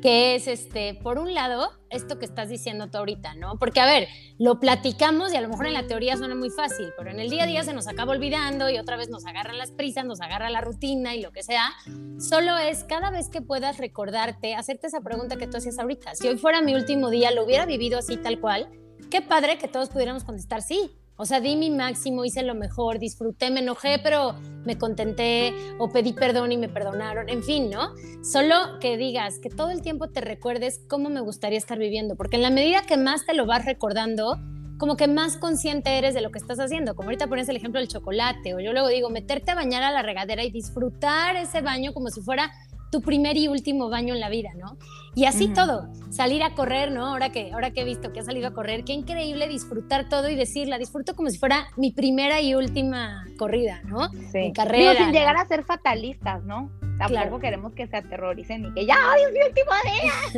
que 0.00 0.34
es, 0.34 0.48
este, 0.48 0.94
por 0.94 1.18
un 1.18 1.34
lado, 1.34 1.70
esto 1.90 2.18
que 2.18 2.24
estás 2.24 2.48
diciendo 2.48 2.88
tú 2.90 2.96
ahorita, 2.96 3.34
¿no? 3.34 3.58
Porque, 3.58 3.80
a 3.80 3.86
ver, 3.86 4.08
lo 4.38 4.60
platicamos 4.60 5.34
y 5.34 5.36
a 5.36 5.42
lo 5.42 5.48
mejor 5.48 5.66
en 5.66 5.74
la 5.74 5.86
teoría 5.86 6.16
suena 6.16 6.34
muy 6.34 6.48
fácil, 6.48 6.88
pero 6.96 7.10
en 7.10 7.20
el 7.20 7.28
día 7.28 7.44
a 7.44 7.46
día 7.46 7.62
se 7.64 7.74
nos 7.74 7.86
acaba 7.86 8.12
olvidando 8.12 8.70
y 8.70 8.78
otra 8.78 8.96
vez 8.96 9.10
nos 9.10 9.26
agarran 9.26 9.58
las 9.58 9.72
prisas, 9.72 10.06
nos 10.06 10.22
agarra 10.22 10.48
la 10.48 10.62
rutina 10.62 11.14
y 11.14 11.20
lo 11.20 11.32
que 11.32 11.42
sea. 11.42 11.70
Solo 12.18 12.56
es 12.56 12.84
cada 12.84 13.10
vez 13.10 13.28
que 13.28 13.42
puedas 13.42 13.76
recordarte, 13.76 14.54
hacerte 14.54 14.86
esa 14.86 15.02
pregunta 15.02 15.36
que 15.36 15.46
tú 15.46 15.58
hacías 15.58 15.78
ahorita. 15.78 16.14
Si 16.14 16.28
hoy 16.28 16.38
fuera 16.38 16.62
mi 16.62 16.74
último 16.74 17.10
día, 17.10 17.30
lo 17.30 17.44
hubiera 17.44 17.66
vivido 17.66 17.98
así 17.98 18.16
tal 18.16 18.40
cual, 18.40 18.70
qué 19.10 19.20
padre 19.20 19.58
que 19.58 19.68
todos 19.68 19.90
pudiéramos 19.90 20.24
contestar 20.24 20.62
sí 20.62 20.90
o 21.16 21.24
sea, 21.26 21.40
di 21.40 21.56
mi 21.56 21.70
máximo, 21.70 22.24
hice 22.24 22.42
lo 22.42 22.54
mejor, 22.54 22.98
disfruté, 22.98 23.50
me 23.50 23.60
enojé, 23.60 24.00
pero 24.02 24.34
me 24.64 24.78
contenté 24.78 25.54
o 25.78 25.90
pedí 25.90 26.12
perdón 26.12 26.52
y 26.52 26.56
me 26.56 26.68
perdonaron, 26.68 27.28
en 27.28 27.42
fin, 27.42 27.70
¿no? 27.70 27.90
Solo 28.22 28.78
que 28.80 28.96
digas, 28.96 29.38
que 29.38 29.50
todo 29.50 29.70
el 29.70 29.82
tiempo 29.82 30.08
te 30.08 30.20
recuerdes 30.20 30.80
cómo 30.88 31.10
me 31.10 31.20
gustaría 31.20 31.58
estar 31.58 31.78
viviendo, 31.78 32.16
porque 32.16 32.36
en 32.36 32.42
la 32.42 32.50
medida 32.50 32.82
que 32.82 32.96
más 32.96 33.26
te 33.26 33.34
lo 33.34 33.46
vas 33.46 33.64
recordando, 33.64 34.38
como 34.78 34.96
que 34.96 35.06
más 35.06 35.36
consciente 35.36 35.96
eres 35.96 36.12
de 36.12 36.22
lo 36.22 36.32
que 36.32 36.38
estás 36.38 36.58
haciendo. 36.58 36.96
Como 36.96 37.06
ahorita 37.08 37.28
pones 37.28 37.48
el 37.48 37.54
ejemplo 37.54 37.78
del 37.78 37.86
chocolate, 37.86 38.54
o 38.54 38.58
yo 38.58 38.72
luego 38.72 38.88
digo, 38.88 39.10
meterte 39.10 39.52
a 39.52 39.54
bañar 39.54 39.84
a 39.84 39.92
la 39.92 40.02
regadera 40.02 40.42
y 40.42 40.50
disfrutar 40.50 41.36
ese 41.36 41.60
baño 41.60 41.92
como 41.92 42.08
si 42.08 42.20
fuera 42.20 42.50
tu 42.92 43.00
primer 43.00 43.38
y 43.38 43.48
último 43.48 43.88
baño 43.88 44.12
en 44.12 44.20
la 44.20 44.28
vida, 44.28 44.50
¿no? 44.54 44.76
Y 45.14 45.24
así 45.24 45.48
todo, 45.48 45.88
salir 46.10 46.42
a 46.42 46.54
correr, 46.54 46.92
¿no? 46.92 47.06
Ahora 47.06 47.30
que, 47.32 47.52
ahora 47.52 47.70
que 47.70 47.80
he 47.80 47.84
visto 47.84 48.12
que 48.12 48.20
has 48.20 48.26
salido 48.26 48.48
a 48.48 48.52
correr, 48.52 48.84
qué 48.84 48.92
increíble 48.92 49.48
disfrutar 49.48 50.10
todo 50.10 50.28
y 50.28 50.36
decirla, 50.36 50.78
disfruto 50.78 51.16
como 51.16 51.30
si 51.30 51.38
fuera 51.38 51.68
mi 51.76 51.90
primera 51.90 52.42
y 52.42 52.54
última 52.54 53.24
corrida, 53.38 53.80
¿no? 53.84 54.10
Sí. 54.30 54.38
Mi 54.38 54.52
carrera. 54.52 55.04
sin 55.04 55.12
llegar 55.12 55.36
a 55.36 55.46
ser 55.46 55.64
fatalistas, 55.64 56.44
¿no? 56.44 56.70
Tampoco 56.98 57.40
queremos 57.40 57.72
que 57.72 57.86
se 57.86 57.96
aterroricen 57.96 58.66
y 58.66 58.74
que 58.74 58.86
ya 58.86 58.96
hoy 59.10 59.20
es 59.26 59.32
mi 59.32 59.40
último 59.48 59.72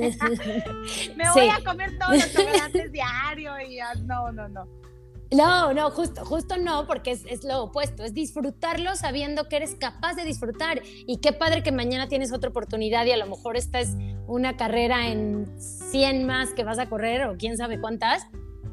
día. 0.06 1.14
Me 1.16 1.30
voy 1.30 1.48
a 1.48 1.64
comer 1.64 1.98
todos 1.98 2.14
los 2.14 2.32
chocolates 2.32 2.92
diario 2.92 3.52
y 3.68 3.76
ya, 3.76 3.94
no, 3.94 4.30
no, 4.30 4.48
no. 4.48 4.66
No, 5.34 5.74
no, 5.74 5.90
justo, 5.90 6.24
justo 6.24 6.56
no, 6.56 6.86
porque 6.86 7.10
es, 7.10 7.44
lo 7.44 7.64
opuesto, 7.64 8.04
es 8.04 8.14
disfrutarlo 8.14 8.94
sabiendo 8.94 9.48
que 9.48 9.56
eres 9.56 9.74
capaz 9.74 10.14
de 10.14 10.24
disfrutar. 10.24 10.80
Y 10.84 11.18
qué 11.18 11.32
padre 11.32 11.64
que 11.64 11.72
mañana 11.72 12.08
tienes 12.08 12.32
otra 12.32 12.50
oportunidad 12.50 13.04
y 13.06 13.10
a 13.10 13.16
lo 13.16 13.26
mejor 13.26 13.56
esta 13.56 13.80
es 13.80 13.96
una 14.28 14.56
carrera 14.56 15.08
en 15.08 15.46
100 15.58 16.24
más 16.24 16.52
que 16.54 16.62
vas 16.62 16.78
a 16.78 16.88
correr 16.88 17.24
o 17.24 17.36
quién 17.36 17.56
sabe 17.56 17.80
cuántas, 17.80 18.28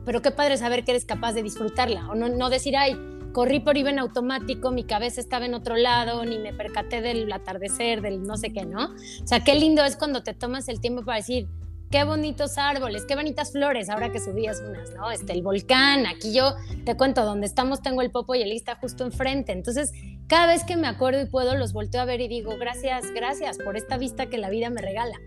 pero 0.06 0.22
qué 0.22 0.30
padre 0.30 0.58
saber 0.58 0.84
que 0.84 0.92
eres 0.92 1.06
capaz 1.06 1.34
de 1.34 1.42
disfrutarla 1.42 2.08
o 2.10 2.16
no, 2.16 2.30
no 2.30 2.50
decir, 2.52 2.78
ay, 2.78 2.96
corrí 3.34 3.60
por 3.60 3.78
iba 3.78 3.90
en 3.90 3.98
automático, 3.98 4.72
mi 4.72 4.84
cabeza 4.84 5.20
estaba 5.20 5.46
en 5.46 5.56
otro 5.56 5.76
lado, 5.78 6.26
ni 6.26 6.38
me 6.38 6.54
percaté 6.54 7.02
del 7.02 7.32
atardecer, 7.32 8.02
del 8.02 8.22
no 8.24 8.38
sé 8.38 8.54
qué, 8.54 8.66
¿no? 8.66 8.86
O 8.86 9.28
sea, 9.28 9.44
qué 9.44 9.56
lindo 9.56 9.84
es 9.84 9.96
cuando 9.96 10.22
te 10.22 10.34
tomas 10.34 10.68
el 10.68 10.80
tiempo 10.80 11.04
para 11.04 11.18
decir, 11.18 11.48
qué 11.92 12.06
bonitos 12.06 12.58
árboles, 12.58 13.06
qué 13.06 13.16
bonitas 13.16 13.52
flores, 13.52 13.90
ahora 13.90 14.12
que 14.12 14.20
subías 14.20 14.62
unas, 14.62 14.92
¿no? 14.92 15.12
Este, 15.12 15.34
el 15.34 15.42
volcán, 15.42 16.06
aquí 16.06 16.34
yo 16.34 16.56
te 16.86 16.96
cuento, 16.96 17.26
donde 17.26 17.46
estamos 17.46 17.82
tengo 17.82 18.02
el 18.02 18.12
Popo 18.12 18.34
y 18.34 18.42
el 18.42 18.52
está 18.54 18.76
justo 18.78 19.04
enfrente, 19.04 19.52
entonces 19.52 19.92
cada 20.28 20.48
vez 20.48 20.64
que 20.64 20.78
me 20.78 20.88
acuerdo 20.88 21.22
y 21.22 21.26
puedo 21.26 21.56
los 21.56 21.74
volteo 21.74 22.02
a 22.02 22.06
ver 22.06 22.22
y 22.22 22.30
digo, 22.30 22.58
gracias, 22.58 23.12
gracias 23.12 23.58
por 23.58 23.76
esta 23.76 23.98
vista 23.98 24.28
que 24.28 24.38
la 24.38 24.50
vida 24.50 24.70
me 24.70 24.82
regala. 24.82 25.20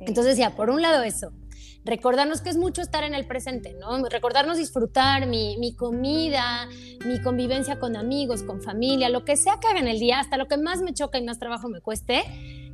Entonces 0.00 0.36
ya, 0.36 0.50
por 0.50 0.70
un 0.70 0.82
lado 0.82 1.02
eso, 1.02 1.32
recordarnos 1.84 2.40
que 2.40 2.50
es 2.50 2.56
mucho 2.56 2.82
estar 2.82 3.02
en 3.02 3.14
el 3.14 3.26
presente, 3.26 3.74
¿no? 3.74 4.04
Recordarnos 4.08 4.58
disfrutar 4.58 5.26
mi, 5.26 5.56
mi, 5.58 5.74
comida, 5.74 6.68
mi 7.04 7.20
convivencia 7.20 7.80
con 7.80 7.96
amigos, 7.96 8.42
con 8.42 8.62
familia, 8.62 9.08
lo 9.08 9.24
que 9.24 9.36
sea 9.36 9.58
que 9.60 9.66
haga 9.66 9.80
en 9.80 9.88
el 9.88 9.98
día, 9.98 10.20
hasta 10.20 10.36
lo 10.36 10.46
que 10.46 10.56
más 10.56 10.80
me 10.80 10.94
choca 10.94 11.18
y 11.18 11.24
más 11.24 11.38
trabajo 11.38 11.68
me 11.68 11.80
cueste, 11.80 12.22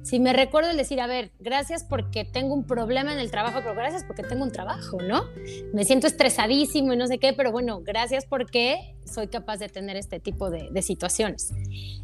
si 0.03 0.21
me 0.21 0.33
recuerdo 0.33 0.71
el 0.71 0.77
decir, 0.77 1.01
a 1.01 1.07
ver, 1.07 1.33
gracias 1.39 1.85
porque 1.85 2.25
tengo 2.25 2.55
un 2.55 2.65
problema 2.65 3.13
en 3.13 3.19
el 3.19 3.31
trabajo, 3.31 3.61
pero 3.63 3.75
gracias 3.75 4.05
porque 4.05 4.23
tengo 4.23 4.43
un 4.43 4.53
trabajo, 4.53 5.03
¿no? 5.03 5.25
Me 5.73 5.85
siento 5.85 6.07
estresadísimo 6.07 6.93
y 6.93 6.97
no 6.97 7.07
sé 7.07 7.19
qué, 7.19 7.33
pero 7.33 7.53
bueno, 7.53 7.81
gracias 7.83 8.25
porque 8.25 8.97
soy 9.05 9.29
capaz 9.29 9.59
de 9.59 9.69
tener 9.69 9.97
este 9.97 10.21
tipo 10.21 10.51
de, 10.51 10.69
situaciones. 10.83 11.53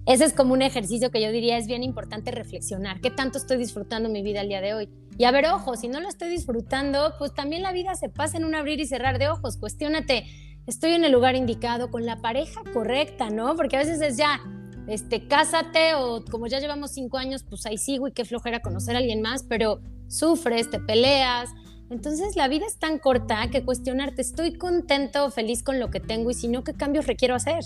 Ese 0.06 0.24
es 0.24 0.32
como 0.32 0.52
un 0.52 0.62
ejercicio 0.62 1.10
que 1.10 1.22
yo 1.22 1.30
diría 1.30 1.56
es 1.56 1.66
bien 1.66 1.82
importante 1.82 2.30
reflexionar, 2.30 3.00
¿qué 3.00 3.10
tanto 3.10 3.38
estoy 3.38 3.56
disfrutando 3.56 4.08
mi 4.08 4.22
vida 4.22 4.40
el 4.40 4.48
día 4.48 4.60
de 4.60 4.74
hoy? 4.74 4.88
Y 5.16 5.24
a 5.24 5.30
ver, 5.30 5.46
ojo, 5.46 5.76
si 5.76 5.88
no 5.88 6.00
lo 6.00 6.08
estoy 6.08 6.28
disfrutando, 6.28 7.14
pues 7.18 7.32
también 7.32 7.62
la 7.62 7.72
vida 7.72 7.94
se 7.94 8.08
pasa 8.08 8.36
en 8.36 8.44
un 8.44 8.54
abrir 8.54 8.80
y 8.80 8.86
cerrar 8.86 9.18
de 9.18 9.28
ojos, 9.28 9.56
cuestiónate, 9.56 10.26
estoy 10.66 10.92
en 10.92 11.04
el 11.04 11.12
lugar 11.12 11.36
indicado, 11.36 11.90
con 11.90 12.04
la 12.04 12.16
pareja 12.20 12.62
correcta, 12.72 13.30
¿no? 13.30 13.54
Porque 13.54 13.76
a 13.76 13.80
veces 13.80 14.00
es 14.00 14.16
ya, 14.16 14.40
este, 14.86 15.26
cásate 15.26 15.94
o 15.94 16.24
como 16.30 16.46
ya 16.46 16.58
llevamos 16.58 16.92
cinco 16.92 17.18
años, 17.18 17.42
pues 17.42 17.66
ahí 17.66 17.78
sigo 17.78 18.08
y 18.08 18.12
qué 18.12 18.24
flojera 18.24 18.60
conocer 18.60 18.96
a 18.96 18.98
alguien 18.98 19.22
más, 19.22 19.42
pero 19.42 19.80
sufres, 20.08 20.70
te 20.70 20.80
peleas. 20.80 21.50
Entonces 21.90 22.36
la 22.36 22.48
vida 22.48 22.66
es 22.66 22.78
tan 22.78 22.98
corta 22.98 23.48
que 23.50 23.64
cuestionarte, 23.64 24.22
estoy 24.22 24.54
contento 24.54 25.26
o 25.26 25.30
feliz 25.30 25.62
con 25.62 25.80
lo 25.80 25.90
que 25.90 26.00
tengo 26.00 26.30
y 26.30 26.34
si 26.34 26.48
no, 26.48 26.64
¿qué 26.64 26.74
cambios 26.74 27.06
requiero 27.06 27.34
hacer? 27.34 27.64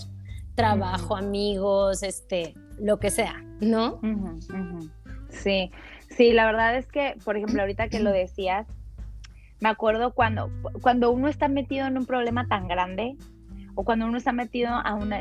Trabajo, 0.55 1.15
amigos, 1.15 2.03
este, 2.03 2.53
lo 2.79 2.99
que 2.99 3.11
sea, 3.11 3.43
¿no? 3.61 3.99
Sí, 5.29 5.71
sí, 6.09 6.33
la 6.33 6.45
verdad 6.45 6.75
es 6.77 6.87
que, 6.87 7.15
por 7.23 7.37
ejemplo, 7.37 7.61
ahorita 7.61 7.87
que 7.89 7.99
lo 7.99 8.11
decías, 8.11 8.67
me 9.59 9.69
acuerdo 9.69 10.13
cuando, 10.13 10.49
cuando 10.81 11.11
uno 11.11 11.27
está 11.27 11.47
metido 11.47 11.87
en 11.87 11.97
un 11.97 12.05
problema 12.05 12.47
tan 12.47 12.67
grande, 12.67 13.15
o 13.79 13.85
cuando 13.85 14.07
uno 14.07 14.17
está 14.17 14.33
metido 14.33 14.71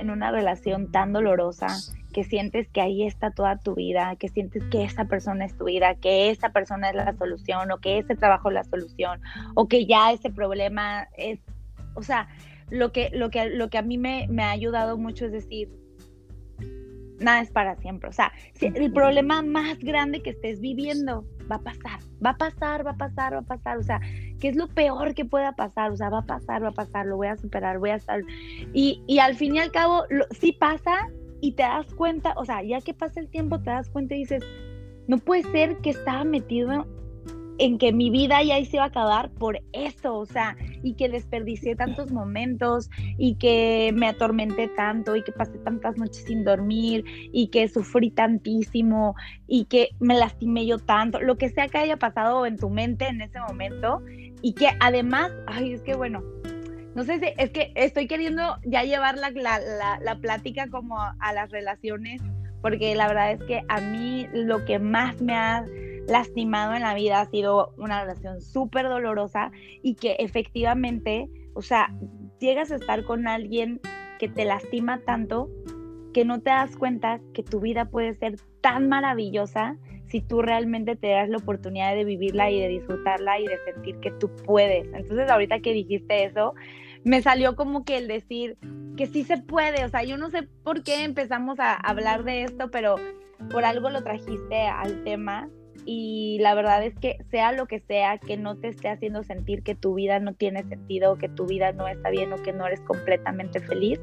en 0.01 0.11
una 0.11 0.33
relación 0.33 0.90
tan 0.90 1.12
dolorosa 1.12 1.68
que 2.12 2.25
sientes 2.25 2.68
que 2.68 2.81
ahí 2.81 3.07
está 3.07 3.31
toda 3.31 3.57
tu 3.57 3.77
vida, 3.77 4.16
que 4.16 4.29
sientes 4.29 4.64
que 4.64 4.83
esa 4.83 5.05
persona 5.05 5.44
es 5.44 5.57
tu 5.57 5.66
vida, 5.66 5.94
que 5.94 6.31
esa 6.31 6.49
persona 6.49 6.90
es 6.90 6.97
la 6.97 7.14
solución 7.16 7.71
o 7.71 7.79
que 7.79 7.99
ese 7.99 8.16
trabajo 8.16 8.49
es 8.49 8.55
la 8.55 8.64
solución 8.64 9.21
o 9.55 9.68
que 9.68 9.87
ya 9.87 10.11
ese 10.11 10.31
problema 10.31 11.07
es, 11.16 11.38
o 11.94 12.03
sea, 12.03 12.27
lo 12.68 12.90
que, 12.90 13.11
lo 13.12 13.31
que, 13.31 13.49
lo 13.49 13.71
que 13.71 13.79
a 13.79 13.83
mí 13.83 13.97
me, 13.97 14.27
me 14.29 14.42
ha 14.42 14.51
ayudado 14.51 14.99
mucho 14.99 15.27
es 15.27 15.31
decir, 15.31 15.68
nada 17.21 17.42
es 17.42 17.53
para 17.53 17.77
siempre. 17.77 18.11
O 18.11 18.12
sea, 18.12 18.33
el 18.61 18.92
problema 18.92 19.40
más 19.42 19.79
grande 19.79 20.21
que 20.21 20.31
estés 20.31 20.61
viviendo 20.61 21.25
va 21.51 21.57
a 21.57 21.63
pasar, 21.63 22.01
va 22.25 22.31
a 22.31 22.37
pasar, 22.37 22.87
va 22.87 22.91
a 22.91 22.97
pasar, 22.97 23.35
va 23.35 23.39
a 23.39 23.43
pasar. 23.43 23.79
O 23.79 23.83
sea, 23.83 24.01
¿qué 24.41 24.49
es 24.49 24.57
lo 24.57 24.69
peor 24.69 25.15
que 25.15 25.25
pueda 25.25 25.53
pasar? 25.53 25.91
O 25.91 25.97
sea, 25.97 26.11
va 26.11 26.21
a 26.21 26.27
pasar, 26.27 26.63
va 26.63 26.69
a 26.69 26.73
pasar, 26.73 27.07
lo 27.07 27.17
voy 27.17 27.29
a 27.29 27.37
superar, 27.37 27.79
voy 27.79 27.91
a 27.91 27.97
estar. 27.97 28.23
Y, 28.73 29.03
y 29.07 29.19
al 29.19 29.35
fin 29.35 29.57
y 29.57 29.59
al 29.59 29.71
cabo, 29.71 30.05
sí 30.39 30.53
pasa 30.53 31.09
y 31.41 31.53
te 31.53 31.63
das 31.63 31.93
cuenta, 31.95 32.35
o 32.37 32.45
sea, 32.45 32.63
ya 32.63 32.81
que 32.81 32.95
pasa 32.95 33.21
el 33.21 33.29
tiempo, 33.29 33.61
te 33.61 33.71
das 33.71 33.89
cuenta 33.89 34.15
y 34.15 34.19
dices, 34.19 34.45
no 35.07 35.19
puede 35.19 35.43
ser 35.45 35.79
que 35.79 35.91
estaba 35.91 36.25
metido 36.25 36.87
en 37.59 37.79
que 37.79 37.92
mi 37.92 38.11
vida 38.11 38.42
ya 38.42 38.64
se 38.64 38.77
iba 38.77 38.85
a 38.85 38.88
acabar 38.88 39.31
por 39.31 39.61
eso, 39.73 40.16
o 40.16 40.27
sea, 40.27 40.57
y 40.83 40.94
que 40.94 41.09
desperdicié 41.09 41.77
tantos 41.77 42.11
momentos 42.12 42.88
y 43.18 43.35
que 43.35 43.92
me 43.94 44.09
atormenté 44.09 44.68
tanto 44.68 45.16
y 45.16 45.23
que 45.23 45.33
pasé 45.33 45.59
tantas 45.59 45.97
noches 45.97 46.25
sin 46.25 46.44
dormir 46.44 47.05
y 47.33 47.49
que 47.49 47.68
sufrí 47.68 48.11
tantísimo 48.11 49.14
y 49.47 49.64
que 49.64 49.90
me 49.99 50.16
lastimé 50.16 50.66
yo 50.66 50.79
tanto, 50.79 51.21
lo 51.21 51.37
que 51.37 51.49
sea 51.49 51.68
que 51.68 51.79
haya 51.79 51.97
pasado 51.97 52.47
en 52.47 52.57
tu 52.57 52.71
mente 52.71 53.07
en 53.09 53.21
ese 53.21 53.40
momento 53.40 54.03
y 54.40 54.53
que 54.53 54.68
además, 54.81 55.33
ay, 55.47 55.73
es 55.73 55.83
que 55.83 55.94
bueno, 55.94 56.23
no 56.94 57.05
sé 57.05 57.18
si 57.18 57.27
es 57.37 57.51
que 57.51 57.73
estoy 57.75 58.07
queriendo 58.07 58.57
ya 58.64 58.83
llevar 58.83 59.16
la, 59.16 59.31
la, 59.31 59.99
la 60.01 60.16
plática 60.16 60.68
como 60.68 60.97
a 61.01 61.33
las 61.33 61.51
relaciones, 61.51 62.23
porque 62.61 62.94
la 62.94 63.09
verdad 63.09 63.33
es 63.33 63.42
que 63.44 63.62
a 63.68 63.81
mí 63.81 64.27
lo 64.33 64.64
que 64.64 64.79
más 64.79 65.21
me 65.21 65.35
ha 65.35 65.64
lastimado 66.09 66.75
en 66.75 66.83
la 66.83 66.94
vida, 66.94 67.21
ha 67.21 67.27
sido 67.27 67.75
una 67.77 68.03
relación 68.03 68.40
súper 68.40 68.88
dolorosa 68.88 69.53
y 69.83 69.94
que 69.94 70.16
efectivamente, 70.18 71.29
o 71.55 71.62
sea, 71.62 71.94
llegas 72.40 72.71
a 72.71 72.77
estar 72.77 73.05
con 73.05 73.29
alguien 73.29 73.81
que 74.18 74.29
te 74.29 74.44
lastima 74.44 75.01
tanto 75.05 75.51
que 76.12 76.25
no 76.25 76.40
te 76.40 76.51
das 76.51 76.77
cuenta 76.77 77.21
que 77.35 77.42
tu 77.42 77.61
vida 77.61 77.85
puede 77.85 78.14
ser 78.14 78.37
tan 78.61 78.88
maravillosa 78.88 79.77
si 80.07 80.23
tú 80.23 80.40
realmente 80.40 80.97
te 80.97 81.11
das 81.11 81.29
la 81.29 81.37
oportunidad 81.37 81.94
de 81.94 82.05
vivirla 82.05 82.51
y 82.51 82.59
de 82.59 82.68
disfrutarla 82.68 83.38
y 83.38 83.47
de 83.47 83.59
sentir 83.64 84.01
que 84.01 84.11
tú 84.12 84.31
puedes. 84.44 84.87
Entonces 84.94 85.31
ahorita 85.31 85.61
que 85.61 85.75
dijiste 85.75 86.25
eso, 86.25 86.55
me 87.05 87.21
salió 87.21 87.55
como 87.55 87.85
que 87.85 87.99
el 87.99 88.09
decir 88.09 88.57
que 88.97 89.07
sí 89.07 89.23
se 89.23 89.37
puede, 89.37 89.85
o 89.85 89.88
sea, 89.88 90.03
yo 90.03 90.16
no 90.16 90.31
sé 90.31 90.49
por 90.64 90.83
qué 90.83 91.05
empezamos 91.05 91.61
a 91.61 91.75
hablar 91.75 92.25
de 92.25 92.44
esto, 92.44 92.71
pero 92.71 92.97
por 93.51 93.64
algo 93.64 93.90
lo 93.90 94.03
trajiste 94.03 94.66
al 94.66 95.05
tema 95.05 95.49
y 95.90 96.37
la 96.40 96.55
verdad 96.55 96.85
es 96.85 96.94
que 96.98 97.16
sea 97.31 97.51
lo 97.53 97.64
que 97.64 97.81
sea 97.81 98.18
que 98.18 98.37
no 98.37 98.59
te 98.59 98.68
esté 98.68 98.90
haciendo 98.90 99.22
sentir 99.22 99.62
que 99.62 99.74
tu 99.74 99.94
vida 99.94 100.20
no 100.20 100.35
tiene 100.35 100.62
sentido, 100.64 101.16
que 101.16 101.31
tu 101.31 101.46
vida 101.46 101.72
no 101.72 101.88
está 101.88 102.11
bien 102.11 102.31
o 102.31 102.37
que 102.37 102.53
no 102.53 102.66
eres 102.66 102.83
completamente 102.83 103.59
feliz, 103.61 103.98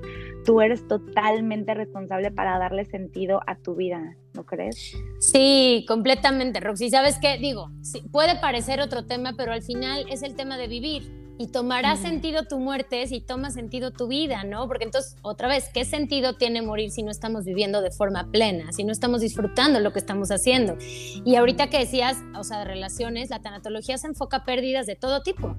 tú 0.45 0.61
eres 0.61 0.87
totalmente 0.87 1.75
responsable 1.75 2.31
para 2.31 2.57
darle 2.57 2.85
sentido 2.85 3.39
a 3.45 3.55
tu 3.57 3.75
vida, 3.75 4.15
¿no 4.33 4.47
crees? 4.47 4.97
Sí, 5.19 5.85
completamente, 5.87 6.59
Roxy. 6.59 6.89
¿Sabes 6.89 7.19
qué? 7.19 7.37
Digo, 7.37 7.69
puede 8.11 8.39
parecer 8.39 8.81
otro 8.81 9.05
tema, 9.05 9.35
pero 9.37 9.51
al 9.51 9.61
final 9.61 10.07
es 10.09 10.23
el 10.23 10.35
tema 10.35 10.57
de 10.57 10.67
vivir 10.67 11.24
y 11.37 11.47
tomará 11.47 11.97
sentido 11.97 12.43
tu 12.43 12.59
muerte 12.59 13.05
si 13.07 13.19
toma 13.19 13.51
sentido 13.51 13.91
tu 13.91 14.07
vida, 14.07 14.43
¿no? 14.43 14.67
Porque 14.67 14.85
entonces, 14.85 15.17
otra 15.21 15.47
vez, 15.47 15.69
¿qué 15.73 15.83
sentido 15.83 16.33
tiene 16.33 16.61
morir 16.61 16.91
si 16.91 17.03
no 17.03 17.11
estamos 17.11 17.43
viviendo 17.43 17.81
de 17.81 17.91
forma 17.91 18.31
plena, 18.31 18.71
si 18.71 18.83
no 18.83 18.91
estamos 18.91 19.21
disfrutando 19.21 19.79
lo 19.79 19.91
que 19.91 19.99
estamos 19.99 20.31
haciendo? 20.31 20.77
Y 21.25 21.35
ahorita 21.35 21.69
que 21.69 21.79
decías, 21.79 22.17
o 22.37 22.43
sea, 22.43 22.59
de 22.59 22.65
relaciones, 22.65 23.29
la 23.29 23.41
tanatología 23.41 23.97
se 23.97 24.07
enfoca 24.07 24.37
a 24.37 24.45
pérdidas 24.45 24.85
de 24.85 24.95
todo 24.95 25.21
tipo. 25.21 25.57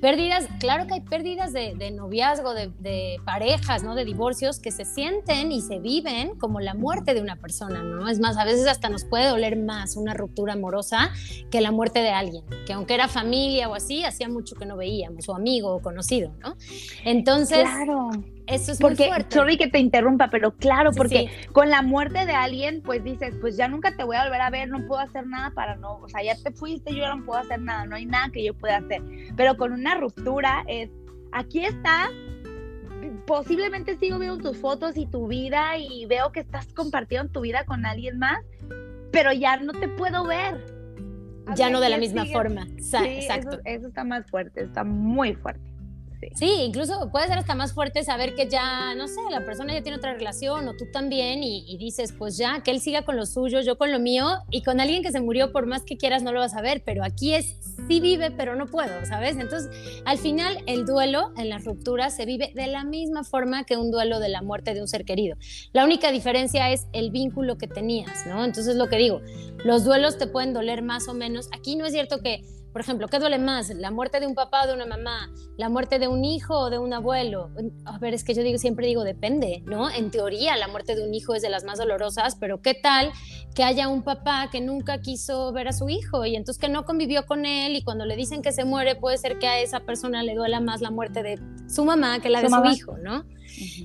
Pérdidas, 0.00 0.46
claro 0.60 0.86
que 0.86 0.94
hay 0.94 1.00
pérdidas 1.00 1.52
de, 1.52 1.90
noviazgo, 1.90 2.54
de, 2.54 2.70
de, 2.78 3.16
parejas, 3.24 3.82
¿no? 3.82 3.94
De 3.94 4.04
divorcios 4.04 4.60
que 4.60 4.70
se 4.70 4.84
sienten 4.84 5.52
y 5.52 5.60
se 5.60 5.78
viven 5.78 6.38
como 6.38 6.60
la 6.60 6.74
muerte 6.74 7.12
de 7.14 7.20
una 7.20 7.36
persona, 7.36 7.82
¿no? 7.82 8.08
Es 8.08 8.18
más, 8.18 8.38
a 8.38 8.44
veces 8.44 8.66
hasta 8.66 8.88
nos 8.88 9.04
puede 9.04 9.26
doler 9.26 9.56
más 9.56 9.96
una 9.96 10.14
ruptura 10.14 10.54
amorosa 10.54 11.10
que 11.50 11.60
la 11.60 11.72
muerte 11.72 12.00
de 12.00 12.10
alguien, 12.10 12.44
que 12.66 12.72
aunque 12.72 12.94
era 12.94 13.08
familia 13.08 13.68
o 13.68 13.74
así, 13.74 14.04
hacía 14.04 14.28
mucho 14.28 14.54
que 14.54 14.64
no 14.64 14.76
veíamos 14.76 15.17
su 15.22 15.34
amigo 15.34 15.74
o 15.74 15.82
conocido, 15.82 16.32
¿no? 16.40 16.56
Entonces, 17.04 17.60
claro. 17.60 18.10
eso 18.46 18.72
es 18.72 18.78
porque, 18.78 19.04
muy 19.04 19.08
fuerte. 19.08 19.36
Sorry 19.36 19.56
que 19.56 19.68
te 19.68 19.78
interrumpa, 19.78 20.28
pero 20.30 20.54
claro, 20.54 20.92
porque 20.92 21.30
con 21.52 21.70
la 21.70 21.82
muerte 21.82 22.26
de 22.26 22.32
alguien, 22.32 22.82
pues 22.82 23.02
dices, 23.04 23.34
pues 23.40 23.56
ya 23.56 23.68
nunca 23.68 23.96
te 23.96 24.04
voy 24.04 24.16
a 24.16 24.24
volver 24.24 24.40
a 24.40 24.50
ver, 24.50 24.68
no 24.68 24.86
puedo 24.86 25.00
hacer 25.00 25.26
nada 25.26 25.50
para 25.50 25.76
no, 25.76 25.96
o 25.96 26.08
sea, 26.08 26.22
ya 26.22 26.36
te 26.36 26.50
fuiste, 26.52 26.92
yo 26.92 26.98
ya 26.98 27.14
no 27.14 27.24
puedo 27.24 27.40
hacer 27.40 27.60
nada, 27.60 27.86
no 27.86 27.96
hay 27.96 28.06
nada 28.06 28.30
que 28.32 28.44
yo 28.44 28.54
pueda 28.54 28.78
hacer. 28.78 29.02
Pero 29.36 29.56
con 29.56 29.72
una 29.72 29.94
ruptura 29.96 30.64
es, 30.66 30.90
aquí 31.32 31.64
está, 31.64 32.10
posiblemente 33.26 33.96
sigo 33.98 34.18
viendo 34.18 34.38
tus 34.38 34.58
fotos 34.58 34.96
y 34.96 35.06
tu 35.06 35.28
vida 35.28 35.78
y 35.78 36.06
veo 36.06 36.32
que 36.32 36.40
estás 36.40 36.66
compartiendo 36.74 37.30
tu 37.30 37.40
vida 37.40 37.64
con 37.64 37.86
alguien 37.86 38.18
más, 38.18 38.44
pero 39.12 39.32
ya 39.32 39.56
no 39.58 39.72
te 39.72 39.88
puedo 39.88 40.24
ver 40.24 40.77
ya 41.56 41.70
no 41.70 41.80
de 41.80 41.88
la 41.88 41.98
misma 41.98 42.24
forma. 42.26 42.66
Exacto. 42.78 43.60
Eso, 43.64 43.88
está 43.88 44.04
más 44.04 44.26
fuerte, 44.26 44.62
está 44.62 44.84
muy 44.84 45.34
fuerte. 45.34 45.60
Sí. 46.36 46.46
incluso 46.64 47.10
puede 47.10 47.28
ser 47.28 47.38
hasta 47.38 47.54
más 47.54 47.72
fuerte 47.72 48.02
saber 48.02 48.34
que 48.34 48.48
ya, 48.48 48.94
no 48.94 49.08
sé, 49.08 49.20
la 49.30 49.44
persona 49.44 49.72
ya 49.72 49.82
tiene 49.82 49.98
otra 49.98 50.14
relación 50.14 50.66
o 50.68 50.74
tú 50.74 50.86
también 50.92 51.42
y, 51.42 51.76
dices, 51.78 52.12
pues 52.16 52.36
ya, 52.36 52.62
que 52.62 52.70
él 52.70 52.80
siga 52.80 53.02
con 53.02 53.16
lo 53.16 53.26
suyo, 53.26 53.60
yo 53.60 53.78
con 53.78 53.92
lo 53.92 53.98
mío 53.98 54.26
y 54.50 54.62
con 54.62 54.80
alguien 54.80 55.02
que 55.02 55.12
se 55.12 55.20
murió 55.20 55.52
por 55.52 55.66
más 55.66 55.84
que 55.84 55.96
quieras 55.96 56.22
no 56.22 56.32
lo 56.32 56.40
vas 56.40 56.54
a 56.54 56.60
ver, 56.60 56.82
pero 56.84 57.04
aquí 57.04 57.34
es, 57.34 57.56
sí 57.88 58.00
vive, 58.00 58.30
pero 58.30 58.56
no 58.56 58.66
puedo, 58.66 59.04
¿sabes? 59.06 59.36
Entonces, 59.36 59.70
al 60.04 60.18
final, 60.18 60.58
el 60.66 60.84
duelo 60.84 61.32
en 61.36 61.48
las 61.48 61.64
rupturas 61.64 62.16
se 62.16 62.26
vive 62.26 62.52
de 62.54 62.66
la 62.66 62.84
misma 62.84 63.24
forma 63.24 63.64
que 63.64 63.76
un 63.76 63.90
duelo 63.90 64.18
de 64.18 64.28
la 64.28 64.42
muerte 64.42 64.74
de 64.74 64.80
un 64.80 64.88
ser 64.88 65.04
querido. 65.04 65.36
La 65.72 65.84
única 65.84 66.10
diferencia 66.10 66.70
es 66.70 66.86
el 66.92 67.10
vínculo 67.10 67.58
que 67.58 67.68
tenías, 67.68 68.26
¿no? 68.26 68.44
Entonces, 68.44 68.76
lo 68.76 68.88
que 68.88 68.96
digo, 68.96 69.20
los 69.64 69.84
duelos 69.84 70.18
te 70.18 70.26
pueden 70.26 70.52
doler 70.52 70.82
más 70.82 71.08
o 71.08 71.14
menos. 71.14 71.48
Aquí 71.52 71.76
no 71.76 71.86
es 71.86 71.92
cierto 71.92 72.20
que 72.20 72.44
por 72.72 72.80
ejemplo, 72.80 73.08
¿qué 73.08 73.18
duele 73.18 73.38
más? 73.38 73.70
¿La 73.70 73.90
muerte 73.90 74.20
de 74.20 74.26
un 74.26 74.34
papá 74.34 74.64
o 74.64 74.66
de 74.66 74.74
una 74.74 74.86
mamá? 74.86 75.30
¿La 75.56 75.68
muerte 75.68 75.98
de 75.98 76.08
un 76.08 76.24
hijo 76.24 76.58
o 76.58 76.70
de 76.70 76.78
un 76.78 76.92
abuelo? 76.92 77.50
A 77.84 77.98
ver, 77.98 78.14
es 78.14 78.24
que 78.24 78.34
yo 78.34 78.42
digo, 78.42 78.58
siempre 78.58 78.86
digo, 78.86 79.04
depende, 79.04 79.62
¿no? 79.66 79.90
En 79.90 80.10
teoría, 80.10 80.56
la 80.56 80.68
muerte 80.68 80.94
de 80.94 81.06
un 81.06 81.14
hijo 81.14 81.34
es 81.34 81.42
de 81.42 81.50
las 81.50 81.64
más 81.64 81.78
dolorosas, 81.78 82.36
pero 82.36 82.60
¿qué 82.60 82.74
tal 82.74 83.10
que 83.54 83.64
haya 83.64 83.88
un 83.88 84.02
papá 84.02 84.48
que 84.52 84.60
nunca 84.60 85.00
quiso 85.00 85.52
ver 85.52 85.68
a 85.68 85.72
su 85.72 85.88
hijo 85.88 86.24
y 86.26 86.36
entonces 86.36 86.60
que 86.60 86.68
no 86.68 86.84
convivió 86.84 87.26
con 87.26 87.46
él 87.46 87.74
y 87.74 87.82
cuando 87.82 88.04
le 88.04 88.16
dicen 88.16 88.42
que 88.42 88.52
se 88.52 88.64
muere, 88.64 88.96
puede 88.96 89.18
ser 89.18 89.38
que 89.38 89.48
a 89.48 89.60
esa 89.60 89.80
persona 89.80 90.22
le 90.22 90.34
duela 90.34 90.60
más 90.60 90.80
la 90.80 90.90
muerte 90.90 91.22
de 91.22 91.40
su 91.68 91.84
mamá 91.84 92.20
que 92.20 92.28
la 92.28 92.42
de 92.42 92.50
su 92.50 92.64
hijo, 92.66 92.98
¿no? 92.98 93.24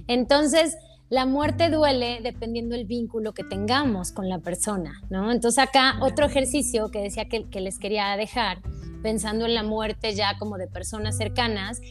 Entonces, 0.07 0.77
la 1.09 1.25
muerte 1.25 1.69
duele 1.69 2.19
dependiendo 2.23 2.75
del 2.75 2.85
vínculo 2.85 3.33
que 3.33 3.43
tengamos 3.43 4.11
con 4.11 4.29
la 4.29 4.39
persona, 4.39 5.01
¿no? 5.09 5.31
Entonces 5.31 5.59
acá 5.59 5.97
otro 6.01 6.25
ejercicio 6.25 6.89
que 6.89 6.99
decía 6.99 7.25
que, 7.25 7.49
que, 7.49 7.61
les 7.61 7.77
quería 7.77 8.15
dejar, 8.17 8.61
pensando 9.01 9.45
en 9.45 9.53
la 9.53 9.63
muerte 9.63 10.15
ya 10.15 10.37
como 10.37 10.57
de 10.57 10.67
personas 10.67 11.17
cercanas, 11.17 11.81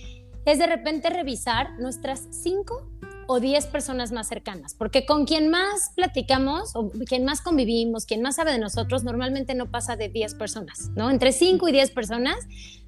es 0.44 0.59
de 0.59 0.66
repente 0.66 1.11
revisar 1.11 1.79
nuestras 1.79 2.27
cinco 2.31 2.88
o 3.29 3.40
diez 3.40 3.66
personas 3.66 4.12
más 4.12 4.29
cercanas, 4.29 4.75
porque 4.75 5.07
con 5.07 5.25
quien 5.25 5.48
más 5.48 5.92
platicamos 5.94 6.75
o 6.75 6.90
quien 6.90 7.25
más 7.25 7.40
convivimos, 7.40 8.07
quien 8.07 8.22
más 8.22 8.37
sabe 8.37 8.53
de 8.53 8.59
nosotros, 8.59 9.05
normalmente 9.05 9.55
no 9.55 9.70
pasa 9.70 9.96
de 9.96 10.09
diez 10.09 10.35
personas, 10.35 10.90
¿no? 10.96 11.11
Entre 11.11 11.33
cinco 11.33 11.68
y 11.68 11.72
diez 11.72 11.90
personas, 11.90 12.37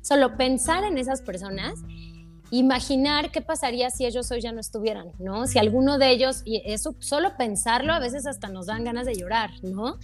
solo 0.03 0.37
pensar 0.37 0.85
en 0.85 0.99
esas 0.99 1.23
personas 1.23 1.81
imaginar 2.59 3.31
qué 3.31 3.41
pasaría 3.41 3.91
si 3.91 4.07
ellos 4.07 4.31
hoy 4.31 4.41
ya 4.41 4.53
no 4.53 4.61
estuvieran, 4.61 5.13
¿no? 5.19 5.47
Si 5.47 5.59
alguno 5.59 5.99
de 5.99 6.11
ellos, 6.11 6.43
y 6.45 6.63
eso 6.65 6.95
solo 6.99 7.37
pensarlo 7.37 7.93
a 7.93 7.99
veces 7.99 8.27
hasta 8.27 8.49
nos 8.49 8.67
dan 8.67 8.85
ganas 8.85 9.07
de 9.07 9.15
llorar, 9.15 9.51
¿no? 9.63 9.99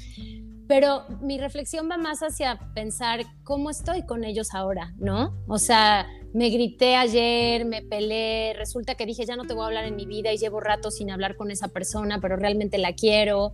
Pero 0.66 1.04
mi 1.20 1.38
reflexión 1.38 1.88
va 1.90 1.98
más 1.98 2.20
hacia 2.20 2.58
pensar 2.74 3.20
cómo 3.42 3.70
estoy 3.70 4.04
con 4.04 4.24
ellos 4.24 4.54
ahora, 4.54 4.94
¿no? 4.98 5.34
O 5.48 5.58
sea, 5.58 6.06
me 6.32 6.48
grité 6.48 6.94
ayer, 6.96 7.64
me 7.64 7.82
peleé, 7.82 8.54
resulta 8.54 8.94
que 8.94 9.04
dije 9.04 9.26
ya 9.26 9.36
no 9.36 9.46
te 9.46 9.54
voy 9.54 9.64
a 9.64 9.66
hablar 9.66 9.84
en 9.84 9.96
mi 9.96 10.06
vida 10.06 10.32
y 10.32 10.38
llevo 10.38 10.60
rato 10.60 10.90
sin 10.90 11.10
hablar 11.10 11.36
con 11.36 11.50
esa 11.50 11.68
persona, 11.68 12.20
pero 12.20 12.36
realmente 12.36 12.78
la 12.78 12.92
quiero 12.92 13.52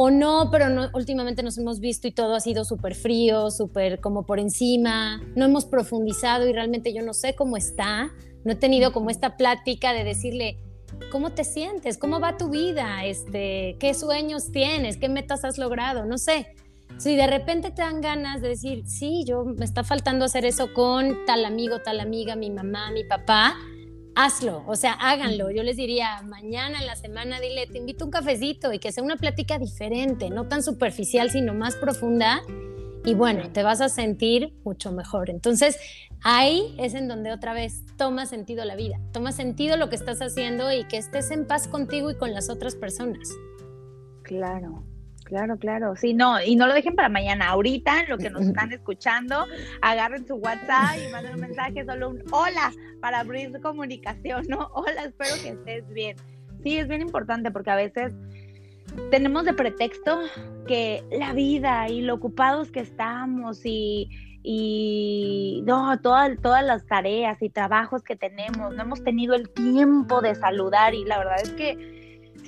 o 0.00 0.12
no, 0.12 0.48
pero 0.52 0.68
no, 0.68 0.88
últimamente 0.94 1.42
nos 1.42 1.58
hemos 1.58 1.80
visto 1.80 2.06
y 2.06 2.12
todo 2.12 2.36
ha 2.36 2.40
sido 2.40 2.64
súper 2.64 2.94
frío, 2.94 3.50
súper 3.50 4.00
como 4.00 4.24
por 4.24 4.38
encima, 4.38 5.20
no 5.34 5.44
hemos 5.44 5.64
profundizado 5.64 6.46
y 6.46 6.52
realmente 6.52 6.94
yo 6.94 7.02
no 7.02 7.12
sé 7.12 7.34
cómo 7.34 7.56
está, 7.56 8.12
no 8.44 8.52
he 8.52 8.54
tenido 8.54 8.92
como 8.92 9.10
esta 9.10 9.36
plática 9.36 9.92
de 9.92 10.04
decirle, 10.04 10.60
¿cómo 11.10 11.30
te 11.30 11.42
sientes? 11.42 11.98
¿Cómo 11.98 12.20
va 12.20 12.36
tu 12.36 12.48
vida? 12.48 13.04
Este, 13.06 13.74
¿Qué 13.80 13.92
sueños 13.92 14.52
tienes? 14.52 14.98
¿Qué 14.98 15.08
metas 15.08 15.44
has 15.44 15.58
logrado? 15.58 16.04
No 16.04 16.16
sé. 16.16 16.54
Si 16.96 17.16
de 17.16 17.26
repente 17.26 17.72
te 17.72 17.82
dan 17.82 18.00
ganas 18.00 18.40
de 18.40 18.50
decir, 18.50 18.84
sí, 18.86 19.24
yo 19.26 19.46
me 19.46 19.64
está 19.64 19.82
faltando 19.82 20.26
hacer 20.26 20.44
eso 20.44 20.72
con 20.74 21.26
tal 21.26 21.44
amigo, 21.44 21.80
tal 21.80 21.98
amiga, 21.98 22.36
mi 22.36 22.50
mamá, 22.50 22.92
mi 22.92 23.02
papá, 23.02 23.56
hazlo, 24.14 24.64
o 24.66 24.76
sea, 24.76 24.92
háganlo. 24.92 25.50
Yo 25.50 25.62
les 25.62 25.76
diría, 25.76 26.22
mañana 26.22 26.80
en 26.80 26.86
la 26.86 26.96
semana, 26.96 27.40
dile, 27.40 27.66
te 27.66 27.78
invito 27.78 28.04
a 28.04 28.06
un 28.06 28.10
cafecito 28.10 28.72
y 28.72 28.78
que 28.78 28.92
sea 28.92 29.04
una 29.04 29.16
plática 29.16 29.58
diferente, 29.58 30.30
no 30.30 30.48
tan 30.48 30.62
superficial, 30.62 31.30
sino 31.30 31.54
más 31.54 31.76
profunda. 31.76 32.42
Y 33.04 33.14
bueno, 33.14 33.50
te 33.52 33.62
vas 33.62 33.80
a 33.80 33.88
sentir 33.88 34.54
mucho 34.64 34.92
mejor. 34.92 35.30
Entonces, 35.30 35.78
ahí 36.22 36.74
es 36.78 36.94
en 36.94 37.08
donde 37.08 37.32
otra 37.32 37.54
vez 37.54 37.84
toma 37.96 38.26
sentido 38.26 38.64
la 38.64 38.76
vida, 38.76 38.98
toma 39.12 39.32
sentido 39.32 39.76
lo 39.76 39.88
que 39.88 39.96
estás 39.96 40.20
haciendo 40.20 40.72
y 40.72 40.84
que 40.84 40.96
estés 40.96 41.30
en 41.30 41.46
paz 41.46 41.68
contigo 41.68 42.10
y 42.10 42.16
con 42.16 42.32
las 42.32 42.50
otras 42.50 42.74
personas. 42.74 43.28
Claro. 44.22 44.87
Claro, 45.28 45.58
claro. 45.58 45.94
Sí, 45.94 46.14
no, 46.14 46.42
y 46.42 46.56
no 46.56 46.66
lo 46.66 46.72
dejen 46.72 46.94
para 46.96 47.10
mañana. 47.10 47.48
Ahorita, 47.48 48.04
lo 48.08 48.16
que 48.16 48.30
nos 48.30 48.46
están 48.46 48.72
escuchando, 48.72 49.44
agarren 49.82 50.26
su 50.26 50.36
WhatsApp 50.36 50.96
y 51.06 51.12
manden 51.12 51.34
un 51.34 51.40
mensaje, 51.42 51.84
solo 51.84 52.08
un 52.08 52.22
hola 52.30 52.72
para 53.02 53.20
abrir 53.20 53.52
su 53.52 53.60
comunicación, 53.60 54.46
¿no? 54.48 54.70
Hola, 54.74 55.04
espero 55.04 55.34
que 55.42 55.50
estés 55.50 55.86
bien. 55.92 56.16
Sí, 56.62 56.78
es 56.78 56.88
bien 56.88 57.02
importante 57.02 57.50
porque 57.50 57.70
a 57.70 57.76
veces 57.76 58.14
tenemos 59.10 59.44
de 59.44 59.52
pretexto 59.52 60.18
que 60.66 61.04
la 61.12 61.34
vida 61.34 61.90
y 61.90 62.00
lo 62.00 62.14
ocupados 62.14 62.70
que 62.70 62.80
estamos 62.80 63.60
y, 63.64 64.08
y 64.42 65.62
no, 65.66 66.00
todas, 66.00 66.40
todas 66.40 66.64
las 66.64 66.86
tareas 66.86 67.42
y 67.42 67.50
trabajos 67.50 68.02
que 68.02 68.16
tenemos, 68.16 68.74
no 68.74 68.82
hemos 68.82 69.04
tenido 69.04 69.34
el 69.34 69.50
tiempo 69.50 70.22
de 70.22 70.34
saludar 70.34 70.94
y 70.94 71.04
la 71.04 71.18
verdad 71.18 71.36
es 71.42 71.50
que 71.50 71.97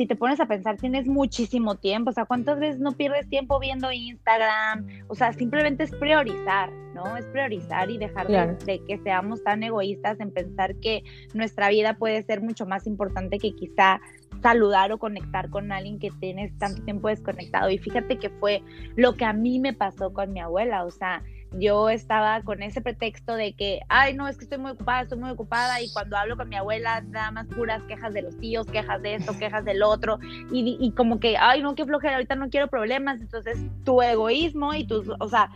si 0.00 0.06
te 0.06 0.16
pones 0.16 0.40
a 0.40 0.46
pensar, 0.46 0.78
tienes 0.78 1.06
muchísimo 1.06 1.74
tiempo, 1.74 2.08
o 2.08 2.12
sea, 2.14 2.24
¿cuántas 2.24 2.58
veces 2.58 2.80
no 2.80 2.92
pierdes 2.92 3.28
tiempo 3.28 3.60
viendo 3.60 3.92
Instagram? 3.92 4.86
O 5.08 5.14
sea, 5.14 5.34
simplemente 5.34 5.82
es 5.82 5.94
priorizar, 5.94 6.72
¿no? 6.94 7.18
Es 7.18 7.26
priorizar 7.26 7.90
y 7.90 7.98
dejar 7.98 8.26
de, 8.26 8.82
que 8.88 8.96
seamos 9.04 9.44
tan 9.44 9.62
egoístas 9.62 10.18
en 10.20 10.30
pensar 10.30 10.74
que 10.76 11.04
nuestra 11.34 11.68
vida 11.68 11.98
puede 11.98 12.22
ser 12.22 12.40
mucho 12.40 12.64
más 12.64 12.86
importante 12.86 13.38
que 13.38 13.54
quizá 13.54 14.00
saludar 14.40 14.90
o 14.90 14.96
conectar 14.96 15.50
con 15.50 15.70
alguien 15.70 15.98
que 15.98 16.10
tienes 16.18 16.56
tanto 16.56 16.82
tiempo 16.82 17.08
desconectado. 17.08 17.68
Y 17.68 17.76
fíjate 17.76 18.16
que 18.16 18.30
fue 18.30 18.62
lo 18.96 19.16
que 19.16 19.26
a 19.26 19.34
mí 19.34 19.60
me 19.60 19.74
pasó 19.74 20.14
con 20.14 20.32
mi 20.32 20.40
abuela, 20.40 20.86
o 20.86 20.90
sea, 20.90 21.22
yo 21.52 21.88
estaba 21.88 22.42
con 22.42 22.62
ese 22.62 22.80
pretexto 22.80 23.34
de 23.34 23.52
que, 23.54 23.80
ay, 23.88 24.14
no, 24.14 24.28
es 24.28 24.36
que 24.36 24.44
estoy 24.44 24.58
muy 24.58 24.70
ocupada, 24.70 25.02
estoy 25.02 25.18
muy 25.18 25.30
ocupada 25.30 25.80
y 25.80 25.92
cuando 25.92 26.16
hablo 26.16 26.36
con 26.36 26.48
mi 26.48 26.56
abuela, 26.56 27.00
nada 27.00 27.30
más 27.30 27.46
puras 27.46 27.82
quejas 27.84 28.14
de 28.14 28.22
los 28.22 28.36
tíos, 28.38 28.66
quejas 28.66 29.02
de 29.02 29.16
esto, 29.16 29.36
quejas 29.38 29.64
del 29.64 29.82
otro 29.82 30.18
y, 30.52 30.76
y 30.80 30.92
como 30.92 31.18
que, 31.18 31.36
ay, 31.36 31.62
no, 31.62 31.74
qué 31.74 31.84
flojera, 31.84 32.14
ahorita 32.14 32.36
no 32.36 32.50
quiero 32.50 32.68
problemas, 32.68 33.20
entonces 33.20 33.58
tu 33.84 34.00
egoísmo 34.00 34.74
y 34.74 34.86
tus, 34.86 35.08
o 35.18 35.28
sea, 35.28 35.50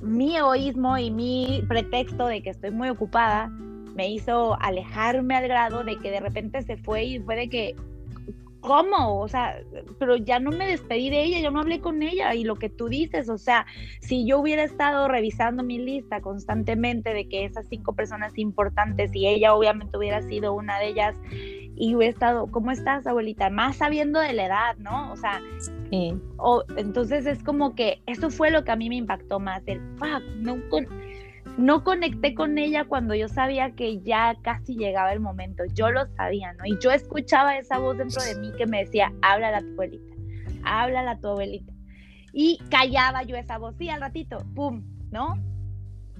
mi 0.00 0.36
egoísmo 0.36 0.98
y 0.98 1.10
mi 1.10 1.62
pretexto 1.68 2.26
de 2.26 2.42
que 2.42 2.50
estoy 2.50 2.70
muy 2.70 2.88
ocupada 2.88 3.48
me 3.94 4.08
hizo 4.08 4.56
alejarme 4.60 5.36
al 5.36 5.48
grado 5.48 5.84
de 5.84 5.98
que 5.98 6.10
de 6.10 6.20
repente 6.20 6.62
se 6.62 6.76
fue 6.76 7.04
y 7.04 7.18
fue 7.20 7.36
de 7.36 7.48
que 7.48 7.76
¿cómo? 8.60 9.20
O 9.20 9.28
sea, 9.28 9.60
pero 9.98 10.16
ya 10.16 10.40
no 10.40 10.50
me 10.50 10.66
despedí 10.66 11.10
de 11.10 11.22
ella, 11.22 11.40
yo 11.40 11.50
no 11.50 11.60
hablé 11.60 11.80
con 11.80 12.02
ella 12.02 12.34
y 12.34 12.44
lo 12.44 12.56
que 12.56 12.68
tú 12.68 12.88
dices, 12.88 13.28
o 13.28 13.38
sea, 13.38 13.66
si 14.00 14.26
yo 14.26 14.38
hubiera 14.38 14.64
estado 14.64 15.08
revisando 15.08 15.62
mi 15.62 15.78
lista 15.78 16.20
constantemente 16.20 17.14
de 17.14 17.28
que 17.28 17.44
esas 17.44 17.66
cinco 17.68 17.94
personas 17.94 18.36
importantes 18.36 19.14
y 19.14 19.26
ella 19.26 19.54
obviamente 19.54 19.96
hubiera 19.96 20.22
sido 20.22 20.54
una 20.54 20.78
de 20.78 20.88
ellas 20.88 21.14
y 21.76 21.94
hubiera 21.94 22.12
estado, 22.12 22.48
¿cómo 22.48 22.72
estás, 22.72 23.06
abuelita? 23.06 23.50
Más 23.50 23.76
sabiendo 23.76 24.18
de 24.20 24.32
la 24.32 24.46
edad, 24.46 24.76
¿no? 24.78 25.12
O 25.12 25.16
sea, 25.16 25.40
o, 26.36 26.64
entonces 26.76 27.26
es 27.26 27.42
como 27.42 27.74
que 27.74 28.02
eso 28.06 28.30
fue 28.30 28.50
lo 28.50 28.64
que 28.64 28.72
a 28.72 28.76
mí 28.76 28.88
me 28.88 28.96
impactó 28.96 29.38
más, 29.38 29.62
el 29.66 29.80
fuck, 29.96 30.22
no 30.36 30.56
con 30.68 30.86
no 31.58 31.82
conecté 31.82 32.34
con 32.34 32.56
ella 32.56 32.84
cuando 32.84 33.14
yo 33.16 33.28
sabía 33.28 33.72
que 33.72 34.00
ya 34.00 34.36
casi 34.42 34.76
llegaba 34.76 35.12
el 35.12 35.18
momento, 35.18 35.64
yo 35.74 35.90
lo 35.90 36.06
sabía, 36.14 36.52
¿no? 36.52 36.64
Y 36.64 36.78
yo 36.78 36.92
escuchaba 36.92 37.58
esa 37.58 37.78
voz 37.78 37.98
dentro 37.98 38.22
de 38.22 38.36
mí 38.36 38.52
que 38.56 38.66
me 38.66 38.84
decía, 38.84 39.12
háblale 39.22 39.56
a 39.56 39.60
tu 39.60 39.72
abuelita, 39.72 40.14
háblale 40.62 41.08
a 41.10 41.18
tu 41.18 41.26
abuelita. 41.26 41.72
Y 42.32 42.60
callaba 42.70 43.24
yo 43.24 43.36
esa 43.36 43.58
voz, 43.58 43.74
sí, 43.76 43.88
al 43.88 44.00
ratito, 44.00 44.38
¡pum! 44.54 44.84
¿No? 45.10 45.34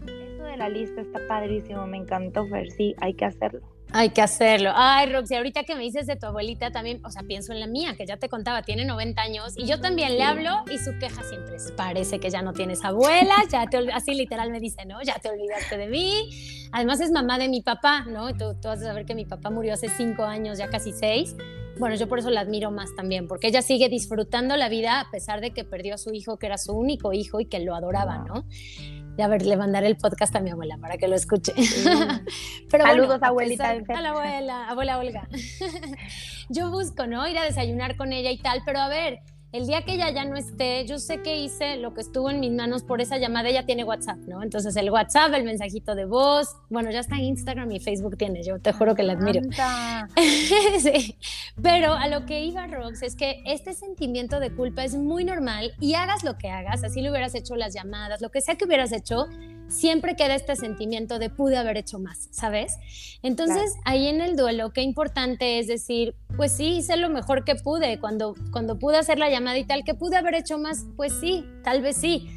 Eso 0.03 0.43
de 0.43 0.57
la 0.57 0.69
lista 0.69 1.03
está 1.03 1.21
padrísimo, 1.29 1.87
me 1.87 1.99
encantó, 1.99 2.45
Fer, 2.49 2.69
sí, 2.73 2.97
hay 3.01 3.15
que 3.15 3.25
hacerlo. 3.25 3.78
Hay 3.93 4.11
que 4.11 4.21
hacerlo. 4.21 4.73
Ay, 4.75 5.11
Roxy, 5.11 5.35
ahorita 5.35 5.65
que 5.65 5.75
me 5.75 5.83
dices 5.83 6.07
de 6.07 6.17
tu 6.17 6.27
abuelita 6.27 6.71
también, 6.71 7.01
o 7.05 7.11
sea, 7.11 7.23
pienso 7.23 7.53
en 7.53 7.61
la 7.61 7.67
mía, 7.67 7.95
que 7.97 8.07
ya 8.07 8.19
te 8.19 8.29
contaba, 8.29 8.63
tiene 8.63 8.85
90 8.85 9.21
años, 9.21 9.55
y 9.57 9.67
yo 9.67 9.81
también 9.81 10.17
le 10.17 10.23
hablo 10.23 10.51
y 10.71 10.79
su 10.79 10.99
queja 10.99 11.23
siempre 11.23 11.57
es, 11.57 11.73
parece 11.73 12.21
que 12.21 12.29
ya 12.29 12.43
no 12.43 12.53
tienes 12.53 12.85
abuela, 12.85 13.35
ya 13.51 13.67
te 13.67 13.79
así 13.93 14.15
literal 14.15 14.51
me 14.51 14.61
dice, 14.61 14.85
¿no? 14.85 15.03
Ya 15.03 15.15
te 15.15 15.31
olvidaste 15.31 15.79
de 15.79 15.87
mí. 15.87 16.31
Además 16.71 17.01
es 17.01 17.11
mamá 17.11 17.39
de 17.39 17.49
mi 17.49 17.63
papá, 17.63 18.05
¿no? 18.07 18.37
Tú, 18.37 18.55
tú 18.61 18.69
vas 18.69 18.81
a 18.83 18.87
saber 18.87 19.07
que 19.07 19.15
mi 19.15 19.25
papá 19.25 19.51
murió 19.51 19.73
hace 19.73 19.89
cinco 19.89 20.25
años, 20.25 20.59
ya 20.59 20.69
casi 20.69 20.93
seis. 20.93 21.35
Bueno, 21.79 21.95
yo 21.95 22.09
por 22.09 22.19
eso 22.19 22.29
la 22.31 22.41
admiro 22.41 22.71
más 22.73 22.95
también, 22.97 23.29
porque 23.29 23.47
ella 23.47 23.63
sigue 23.63 23.89
disfrutando 23.89 24.57
la 24.57 24.69
vida 24.69 25.01
a 25.01 25.11
pesar 25.11 25.41
de 25.41 25.53
que 25.53 25.65
perdió 25.65 25.95
a 25.95 25.99
su 25.99 26.13
hijo, 26.13 26.37
que 26.37 26.47
era 26.47 26.59
su 26.59 26.73
único 26.73 27.13
hijo 27.13 27.41
y 27.41 27.47
que 27.47 27.61
lo 27.61 27.75
adoraba, 27.75 28.19
¿no? 28.19 28.45
A 29.23 29.29
ver, 29.29 29.45
le 29.45 29.57
mandaré 29.57 29.87
el 29.89 29.97
podcast 29.97 30.35
a 30.37 30.41
mi 30.41 30.51
abuela 30.51 30.79
para 30.79 30.97
que 30.97 31.09
lo 31.09 31.17
escuche. 31.17 31.53
Saludos, 32.71 33.23
abuelita. 33.23 33.71
A 33.71 34.01
la 34.01 34.11
abuela, 34.11 34.69
abuela 34.69 34.99
Olga. 34.99 35.29
Yo 36.49 36.71
busco, 36.71 37.07
¿no? 37.07 37.27
Ir 37.27 37.39
a 37.39 37.45
desayunar 37.45 37.97
con 37.97 38.13
ella 38.13 38.31
y 38.31 38.39
tal, 38.39 38.63
pero 38.65 38.79
a 38.79 38.89
ver, 38.89 39.21
el 39.51 39.67
día 39.67 39.83
que 39.83 39.95
ella 39.95 40.11
ya 40.11 40.25
no 40.27 40.37
esté, 40.37 40.85
yo 40.85 40.99
sé 40.99 41.23
que 41.23 41.39
hice 41.39 41.79
lo 41.79 41.95
que 41.95 42.03
estuvo 42.03 42.29
en 42.31 42.39
mis 42.39 42.53
manos 42.53 42.83
por 42.83 43.01
esa 43.01 43.17
llamada. 43.17 43.49
Ella 43.49 43.65
tiene 43.65 43.83
WhatsApp, 43.83 44.19
¿no? 44.27 44.43
Entonces 44.43 44.77
el 44.77 44.91
WhatsApp, 44.91 45.33
el 45.33 45.45
mensajito 45.45 45.95
de 45.95 46.05
voz, 46.05 46.57
bueno, 46.69 46.91
ya 46.91 47.01
está 47.01 47.17
en 47.17 47.25
Instagram 47.25 47.73
y 47.73 47.81
Facebook 47.81 48.19
tiene, 48.19 48.43
yo 48.43 48.59
te 48.59 48.73
juro 48.73 48.95
que 48.95 49.03
la 49.03 49.15
admiro. 49.15 49.41
sí. 50.81 51.17
Pero 51.63 51.95
a 51.95 52.09
lo 52.09 52.27
que 52.27 52.43
iba 52.45 52.67
Rox 52.67 53.03
es 53.03 53.17
que 53.17 53.43
este 53.47 53.73
sentimiento 53.73 54.39
de 54.39 54.55
culpa 54.55 54.85
es 54.85 54.97
muy 54.97 55.25
normal 55.25 55.73
y 55.81 55.95
hagas 55.95 56.25
lo 56.25 56.37
que 56.37 56.51
hagas, 56.51 56.85
así 56.85 57.01
le 57.01 57.11
hubieras 57.11 57.35
hecho 57.35 57.57
las 57.57 57.73
llamadas, 57.73 58.21
lo 58.21 58.31
que 58.31 58.43
sea 58.43 58.57
que 58.57 58.67
hubieras 58.67 58.93
hecho, 58.93 59.29
siempre 59.69 60.17
queda 60.17 60.35
este 60.35 60.57
sentimiento 60.57 61.19
de 61.19 61.31
pude 61.31 61.57
haber 61.57 61.77
hecho 61.77 61.99
más, 61.99 62.29
¿sabes? 62.31 62.77
Entonces, 63.23 63.75
ahí 63.85 64.07
en 64.07 64.21
el 64.21 64.37
duelo, 64.37 64.73
qué 64.73 64.83
importante 64.83 65.59
es 65.59 65.67
decir, 65.67 66.15
pues 66.37 66.53
sí, 66.53 66.79
hice 66.79 66.97
lo 66.97 67.11
mejor 67.11 67.45
que 67.45 67.55
pude, 67.55 67.99
cuando, 68.01 68.35
cuando 68.51 68.79
pude 68.79 68.97
hacer 68.97 69.19
la 69.19 69.31
llamada 69.31 69.59
y 69.59 69.65
tal, 69.65 69.85
que 69.85 69.95
pude 69.95 70.17
haber 70.17 70.35
hecho 70.35 70.59
más, 70.59 70.87
pues 70.97 71.13
sí, 71.13 71.45
tal 71.63 71.83
vez 71.83 71.97
sí, 71.97 72.29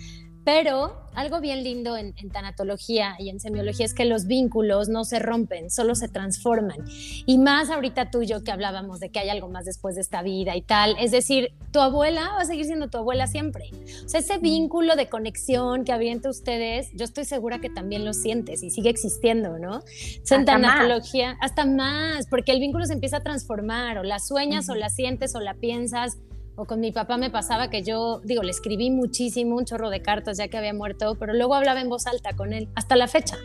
pero 0.44 1.02
algo 1.14 1.42
bien 1.42 1.64
lindo 1.64 1.98
en, 1.98 2.14
tanatología 2.32 3.16
y 3.20 3.30
en 3.30 3.40
semiología 3.40 3.86
es 3.86 3.94
que 3.94 4.06
los 4.06 4.26
vínculos 4.26 4.88
no 4.88 5.04
se 5.04 5.20
rompen, 5.20 5.70
solo 5.70 5.94
se 5.94 6.08
transforman. 6.08 6.78
Y 7.26 7.38
más 7.38 7.70
ahorita 7.70 8.10
tú 8.10 8.22
y 8.22 8.28
yo 8.28 8.44
que 8.44 8.52
hablábamos 8.52 9.00
de 9.00 9.10
que 9.10 9.20
hay 9.20 9.30
algo 9.30 9.50
más 9.50 9.66
después 9.66 9.96
de 9.96 10.02
esta 10.02 10.24
vida 10.24 10.56
y 10.56 10.62
tal. 10.62 10.96
Es 11.00 11.12
decir, 11.12 11.54
tu 11.72 11.80
abuela 11.80 12.30
va 12.36 12.42
a 12.42 12.46
seguir 12.46 12.66
siendo 12.66 12.90
tu 12.90 12.98
abuela 12.98 13.28
siempre. 13.28 13.70
O 14.06 14.10
sea, 14.10 14.22
ese 14.22 14.38
vínculo 14.38 14.96
de 14.96 15.10
conexión 15.10 15.84
que 15.84 15.92
había 15.92 16.12
entre 16.12 16.32
ustedes, 16.32 16.90
yo 16.94 17.06
estoy 17.06 17.26
segura 17.26 17.60
que 17.60 17.70
también 17.70 18.06
lo 18.06 18.14
sientes 18.14 18.64
y 18.64 18.70
sigue 18.70 18.90
existiendo, 18.90 19.60
¿no? 19.60 19.82
en 20.30 20.46
tanatología, 20.46 21.38
hasta 21.42 21.66
más, 21.66 22.26
porque 22.28 22.54
el 22.54 22.60
vínculo 22.60 22.86
se 22.86 22.94
empieza 22.94 23.18
a 23.18 23.22
transformar, 23.22 23.98
o 23.98 24.04
la 24.04 24.20
sueñas, 24.20 24.70
o 24.70 24.76
la 24.76 24.90
sientes, 24.90 25.36
o 25.36 25.42
la 25.42 25.56
piensas 25.56 26.18
o 26.56 26.66
con 26.66 26.80
mi 26.80 26.92
papá 26.92 27.18
me 27.18 27.30
pasaba 27.30 27.70
que 27.70 27.84
yo, 27.84 28.22
digo, 28.24 28.44
le 28.44 28.52
escribí 28.52 28.90
muchísimo, 28.92 29.56
un 29.56 29.66
chorro 29.66 29.90
de 29.90 30.02
cartas 30.02 30.38
ya 30.38 30.48
que 30.48 30.58
había 30.58 30.74
muerto, 30.74 31.16
pero 31.20 31.34
luego 31.34 31.56
hablaba 31.56 31.82
en 31.82 31.90
voz 31.90 32.08
alta 32.08 32.36
con 32.36 32.54
él, 32.54 32.70
hasta 32.76 32.96
la 32.96 33.08
fecha. 33.08 33.38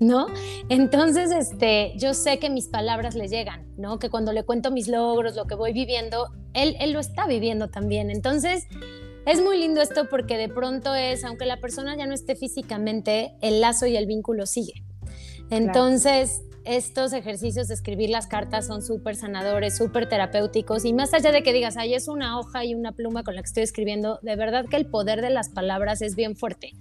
¿No? 0.00 0.26
Entonces, 0.68 1.30
este, 1.30 1.92
yo 1.96 2.12
sé 2.12 2.40
que 2.40 2.50
mis 2.50 2.66
palabras 2.66 3.14
le 3.14 3.28
llegan, 3.28 3.68
¿no? 3.76 4.00
Que 4.00 4.10
cuando 4.10 4.32
le 4.32 4.42
cuento 4.42 4.72
mis 4.72 4.88
logros, 4.88 5.36
lo 5.36 5.46
que 5.46 5.54
voy 5.54 5.72
viviendo, 5.72 6.26
él, 6.54 6.74
él 6.80 6.92
lo 6.92 6.98
está 6.98 7.28
viviendo 7.28 7.68
también. 7.68 8.10
Entonces, 8.10 8.66
es 9.26 9.40
muy 9.40 9.58
lindo 9.58 9.80
esto 9.80 10.08
porque 10.08 10.36
de 10.36 10.48
pronto 10.48 10.96
es, 10.96 11.22
aunque 11.24 11.46
la 11.46 11.60
persona 11.60 11.96
ya 11.96 12.06
no 12.06 12.14
esté 12.14 12.34
físicamente, 12.34 13.36
el 13.40 13.60
lazo 13.60 13.86
y 13.86 13.96
el 13.96 14.06
vínculo 14.06 14.46
sigue. 14.46 14.82
Entonces, 15.50 16.42
estos 16.64 17.12
ejercicios 17.12 17.68
de 17.68 17.74
escribir 17.74 18.10
las 18.10 18.26
cartas 18.26 18.66
son 18.66 18.82
súper 18.82 19.16
sanadores, 19.16 19.76
súper 19.76 20.08
terapéuticos 20.08 20.84
y 20.84 20.92
más 20.92 21.12
allá 21.14 21.32
de 21.32 21.42
que 21.42 21.52
digas, 21.52 21.76
ay, 21.76 21.94
es 21.94 22.08
una 22.08 22.38
hoja 22.38 22.64
y 22.64 22.74
una 22.74 22.92
pluma 22.92 23.24
con 23.24 23.34
la 23.34 23.42
que 23.42 23.46
estoy 23.46 23.62
escribiendo, 23.62 24.18
de 24.22 24.36
verdad 24.36 24.66
que 24.68 24.76
el 24.76 24.86
poder 24.86 25.22
de 25.22 25.30
las 25.30 25.48
palabras 25.48 26.02
es 26.02 26.14
bien 26.14 26.36
fuerte. 26.36 26.72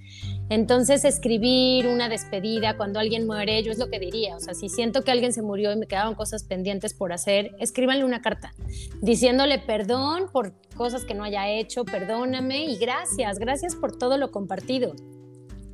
Entonces, 0.49 1.05
escribir 1.05 1.87
una 1.87 2.09
despedida 2.09 2.77
cuando 2.77 2.99
alguien 2.99 3.25
muere, 3.25 3.63
yo 3.63 3.71
es 3.71 3.77
lo 3.77 3.89
que 3.89 3.99
diría, 3.99 4.35
o 4.35 4.39
sea, 4.39 4.53
si 4.53 4.69
siento 4.69 5.03
que 5.03 5.11
alguien 5.11 5.33
se 5.33 5.41
murió 5.41 5.71
y 5.71 5.77
me 5.77 5.87
quedaban 5.87 6.15
cosas 6.15 6.43
pendientes 6.43 6.93
por 6.93 7.13
hacer, 7.13 7.51
escríbanle 7.59 8.05
una 8.05 8.21
carta 8.21 8.53
diciéndole 9.01 9.59
perdón 9.59 10.27
por 10.31 10.53
cosas 10.75 11.05
que 11.05 11.13
no 11.13 11.23
haya 11.23 11.49
hecho, 11.49 11.85
perdóname 11.85 12.65
y 12.65 12.77
gracias, 12.77 13.39
gracias 13.39 13.75
por 13.75 13.97
todo 13.97 14.17
lo 14.17 14.31
compartido 14.31 14.93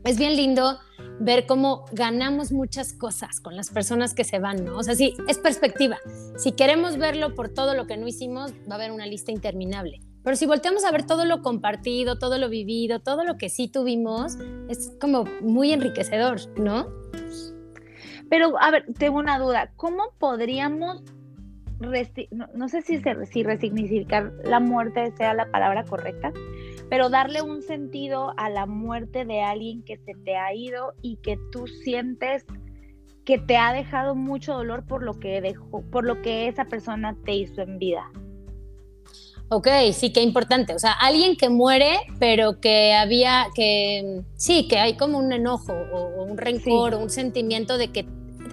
es 0.08 0.17
bien 0.17 0.36
lindo 0.38 0.80
ver 1.19 1.45
cómo 1.45 1.86
ganamos 1.91 2.51
muchas 2.51 2.93
cosas 2.93 3.39
con 3.39 3.56
las 3.56 3.69
personas 3.69 4.13
que 4.13 4.23
se 4.23 4.39
van, 4.39 4.63
¿no? 4.65 4.77
O 4.77 4.84
sea, 4.84 4.95
sí, 4.95 5.15
es 5.27 5.38
perspectiva. 5.38 5.97
Si 6.38 6.51
queremos 6.51 6.97
verlo 6.97 7.34
por 7.34 7.49
todo 7.49 7.73
lo 7.73 7.88
que 7.88 7.97
no 7.97 8.08
hicimos, 8.08 8.51
va 8.69 8.73
a 8.73 8.75
haber 8.75 8.91
una 8.91 9.06
lista 9.06 9.32
interminable. 9.32 10.01
Pero 10.23 10.36
si 10.36 10.45
volteamos 10.45 10.84
a 10.84 10.91
ver 10.91 11.06
todo 11.06 11.25
lo 11.25 11.41
compartido, 11.41 12.19
todo 12.19 12.38
lo 12.38 12.49
vivido, 12.49 12.99
todo 12.99 13.23
lo 13.23 13.38
que 13.38 13.49
sí 13.49 13.69
tuvimos, 13.69 14.38
es 14.67 14.91
como 14.99 15.23
muy 15.41 15.71
enriquecedor, 15.71 16.41
¿no? 16.60 16.88
Pero, 18.30 18.62
a 18.62 18.71
ver, 18.71 18.86
tengo 18.97 19.17
una 19.17 19.39
duda. 19.39 19.71
¿Cómo 19.77 20.12
podríamos, 20.19 21.01
no, 21.80 22.67
sé 22.67 22.82
si, 22.82 23.01
si 23.32 23.43
resignificar 23.43 24.34
la 24.43 24.60
muerte 24.60 25.13
sea 25.15 25.34
la 25.34 25.49
palabra 25.49 25.86
correcta, 25.86 26.34
pero 26.89 27.10
darle 27.10 27.41
un 27.41 27.62
sentido 27.62 28.34
a 28.38 28.50
la 28.50 28.65
muerte 28.65 29.26
de 29.26 29.41
alguien 29.41 29.84
que 29.84 29.97
se 29.97 30.13
te 30.13 30.36
ha 30.38 30.54
ido 30.54 30.93
y 31.02 31.17
que 31.17 31.38
tú 31.52 31.67
sientes 31.67 32.45
que 33.26 33.38
te 33.38 33.58
ha 33.58 33.73
dejado 33.73 34.15
mucho 34.15 34.54
dolor 34.54 34.86
por 34.86 35.04
lo 35.04 35.19
que 35.19 35.41
dejó, 35.41 35.82
por 35.91 36.06
lo 36.06 36.21
que 36.21 36.47
esa 36.47 36.65
persona 36.65 37.15
te 37.26 37.34
hizo 37.34 37.62
en 37.62 37.78
vida. 37.78 38.10
Ok, 39.50 39.67
sí, 39.93 40.12
qué 40.12 40.21
importante. 40.21 40.73
O 40.73 40.80
sea, 40.80 40.91
alguien 40.93 41.36
que 41.36 41.50
muere, 41.50 42.00
pero 42.19 42.60
que 42.60 42.93
había, 42.93 43.47
que 43.54 44.21
sí, 44.36 44.67
que 44.67 44.78
hay 44.78 44.95
como 44.95 45.17
un 45.17 45.32
enojo 45.32 45.73
o, 45.73 46.23
un 46.23 46.38
rencor 46.38 46.93
o 46.93 47.00
un 47.00 47.10
sentimiento 47.10 47.78
de 47.78 47.89
que 47.91 48.06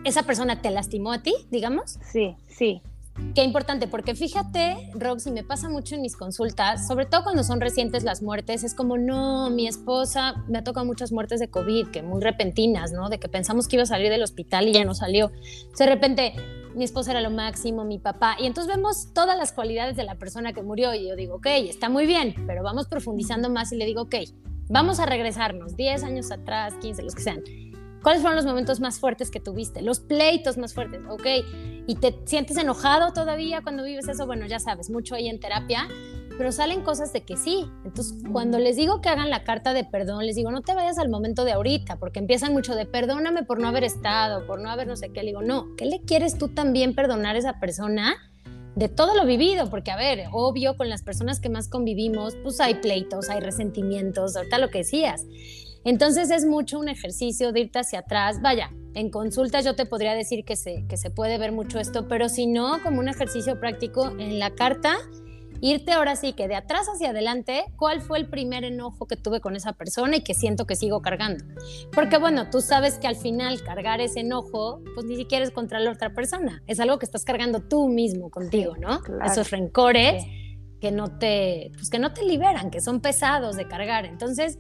esa 0.05 0.25
persona 0.25 0.61
te 0.61 0.71
lastimó 0.71 1.13
a 1.13 1.23
ti, 1.23 1.35
digamos. 1.51 1.99
Sí, 2.13 2.37
sí. 2.49 2.83
Qué 3.35 3.45
importante, 3.45 3.87
porque 3.87 4.15
fíjate, 4.15 4.91
Roxy, 4.95 5.31
me 5.31 5.45
pasa 5.45 5.69
mucho 5.69 5.95
en 5.95 6.03
mis 6.03 6.17
consultas, 6.17 6.87
sobre 6.87 7.07
todo 7.07 7.23
cuando 7.23 7.45
son 7.45 7.61
recientes 7.61 8.03
las 8.03 8.23
muertes, 8.23 8.65
es 8.65 8.75
como, 8.75 8.99
no, 8.99 9.51
mi 9.51 9.69
esposa, 9.69 10.45
me 10.49 10.59
ha 10.59 10.65
tocado 10.65 10.85
muchas 10.85 11.13
muertes 11.13 11.39
de 11.39 11.49
COVID, 11.49 11.89
que 11.89 12.03
muy 12.03 12.21
repentinas, 12.21 12.93
¿no? 12.93 13.09
De 13.09 13.19
que 13.19 13.29
pensamos 13.29 13.69
que 13.69 13.77
iba 13.77 13.85
a 13.85 13.87
salir 13.87 14.11
del 14.11 14.23
hospital 14.23 14.67
y 14.67 14.73
ya 14.73 14.85
no 14.85 14.95
salió. 14.95 15.31
De 15.79 15.87
repente, 15.87 16.35
mi 16.75 16.83
esposa 16.83 17.13
era 17.13 17.21
lo 17.21 17.31
máximo, 17.31 17.85
mi 17.85 18.01
papá, 18.01 18.37
y 18.41 18.47
entonces 18.47 18.75
vemos 18.75 19.13
todas 19.13 19.39
las 19.39 19.53
cualidades 19.53 19.97
de 19.97 20.03
la 20.03 20.17
persona 20.17 20.53
que 20.53 20.63
murió 20.63 20.93
y 20.93 21.09
yo 21.09 21.15
digo, 21.15 21.37
ok, 21.37 21.47
está 21.69 21.89
muy 21.89 22.07
bien, 22.07 22.35
pero 22.49 22.65
vamos 22.65 22.89
profundizando 22.89 23.49
más 23.49 23.73
y 23.73 23.77
le 23.77 23.87
digo, 23.87 24.03
ok, 24.03 24.17
vamos 24.69 24.99
a 24.99 25.07
regresarnos 25.07 25.77
10 25.77 26.03
años 26.03 26.33
atrás, 26.33 26.75
15, 26.81 27.03
los 27.03 27.15
que 27.15 27.23
sean 27.23 27.43
¿Cuáles 28.05 28.21
fueron 28.21 28.37
los 28.37 28.45
momentos 28.45 28.81
más 28.81 29.01
fuertes 29.01 29.31
que 29.31 29.41
tuviste? 29.41 29.81
Los 29.81 29.99
pleitos 29.99 30.59
más 30.59 30.75
fuertes, 30.75 31.03
¿ok? 31.09 31.27
¿Y 31.87 31.95
te 31.95 32.15
sientes 32.27 32.59
enojado 32.59 33.15
todavía 33.15 33.63
cuando 33.63 33.83
vives 33.83 34.07
eso? 34.09 34.27
Bueno, 34.27 34.47
ya 34.47 34.61
sabes, 34.61 34.91
mucho 34.91 35.15
ahí 35.15 35.27
en 35.27 35.41
terapia, 35.41 35.89
pero 36.37 36.53
salen 36.53 36.83
cosas 36.83 37.15
de 37.15 37.23
que 37.23 37.39
sí. 37.39 37.65
Entonces, 37.83 38.23
cuando 38.31 38.59
les 38.59 38.77
digo 38.77 39.01
que 39.01 39.09
hagan 39.09 39.31
la 39.31 39.43
carta 39.43 39.73
de 39.73 39.85
perdón, 39.85 40.27
les 40.27 40.37
digo, 40.37 40.51
no 40.51 40.61
te 40.61 40.75
vayas 40.75 40.99
al 40.99 41.09
momento 41.09 41.47
de 41.47 41.53
ahorita, 41.53 41.97
porque 41.97 42.19
empiezan 42.19 42.53
mucho 42.53 42.75
de 42.75 42.85
perdóname 42.85 43.43
por 43.43 43.59
no 43.59 43.69
haber 43.69 43.85
estado, 43.85 44.47
por 44.47 44.61
no 44.61 44.69
haber 44.69 44.87
no 44.87 44.97
sé 44.97 45.11
qué. 45.11 45.23
Le 45.23 45.29
digo, 45.29 45.41
no, 45.41 45.75
¿qué 45.79 45.87
le 45.87 46.03
quieres 46.03 46.37
tú 46.37 46.49
también 46.49 46.95
perdonar 46.95 47.37
a 47.37 47.39
esa 47.39 47.59
persona? 47.59 48.17
de 48.77 48.89
todo 48.89 49.15
lo 49.15 49.25
vivido, 49.25 49.71
porque 49.71 49.93
a 49.93 49.97
ver, 49.97 50.25
obvio, 50.33 50.77
con 50.77 50.89
las 50.89 51.03
personas 51.03 51.39
que 51.39 51.49
más 51.49 51.69
convivimos, 51.69 52.35
pues 52.43 52.61
hay 52.61 52.75
pleitos, 52.75 53.31
hay 53.31 53.41
resentimientos, 53.41 54.37
ahorita 54.37 54.59
lo 54.59 54.71
que 54.71 54.79
decías. 54.79 55.27
Entonces 55.85 56.31
es 56.31 56.45
mucho 56.45 56.79
un 56.79 56.89
ejercicio 56.89 57.53
de 57.53 57.61
irte 57.61 57.79
hacia 57.79 58.01
atrás. 58.01 58.41
Vaya, 58.41 58.71
en 58.95 59.11
consultas 59.11 59.65
yo 59.65 59.77
te 59.77 59.87
podría 59.87 60.15
decir 60.15 60.45
que 60.45 60.57
se, 60.57 60.87
que 60.87 60.97
se 60.97 61.11
puede 61.11 61.39
ver 61.39 61.53
mucho 61.53 61.79
esto, 61.79 62.09
pero 62.09 62.29
si 62.29 62.47
no, 62.47 62.83
como 62.83 63.01
un 63.01 63.09
ejercicio 63.09 63.61
práctico 63.61 64.11
en 64.19 64.39
la 64.39 64.51
carta, 64.51 64.97
irte 65.61 65.93
ahora 65.93 66.17
sí 66.17 66.33
que 66.33 66.49
de 66.49 66.55
atrás 66.55 66.87
hacia 66.87 67.11
adelante, 67.11 67.65
¿cuál 67.77 68.01
fue 68.01 68.19
el 68.19 68.29
primer 68.29 68.65
enojo 68.65 69.07
que 69.07 69.17
tuve 69.17 69.41
con 69.41 69.57
esa 69.57 69.73
persona 69.73 70.17
y 70.17 70.23
que 70.23 70.35
siento 70.35 70.67
que 70.67 70.77
sigo 70.77 71.03
cargando? 71.03 71.45
Porque 71.93 72.19
bueno, 72.19 72.51
tú 72.51 72.61
sabes 72.61 72.99
que 72.99 73.07
al 73.07 73.17
final 73.17 73.63
cargar 73.63 74.01
ese 74.01 74.21
enojo, 74.21 74.81
pues 74.95 75.07
ni 75.07 75.17
siquiera 75.17 75.45
es 75.45 75.51
contra 75.51 75.81
la 75.81 75.91
otra 75.91 76.15
persona, 76.15 76.63
es 76.67 76.81
algo 76.81 76.99
que 76.99 77.07
estás 77.07 77.25
cargando 77.25 77.61
tú 77.61 77.89
mismo 77.89 78.31
contigo, 78.31 78.75
¿no? 78.77 79.01
Esos 79.25 79.51
rencores 79.51 80.25
que 80.81 80.93
no 80.93 81.19
te, 81.19 81.71
pues 81.75 81.89
que 81.89 81.99
no 81.99 82.13
te 82.13 82.25
liberan, 82.25 82.71
que 82.71 82.83
son 82.83 83.01
pesados 83.01 83.57
de 83.57 83.67
cargar. 83.67 84.05
Entonces, 84.05 84.59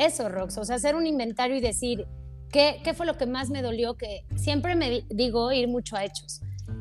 eso, 0.00 0.28
Rox, 0.28 0.58
o 0.58 0.64
sea, 0.64 0.76
hacer 0.76 0.96
un 0.96 1.06
inventario 1.06 1.56
y 1.56 1.60
decir, 1.60 2.06
¿qué, 2.50 2.80
¿qué 2.82 2.94
fue 2.94 3.06
lo 3.06 3.16
que 3.16 3.26
más 3.26 3.50
me 3.50 3.62
dolió? 3.62 3.94
Que 3.94 4.24
siempre 4.36 4.74
me 4.74 5.04
digo 5.10 5.52
ir 5.52 5.68
mucho 5.68 5.96
a 5.96 6.04
hechos, 6.04 6.40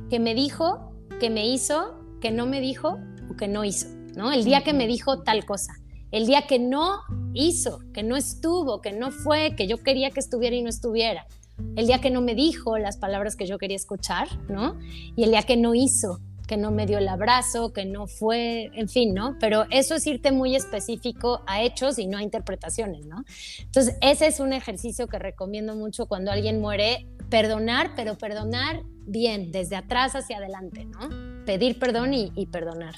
que 0.10 0.20
me 0.20 0.34
dijo, 0.34 0.94
que 1.20 1.30
me 1.30 1.48
hizo, 1.48 2.00
que 2.22 2.32
no 2.32 2.46
me 2.46 2.62
dijo 2.62 2.98
o 3.30 3.36
que 3.36 3.48
no 3.48 3.64
hizo, 3.64 3.88
¿no? 4.16 4.32
El 4.32 4.46
día 4.46 4.64
que 4.64 4.74
me 4.74 4.88
dijo 4.88 5.22
tal 5.24 5.46
cosa, 5.46 5.74
el 6.12 6.26
día 6.26 6.48
que 6.48 6.60
no 6.60 7.02
hizo, 7.34 7.80
que 7.94 8.04
no 8.04 8.16
estuvo, 8.16 8.82
que 8.82 8.94
no 8.94 9.12
fue, 9.12 9.56
que 9.56 9.68
yo 9.68 9.78
quería 9.78 10.12
que 10.12 10.20
estuviera 10.20 10.56
y 10.56 10.62
no 10.62 10.70
estuviera, 10.70 11.28
el 11.76 11.88
día 11.88 12.00
que 12.00 12.10
no 12.10 12.22
me 12.22 12.36
dijo 12.36 12.78
las 12.78 12.98
palabras 12.98 13.36
que 13.36 13.46
yo 13.46 13.58
quería 13.58 13.76
escuchar, 13.76 14.28
¿no? 14.50 14.80
Y 15.16 15.24
el 15.24 15.32
día 15.32 15.44
que 15.44 15.58
no 15.58 15.76
hizo, 15.76 16.20
que 16.50 16.58
no 16.58 16.72
me 16.72 16.88
dio 16.88 16.98
el 16.98 17.08
abrazo, 17.08 17.74
que 17.74 17.86
no 17.86 18.08
fue, 18.08 18.72
en 18.74 18.90
fin, 18.90 19.14
¿no? 19.14 19.38
Pero 19.40 19.68
eso 19.70 19.94
es 19.94 20.08
irte 20.08 20.32
muy 20.32 20.56
específico 20.56 21.44
a 21.46 21.62
hechos 21.62 22.00
y 22.00 22.08
no 22.08 22.18
a 22.18 22.24
interpretaciones, 22.24 23.06
¿no? 23.06 23.24
Entonces, 23.60 23.96
ese 24.02 24.26
es 24.26 24.40
un 24.40 24.52
ejercicio 24.52 25.08
que 25.08 25.20
recomiendo 25.20 25.76
mucho 25.76 26.08
cuando 26.08 26.32
alguien 26.32 26.60
muere, 26.60 27.06
perdonar, 27.30 27.92
pero 27.96 28.18
perdonar 28.18 28.82
bien, 29.06 29.52
desde 29.52 29.76
atrás 29.76 30.16
hacia 30.16 30.38
adelante, 30.38 30.86
¿no? 30.86 31.46
Pedir 31.46 31.78
perdón 31.78 32.16
y, 32.16 32.48
perdonar. 32.48 32.96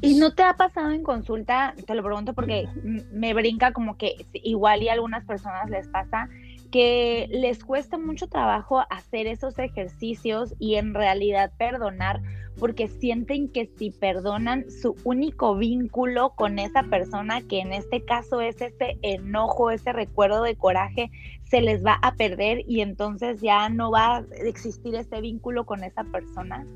¿Y 0.00 0.14
no 0.14 0.34
te 0.34 0.42
ha 0.42 0.54
pasado 0.54 0.90
en 0.90 1.02
consulta? 1.02 1.74
Te 1.86 1.94
lo 1.94 2.02
pregunto 2.02 2.32
porque 2.32 2.66
me 3.12 3.34
brinca 3.34 3.74
como 3.74 3.98
que 3.98 4.24
igual 4.32 4.82
y 4.82 4.88
a 4.88 4.94
algunas 4.94 5.22
personas 5.26 5.68
les 5.68 5.86
pasa 5.88 6.30
que 6.76 7.26
les 7.30 7.64
cuesta 7.64 7.96
mucho 7.96 8.26
trabajo 8.26 8.82
hacer 8.90 9.26
esos 9.26 9.58
ejercicios 9.58 10.52
y 10.58 10.74
en 10.74 10.92
realidad 10.92 11.50
perdonar 11.56 12.20
porque 12.58 12.88
sienten 12.88 13.48
que 13.48 13.64
si 13.78 13.92
perdonan 13.92 14.70
su 14.70 14.94
único 15.02 15.56
vínculo 15.56 16.34
con 16.36 16.58
esa 16.58 16.82
persona, 16.82 17.40
que 17.40 17.60
en 17.60 17.72
este 17.72 18.04
caso 18.04 18.42
es 18.42 18.60
ese 18.60 18.98
enojo, 19.00 19.70
ese 19.70 19.94
recuerdo 19.94 20.42
de 20.42 20.56
coraje, 20.56 21.10
se 21.44 21.62
les 21.62 21.82
va 21.82 21.98
a 22.02 22.14
perder 22.16 22.62
y 22.68 22.82
entonces 22.82 23.40
ya 23.40 23.70
no 23.70 23.90
va 23.90 24.18
a 24.18 24.24
existir 24.44 24.94
ese 24.96 25.22
vínculo 25.22 25.64
con 25.64 25.82
esa 25.82 26.04
persona. 26.04 26.66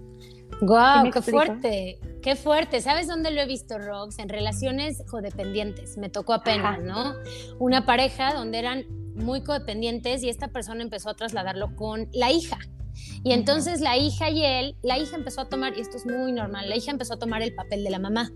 ¡Guau! 0.63 1.11
¡Qué 1.11 1.21
fuerte! 1.21 1.99
¡Qué 2.23 2.37
fuerte! 2.37 2.81
¿Sabes 2.81 3.07
dónde 3.07 3.33
lo 3.33 3.43
he 3.43 3.47
visto, 3.47 3.79
Rox? 3.79 4.19
En 4.19 4.31
relaciones 4.31 5.05
codependientes. 5.11 5.99
Me 5.99 6.09
tocó 6.09 6.33
apenas, 6.33 6.81
¿no? 6.81 7.13
Una 7.59 7.85
pareja 7.85 8.33
donde 8.33 8.59
eran 8.59 9.00
muy 9.15 9.43
codependientes 9.43 10.23
y 10.23 10.29
esta 10.29 10.49
persona 10.49 10.83
empezó 10.83 11.11
a 11.11 11.15
trasladarlo 11.15 11.75
con 11.77 12.09
la 12.13 12.31
hija. 12.31 12.59
Y 13.25 13.33
entonces 13.33 13.81
la 13.81 13.97
hija 13.97 14.31
y 14.31 14.45
él, 14.45 14.77
la 14.83 14.99
hija 14.99 15.17
empezó 15.17 15.43
a 15.43 15.49
tomar, 15.49 15.77
y 15.77 15.81
esto 15.81 15.97
es 15.97 16.07
muy 16.07 16.33
normal, 16.33 16.69
la 16.69 16.77
hija 16.77 16.91
empezó 16.91 17.15
a 17.15 17.19
tomar 17.19 17.43
el 17.43 17.55
papel 17.55 17.85
de 17.85 17.91
la 17.91 17.99
mamá. 17.99 18.31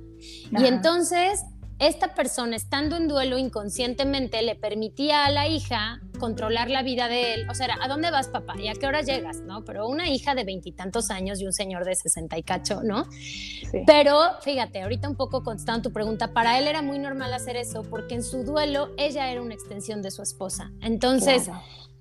Y 0.53 0.67
entonces 0.67 1.43
esta 1.79 2.15
persona, 2.15 2.57
estando 2.57 2.97
en 2.97 3.09
duelo 3.09 3.39
inconscientemente, 3.39 4.41
le 4.43 4.55
permitía 4.55 5.25
a 5.25 5.31
la 5.31 5.49
hija 5.49 6.01
controlar 6.19 6.71
la 6.71 6.83
vida 6.83 7.09
de 7.09 7.35
él. 7.35 7.47
O 7.51 7.55
sea, 7.55 7.77
¿a 7.81 7.89
dónde 7.89 8.11
vas, 8.11 8.29
papá? 8.29 8.55
¿Y 8.59 8.69
a 8.69 8.75
qué 8.75 8.87
hora 8.87 9.03
llegas? 9.03 9.41
¿No? 9.41 9.65
Pero 9.65 9.89
una 9.89 10.09
hija 10.09 10.35
de 10.35 10.45
veintitantos 10.45 11.11
años 11.11 11.41
y 11.41 11.47
un 11.47 11.53
señor 11.53 11.85
de 11.85 11.95
sesenta 11.95 12.39
y 12.39 12.43
cacho, 12.43 12.83
¿no? 12.83 13.07
Pero 13.87 14.21
fíjate, 14.43 14.83
ahorita 14.83 15.09
un 15.09 15.17
poco 15.17 15.43
contestando 15.43 15.83
tu 15.83 15.93
pregunta, 15.93 16.33
para 16.33 16.59
él 16.59 16.69
era 16.69 16.83
muy 16.83 16.99
normal 16.99 17.35
hacer 17.35 17.57
eso 17.57 17.83
porque 17.83 18.15
en 18.15 18.23
su 18.23 18.45
duelo 18.45 18.91
ella 18.97 19.31
era 19.31 19.43
una 19.43 19.55
extensión 19.55 20.03
de 20.03 20.11
su 20.11 20.23
esposa. 20.23 20.71
Entonces 20.81 21.51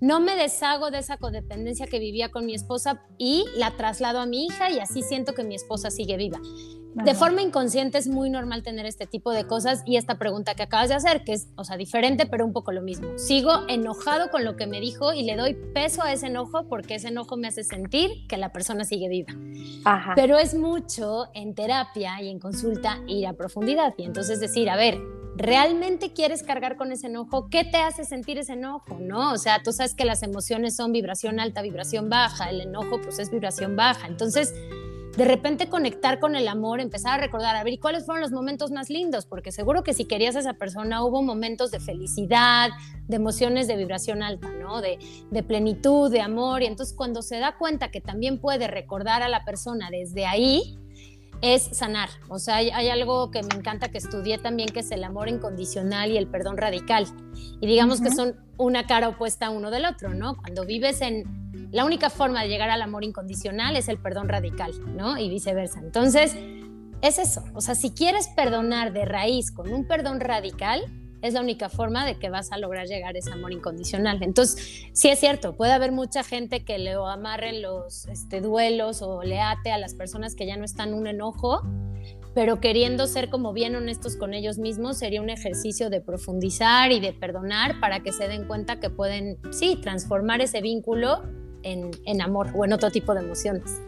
no 0.04 0.20
me 0.20 0.36
deshago 0.36 0.92
de 0.92 0.98
esa 0.98 1.16
codependencia 1.16 1.88
que 1.88 1.98
vivía 1.98 2.30
con 2.30 2.46
mi 2.46 2.54
esposa 2.54 3.02
y 3.18 3.46
la 3.56 3.78
traslado 3.78 4.20
a 4.20 4.26
mi 4.26 4.46
hija 4.46 4.70
y 4.70 4.80
así 4.80 5.02
siento 5.02 5.34
que 5.34 5.46
mi 5.46 5.56
esposa 5.56 5.92
sigue 5.92 6.18
viva. 6.18 6.42
De 6.94 7.16
forma 7.16 7.42
inconsciente 7.42 8.00
es 8.00 8.10
muy 8.10 8.30
normal 8.30 8.64
tener 8.64 8.86
este 8.86 9.08
tipo 9.08 9.32
de 9.32 9.48
cosas 9.48 9.82
y 9.86 9.96
esta 9.96 10.20
pregunta 10.20 10.56
que 10.56 10.64
acabas 10.64 10.90
de 10.90 10.96
hacer, 10.96 11.24
que 11.24 11.32
es, 11.32 11.48
o 11.56 11.64
sea, 11.64 11.78
diferente, 11.78 12.26
pero 12.26 12.46
un 12.46 12.52
poco 12.52 12.74
lo 12.74 12.82
mismo. 12.82 13.18
Sigo 13.18 13.66
enojado 13.70 14.30
con 14.30 14.44
lo 14.44 14.58
que 14.58 14.68
me 14.68 14.82
dijo 14.82 15.14
y 15.14 15.24
le 15.24 15.38
doy 15.38 15.54
peso 15.74 16.04
a 16.04 16.12
ese 16.12 16.28
enojo 16.28 16.68
porque 16.68 16.96
ese 16.96 17.08
enojo 17.08 17.38
me 17.38 17.48
hace 17.48 17.64
sentir 17.64 18.28
que 18.28 18.36
la 18.36 18.52
persona 18.52 18.84
sigue 18.84 19.08
viva. 19.08 19.34
Pero 20.18 20.38
es 20.38 20.54
mucho 20.54 21.30
en 21.34 21.56
terapia 21.56 22.22
y 22.22 22.28
en 22.28 22.40
consulta 22.40 23.00
ir 23.08 23.26
a 23.26 23.34
profundidad 23.34 23.94
y 23.98 24.04
entonces 24.04 24.42
decir, 24.42 24.70
a 24.70 24.76
ver, 24.76 25.00
¿realmente 25.36 26.14
quieres 26.14 26.44
cargar 26.44 26.78
con 26.78 26.92
ese 26.92 27.08
enojo? 27.08 27.50
¿Qué 27.50 27.64
te 27.64 27.78
hace 27.78 28.06
sentir 28.06 28.38
ese 28.38 28.54
enojo? 28.54 28.98
¿No? 29.00 29.34
O 29.34 29.38
sea, 29.38 29.62
tú 29.64 29.72
sabes 29.72 29.96
que 29.96 30.06
las 30.06 30.24
emociones 30.24 30.76
son 30.76 30.92
vibración 30.92 31.40
alta, 31.40 31.62
vibración 31.62 32.10
baja, 32.10 32.50
el 32.50 32.62
enojo 32.62 33.02
pues 33.02 33.20
es 33.20 33.32
vibración 33.32 33.76
baja. 33.76 34.08
Entonces, 34.08 34.54
de 35.16 35.26
repente 35.26 35.70
conectar 35.70 36.20
con 36.20 36.36
el 36.36 36.48
amor, 36.48 36.80
empezar 36.80 37.14
a 37.14 37.22
recordar, 37.22 37.56
a 37.56 37.64
ver, 37.64 37.74
¿y 37.74 37.78
cuáles 37.78 38.06
fueron 38.06 38.22
los 38.22 38.32
momentos 38.32 38.72
más 38.72 38.90
lindos? 38.90 39.26
Porque 39.26 39.52
seguro 39.52 39.84
que 39.84 39.94
si 39.94 40.06
querías 40.06 40.36
a 40.36 40.40
esa 40.40 40.54
persona 40.54 41.04
hubo 41.04 41.22
momentos 41.22 41.70
de 41.70 41.80
felicidad, 41.80 42.72
de 43.08 43.16
emociones 43.16 43.68
de 43.68 43.76
vibración 43.76 44.24
alta, 44.24 44.50
¿no? 44.60 44.82
De, 44.82 44.98
de 45.30 45.44
plenitud, 45.44 46.12
de 46.12 46.22
amor. 46.22 46.64
Y 46.64 46.66
entonces 46.66 46.96
cuando 46.96 47.22
se 47.22 47.38
da 47.38 47.58
cuenta 47.58 47.92
que 47.92 48.02
también 48.02 48.40
puede 48.40 48.68
recordar 48.68 49.22
a 49.22 49.30
la 49.30 49.46
persona 49.46 49.90
desde 49.92 50.26
ahí, 50.26 50.80
es 51.44 51.64
sanar. 51.74 52.10
O 52.30 52.40
sea, 52.40 52.56
hay, 52.56 52.88
algo 52.88 53.30
que 53.30 53.44
me 53.44 53.54
encanta 53.54 53.90
que 53.90 53.98
estudié 53.98 54.38
también, 54.38 54.70
que 54.70 54.80
es 54.80 54.92
el 54.92 55.04
amor 55.04 55.28
incondicional 55.28 56.10
y 56.10 56.18
el 56.18 56.26
perdón 56.26 56.56
radical. 56.56 57.06
Y 57.60 57.68
digamos 57.68 58.00
que 58.00 58.12
son 58.12 58.38
una 58.58 58.88
cara 58.88 59.10
opuesta 59.10 59.50
uno 59.50 59.70
del 59.70 59.86
otro, 59.86 60.14
¿no? 60.14 60.38
Cuando 60.38 60.66
vives 60.66 61.02
en... 61.02 61.44
La 61.74 61.84
única 61.84 62.10
forma 62.10 62.44
de 62.44 62.48
llegar 62.48 62.70
al 62.70 62.82
amor 62.82 63.04
incondicional 63.04 63.76
es 63.76 63.90
el 63.90 63.98
perdón 63.98 64.30
radical, 64.30 64.72
¿no? 64.96 65.18
Y 65.18 65.28
viceversa. 65.28 65.80
Entonces, 65.80 66.34
es 67.02 67.20
eso. 67.20 67.44
O 67.54 67.60
sea, 67.60 67.76
si 67.76 67.92
quieres 67.92 68.30
perdonar 68.30 68.94
de 68.94 69.04
raíz 69.04 69.52
con 69.52 69.74
un 69.74 69.86
perdón 69.86 70.22
radical, 70.22 70.82
es 71.24 71.34
la 71.34 71.42
única 71.42 71.70
forma 71.70 72.06
de 72.06 72.20
que 72.20 72.30
vas 72.30 72.52
a 72.52 72.58
lograr 72.58 72.86
llegar 72.86 73.16
a 73.16 73.18
ese 73.18 73.32
amor 73.32 73.54
incondicional. 73.54 74.22
Entonces, 74.22 74.84
sí 74.92 75.08
es 75.08 75.20
cierto, 75.20 75.56
puede 75.56 75.72
haber 75.72 75.94
mucha 75.94 76.22
gente 76.22 76.66
que 76.66 76.78
le 76.78 76.94
amarren 76.94 77.62
los 77.62 78.06
este, 78.08 78.42
duelos 78.42 79.02
o 79.02 79.24
le 79.24 79.40
ate 79.40 79.72
a 79.72 79.78
las 79.78 79.96
personas 79.96 80.36
que 80.36 80.46
ya 80.46 80.58
no 80.58 80.66
están 80.66 80.94
un 80.94 81.08
enojo, 81.08 81.62
pero 82.36 82.60
queriendo 82.60 83.08
ser 83.08 83.30
como 83.30 83.54
bien 83.54 83.74
honestos 83.76 84.18
con 84.18 84.34
ellos 84.34 84.58
mismos, 84.58 84.98
sería 84.98 85.22
un 85.22 85.30
ejercicio 85.30 85.90
de 85.90 86.02
profundizar 86.02 86.92
y 86.92 87.00
de 87.00 87.14
perdonar 87.14 87.80
para 87.80 88.02
que 88.02 88.12
se 88.12 88.28
den 88.28 88.46
cuenta 88.46 88.82
que 88.82 88.90
pueden, 88.90 89.38
sí, 89.52 89.78
transformar 89.82 90.42
ese 90.42 90.60
vínculo 90.60 91.24
en, 91.64 91.92
en 92.06 92.22
amor 92.22 92.50
o 92.54 92.66
en 92.66 92.74
otro 92.74 92.92
tipo 92.92 93.14
de 93.14 93.22
emociones. 93.22 93.82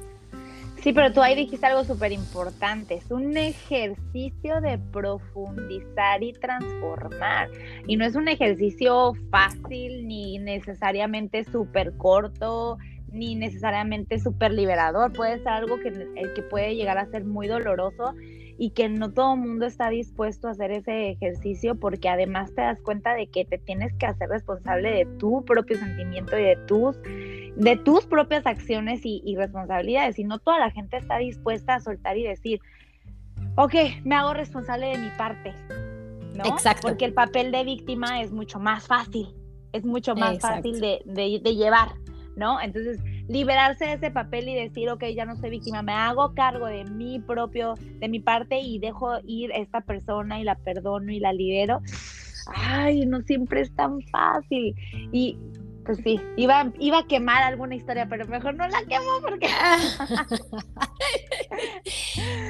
Sí, 0.85 0.93
pero 0.93 1.11
tú 1.11 1.23
ahí 1.23 1.33
dijiste 1.33 1.65
algo 1.65 1.83
súper 1.83 2.11
importante. 2.11 2.93
Es 2.93 3.09
un 3.09 3.35
ejercicio 3.37 4.61
de 4.61 4.77
profundizar 4.77 6.21
y 6.21 6.31
transformar. 6.33 7.49
Y 7.87 7.97
no 7.97 8.05
es 8.05 8.13
un 8.13 8.27
ejercicio 8.27 9.13
fácil 9.31 10.07
ni 10.07 10.37
necesariamente 10.37 11.43
súper 11.43 11.97
corto 11.97 12.77
ni 13.11 13.33
necesariamente 13.33 14.19
súper 14.19 14.51
liberador. 14.51 15.11
Puede 15.11 15.39
ser 15.39 15.47
algo 15.47 15.79
que, 15.79 15.87
el 15.87 16.33
que 16.35 16.43
puede 16.43 16.75
llegar 16.75 16.99
a 16.99 17.09
ser 17.09 17.25
muy 17.25 17.47
doloroso 17.47 18.13
y 18.57 18.69
que 18.71 18.87
no 18.89 19.11
todo 19.11 19.33
el 19.33 19.41
mundo 19.41 19.65
está 19.65 19.89
dispuesto 19.89 20.47
a 20.47 20.51
hacer 20.51 20.71
ese 20.71 21.09
ejercicio 21.09 21.75
porque 21.75 22.09
además 22.09 22.53
te 22.55 22.61
das 22.61 22.79
cuenta 22.81 23.13
de 23.13 23.27
que 23.27 23.45
te 23.45 23.57
tienes 23.57 23.93
que 23.95 24.05
hacer 24.05 24.29
responsable 24.29 24.91
de 24.91 25.05
tu 25.17 25.43
propio 25.43 25.77
sentimiento 25.77 26.37
y 26.37 26.43
de 26.43 26.55
tus 26.67 26.97
de 27.55 27.77
tus 27.77 28.05
propias 28.05 28.45
acciones 28.45 29.01
y, 29.03 29.35
responsabilidades. 29.37 30.19
Y 30.19 30.23
no 30.23 30.39
toda 30.39 30.59
la 30.59 30.71
gente 30.71 30.97
está 30.97 31.17
dispuesta 31.17 31.75
a 31.75 31.79
soltar 31.79 32.17
y 32.17 32.23
decir, 32.23 32.59
ok, 33.55 33.73
me 34.03 34.15
hago 34.15 34.33
responsable 34.33 34.87
de 34.87 34.97
mi 34.97 35.09
parte. 35.17 35.53
¿no? 36.35 36.45
Exacto. 36.45 36.87
Porque 36.87 37.05
el 37.05 37.13
papel 37.13 37.51
de 37.51 37.63
víctima 37.63 38.21
es 38.21 38.31
mucho 38.31 38.59
más 38.59 38.87
fácil, 38.87 39.33
es 39.71 39.85
mucho 39.85 40.15
más 40.15 40.39
fácil 40.39 40.81
de, 40.81 41.01
de, 41.05 41.55
llevar, 41.55 41.93
¿no? 42.35 42.59
Entonces, 42.59 42.99
liberarse 43.27 43.85
de 43.85 43.93
ese 43.93 44.11
papel 44.11 44.49
y 44.49 44.55
decir, 44.55 44.89
ok, 44.89 45.03
ya 45.15 45.25
no 45.25 45.35
soy 45.35 45.49
víctima, 45.49 45.81
me 45.81 45.93
hago 45.93 46.33
cargo 46.33 46.67
de 46.67 46.85
mi 46.85 47.19
propio, 47.19 47.75
de 47.99 48.07
mi 48.07 48.19
parte 48.19 48.59
y 48.59 48.79
dejo 48.79 49.17
ir 49.25 49.51
esta 49.53 49.81
persona 49.81 50.39
y 50.39 50.43
la 50.43 50.55
perdono 50.55 51.11
y 51.11 51.19
la 51.19 51.33
libero. 51.33 51.81
Ay, 52.53 53.05
no 53.05 53.21
siempre 53.21 53.61
es 53.61 53.75
tan 53.75 54.01
fácil. 54.03 54.75
Y 55.11 55.37
pues 55.85 55.99
sí, 56.03 56.19
iba, 56.35 56.71
iba 56.79 56.99
a 56.99 57.07
quemar 57.07 57.43
alguna 57.43 57.75
historia, 57.75 58.07
pero 58.07 58.27
mejor 58.27 58.55
no 58.55 58.67
la 58.67 58.83
quemo 58.83 59.21
porque... 59.21 59.47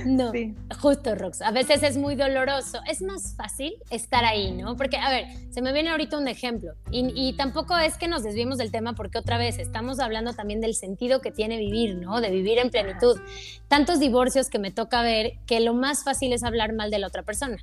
no, 0.05 0.31
justo, 0.79 1.15
Rox. 1.15 1.41
A 1.41 1.51
veces 1.51 1.83
es 1.83 1.97
muy 1.97 2.15
doloroso. 2.15 2.79
Es 2.89 3.01
más 3.01 3.35
fácil 3.35 3.75
estar 3.89 4.23
ahí, 4.25 4.51
¿no? 4.51 4.75
Porque, 4.75 4.97
a 4.97 5.09
ver, 5.09 5.25
se 5.49 5.61
me 5.61 5.73
viene 5.73 5.89
ahorita 5.89 6.17
un 6.17 6.27
ejemplo. 6.27 6.73
Y, 6.91 7.11
y 7.15 7.33
tampoco 7.33 7.77
es 7.77 7.97
que 7.97 8.07
nos 8.07 8.23
desviemos 8.23 8.57
del 8.57 8.71
tema 8.71 8.93
porque 8.93 9.17
otra 9.17 9.37
vez 9.37 9.59
estamos 9.59 9.99
hablando 9.99 10.33
también 10.33 10.61
del 10.61 10.75
sentido 10.75 11.21
que 11.21 11.31
tiene 11.31 11.57
vivir, 11.57 11.95
¿no? 11.95 12.21
De 12.21 12.29
vivir 12.29 12.57
en 12.59 12.69
plenitud. 12.69 13.19
Tantos 13.67 13.99
divorcios 13.99 14.49
que 14.49 14.59
me 14.59 14.71
toca 14.71 15.01
ver 15.01 15.33
que 15.45 15.59
lo 15.59 15.73
más 15.73 16.03
fácil 16.03 16.33
es 16.33 16.43
hablar 16.43 16.73
mal 16.73 16.91
de 16.91 16.99
la 16.99 17.07
otra 17.07 17.23
persona. 17.23 17.57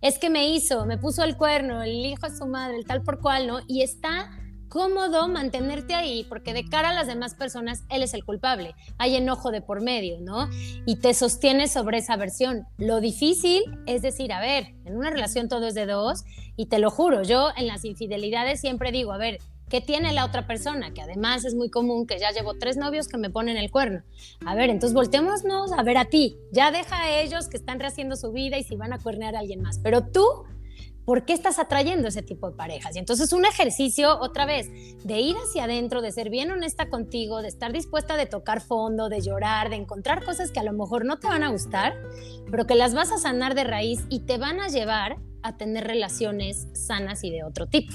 Es 0.00 0.18
que 0.18 0.30
me 0.30 0.48
hizo, 0.48 0.86
me 0.86 0.98
puso 0.98 1.24
el 1.24 1.36
cuerno, 1.36 1.82
el 1.82 1.94
hijo 2.06 2.28
de 2.28 2.36
su 2.36 2.46
madre, 2.46 2.76
el 2.76 2.86
tal 2.86 3.02
por 3.02 3.20
cual, 3.20 3.46
¿no? 3.46 3.60
Y 3.66 3.82
está 3.82 4.30
cómodo 4.68 5.28
mantenerte 5.28 5.94
ahí, 5.94 6.24
porque 6.28 6.52
de 6.52 6.64
cara 6.64 6.90
a 6.90 6.94
las 6.94 7.06
demás 7.06 7.34
personas, 7.34 7.84
él 7.88 8.02
es 8.02 8.14
el 8.14 8.24
culpable. 8.24 8.74
Hay 8.98 9.16
enojo 9.16 9.50
de 9.50 9.60
por 9.60 9.82
medio, 9.82 10.20
¿no? 10.20 10.48
Y 10.86 10.96
te 10.96 11.14
sostienes 11.14 11.72
sobre 11.72 11.98
esa 11.98 12.16
versión. 12.16 12.66
Lo 12.76 13.00
difícil 13.00 13.62
es 13.86 14.02
decir, 14.02 14.32
a 14.32 14.40
ver, 14.40 14.74
en 14.84 14.96
una 14.96 15.10
relación 15.10 15.48
todo 15.48 15.66
es 15.66 15.74
de 15.74 15.86
dos, 15.86 16.24
y 16.56 16.66
te 16.66 16.78
lo 16.78 16.90
juro, 16.90 17.22
yo 17.22 17.50
en 17.56 17.66
las 17.66 17.84
infidelidades 17.84 18.60
siempre 18.60 18.90
digo, 18.90 19.12
a 19.12 19.18
ver, 19.18 19.38
¿qué 19.68 19.80
tiene 19.80 20.12
la 20.12 20.24
otra 20.24 20.46
persona? 20.46 20.92
Que 20.92 21.02
además 21.02 21.44
es 21.44 21.54
muy 21.54 21.70
común 21.70 22.06
que 22.06 22.18
ya 22.18 22.30
llevo 22.32 22.54
tres 22.54 22.76
novios 22.76 23.06
que 23.06 23.18
me 23.18 23.30
ponen 23.30 23.56
el 23.56 23.70
cuerno. 23.70 24.02
A 24.44 24.54
ver, 24.54 24.70
entonces 24.70 24.94
volteémonos 24.94 25.42
a 25.72 25.82
ver 25.82 25.98
a 25.98 26.06
ti. 26.06 26.36
Ya 26.52 26.70
deja 26.70 27.02
a 27.02 27.20
ellos 27.20 27.48
que 27.48 27.56
están 27.56 27.78
rehaciendo 27.78 28.16
su 28.16 28.32
vida 28.32 28.58
y 28.58 28.64
si 28.64 28.76
van 28.76 28.92
a 28.92 28.98
cuernear 28.98 29.36
a 29.36 29.40
alguien 29.40 29.62
más. 29.62 29.78
Pero 29.78 30.06
tú 30.06 30.44
¿por 31.08 31.24
qué 31.24 31.32
estás 31.32 31.58
atrayendo 31.58 32.08
ese 32.08 32.22
tipo 32.22 32.50
de 32.50 32.54
parejas? 32.54 32.94
Y 32.94 32.98
entonces 32.98 33.32
un 33.32 33.46
ejercicio, 33.46 34.20
otra 34.20 34.44
vez, 34.44 34.70
de 35.04 35.20
ir 35.20 35.36
hacia 35.36 35.64
adentro, 35.64 36.02
de 36.02 36.12
ser 36.12 36.28
bien 36.28 36.50
honesta 36.50 36.90
contigo, 36.90 37.40
de 37.40 37.48
estar 37.48 37.72
dispuesta 37.72 38.18
de 38.18 38.26
tocar 38.26 38.60
fondo, 38.60 39.08
de 39.08 39.22
llorar, 39.22 39.70
de 39.70 39.76
encontrar 39.76 40.22
cosas 40.22 40.50
que 40.50 40.60
a 40.60 40.62
lo 40.62 40.74
mejor 40.74 41.06
no 41.06 41.18
te 41.18 41.26
van 41.26 41.44
a 41.44 41.48
gustar, 41.48 41.94
pero 42.50 42.66
que 42.66 42.74
las 42.74 42.92
vas 42.92 43.10
a 43.10 43.16
sanar 43.16 43.54
de 43.54 43.64
raíz 43.64 44.04
y 44.10 44.26
te 44.26 44.36
van 44.36 44.60
a 44.60 44.68
llevar 44.68 45.16
a 45.42 45.56
tener 45.56 45.86
relaciones 45.86 46.68
sanas 46.74 47.24
y 47.24 47.30
de 47.30 47.42
otro 47.42 47.68
tipo. 47.68 47.94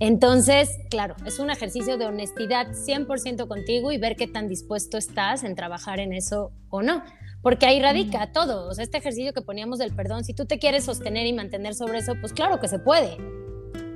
Entonces, 0.00 0.68
claro, 0.90 1.14
es 1.26 1.38
un 1.38 1.50
ejercicio 1.50 1.96
de 1.96 2.06
honestidad 2.06 2.72
100% 2.72 3.46
contigo 3.46 3.92
y 3.92 3.98
ver 3.98 4.16
qué 4.16 4.26
tan 4.26 4.48
dispuesto 4.48 4.98
estás 4.98 5.44
en 5.44 5.54
trabajar 5.54 6.00
en 6.00 6.12
eso 6.12 6.50
o 6.70 6.82
no 6.82 7.04
porque 7.42 7.66
ahí 7.66 7.80
radica 7.80 8.32
todo. 8.32 8.68
O 8.68 8.74
sea, 8.74 8.84
este 8.84 8.98
ejercicio 8.98 9.32
que 9.32 9.42
poníamos 9.42 9.78
del 9.78 9.94
perdón, 9.94 10.24
si 10.24 10.34
tú 10.34 10.46
te 10.46 10.58
quieres 10.58 10.84
sostener 10.84 11.26
y 11.26 11.32
mantener 11.32 11.74
sobre 11.74 11.98
eso, 11.98 12.14
pues 12.20 12.32
claro 12.32 12.58
que 12.60 12.68
se 12.68 12.78
puede, 12.78 13.16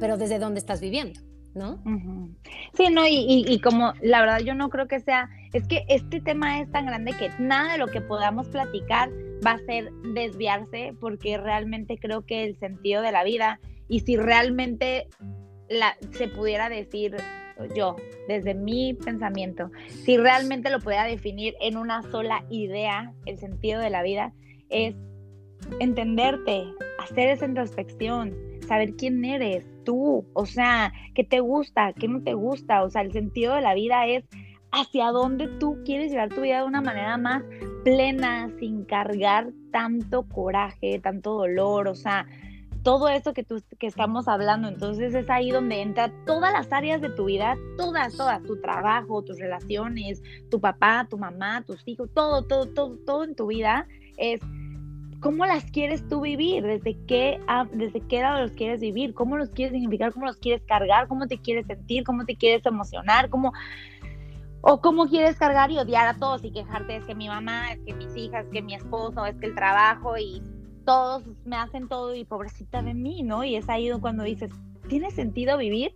pero 0.01 0.17
desde 0.17 0.39
dónde 0.39 0.61
estás 0.61 0.81
viviendo. 0.81 1.21
¿No? 1.55 1.83
Sí, 2.73 2.87
no, 2.91 3.03
y, 3.07 3.61
como 3.61 3.93
la 4.01 4.21
verdad 4.21 4.39
yo 4.41 4.55
no 4.55 4.71
creo 4.71 4.89
que 4.89 5.01
sea, 5.01 5.29
es 5.53 5.67
que 5.69 5.85
este 5.87 6.23
tema 6.23 6.63
es 6.63 6.71
tan 6.71 6.87
grande 6.87 7.13
que 7.13 7.29
nada 7.39 7.73
de 7.73 7.79
lo 7.79 7.89
que 7.89 8.01
podamos 8.01 8.49
platicar 8.49 9.11
va 9.47 9.53
a 9.53 9.59
ser 9.67 9.93
desviarse, 10.15 10.95
porque 10.99 11.37
realmente 11.37 11.99
creo 11.99 12.25
que 12.25 12.45
el 12.45 12.59
sentido 12.59 13.03
de 13.03 13.13
la 13.13 13.23
vida, 13.23 13.61
y 13.87 14.01
si 14.01 14.17
realmente 14.17 15.09
la, 15.69 15.95
se 16.13 16.29
pudiera 16.29 16.71
decir 16.71 17.17
yo, 17.75 17.97
desde 18.29 18.55
mi 18.55 18.95
pensamiento, 18.95 19.71
si 19.89 20.17
realmente 20.17 20.71
lo 20.71 20.81
pudiera 20.81 21.05
definir 21.05 21.55
en 21.61 21.77
una 21.77 22.03
sola 22.03 22.45
idea, 22.51 23.13
el 23.27 23.39
sentido 23.39 23.81
de 23.81 23.91
la 23.91 24.03
vida, 24.03 24.33
es 24.69 24.95
entenderte, 25.81 26.65
hacer 26.99 27.29
esa 27.29 27.47
introspección, 27.47 28.35
saber 28.67 28.95
quién 28.97 29.25
eres 29.25 29.67
tú, 29.85 30.27
o 30.35 30.47
sea, 30.47 30.93
qué 31.15 31.25
te 31.25 31.41
gusta, 31.41 31.93
qué 31.93 32.09
no 32.09 32.23
te 32.23 32.35
gusta, 32.35 32.83
o 32.83 32.91
sea, 32.91 33.03
el 33.03 33.13
sentido 33.13 33.55
de 33.55 33.61
la 33.61 33.75
vida 33.75 34.07
es 34.07 34.25
hacia 34.71 35.11
dónde 35.11 35.49
tú 35.59 35.79
quieres 35.85 36.11
llevar 36.11 36.31
tu 36.31 36.41
vida 36.41 36.59
de 36.59 36.67
una 36.67 36.81
manera 36.81 37.17
más 37.19 37.43
plena, 37.85 38.49
sin 38.59 38.85
cargar 38.85 39.51
tanto 39.71 40.27
coraje, 40.29 40.99
tanto 40.99 41.35
dolor, 41.35 41.89
o 41.89 41.95
sea, 41.95 42.27
todo 42.83 43.09
eso 43.09 43.33
que, 43.33 43.45
tú, 43.45 43.63
que 43.79 43.87
estamos 43.87 44.29
hablando. 44.29 44.69
Entonces 44.69 45.15
es 45.15 45.29
ahí 45.31 45.51
donde 45.51 45.81
entra 45.81 46.13
todas 46.27 46.53
las 46.53 46.73
áreas 46.73 47.01
de 47.01 47.11
tu 47.11 47.27
vida, 47.27 47.57
todas, 47.77 48.17
todas, 48.17 48.43
tu 48.43 48.61
trabajo, 48.61 49.23
tus 49.23 49.39
relaciones, 49.39 50.23
tu 50.51 50.61
papá, 50.61 51.07
tu 51.09 51.19
mamá, 51.19 51.63
tus 51.63 51.83
hijos, 51.87 52.11
todo, 52.15 52.43
todo, 52.43 52.67
todo, 52.67 52.99
todo 53.07 53.25
en 53.25 53.35
tu 53.35 53.47
vida 53.47 53.87
es 54.17 54.41
cómo 55.21 55.47
las 55.47 55.65
quieres 55.71 56.07
tú 56.09 56.21
vivir, 56.21 56.65
desde 56.65 56.99
qué, 57.07 57.41
desde 57.73 58.01
qué 58.01 58.19
edad 58.19 58.43
los 58.43 58.51
quieres 58.53 58.81
vivir, 58.81 59.15
cómo 59.15 59.37
los 59.37 59.51
quieres 59.51 59.73
significar, 59.73 60.13
cómo 60.13 60.27
los 60.27 60.37
quieres 60.37 60.63
cargar, 60.67 61.07
cómo 61.07 61.29
te 61.29 61.39
quieres 61.39 61.67
sentir, 61.67 62.03
cómo 62.03 62.25
te 62.25 62.37
quieres 62.37 62.67
emocionar, 62.67 63.31
cómo 63.31 63.53
o 64.63 64.81
cómo 64.81 65.07
quieres 65.07 65.37
cargar 65.39 65.71
y 65.71 65.79
odiar 65.79 66.07
a 66.07 66.15
todos 66.15 66.45
y 66.45 66.53
quejarte 66.53 66.97
es 66.97 67.05
que 67.05 67.15
mi 67.15 67.29
mamá, 67.29 67.73
es 67.73 67.81
que 67.81 67.95
mis 67.95 68.17
hijas, 68.17 68.45
es 68.47 68.51
que 68.53 68.63
mi 68.63 68.75
esposo, 68.75 69.25
es 69.27 69.37
que 69.37 69.47
el 69.47 69.55
trabajo 69.55 70.17
y 70.19 70.43
todos 70.83 71.25
me 71.45 71.57
hacen 71.57 71.89
todo 71.89 72.15
y 72.15 72.25
pobrecita 72.25 72.83
de 72.83 72.95
mí, 72.95 73.23
¿no? 73.23 73.45
Y 73.45 73.57
es 73.57 73.69
ahí 73.69 73.91
cuando 74.01 74.25
dices, 74.25 74.51
¿tiene 74.89 75.11
sentido 75.11 75.57
vivir? 75.57 75.95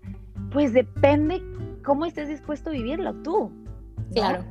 Pues 0.53 0.73
depende 0.73 1.43
cómo 1.85 2.05
estés 2.07 2.29
dispuesto 2.29 2.71
a 2.71 2.73
vivirlo 2.73 3.15
tú. 3.23 3.53
Claro. 4.13 4.45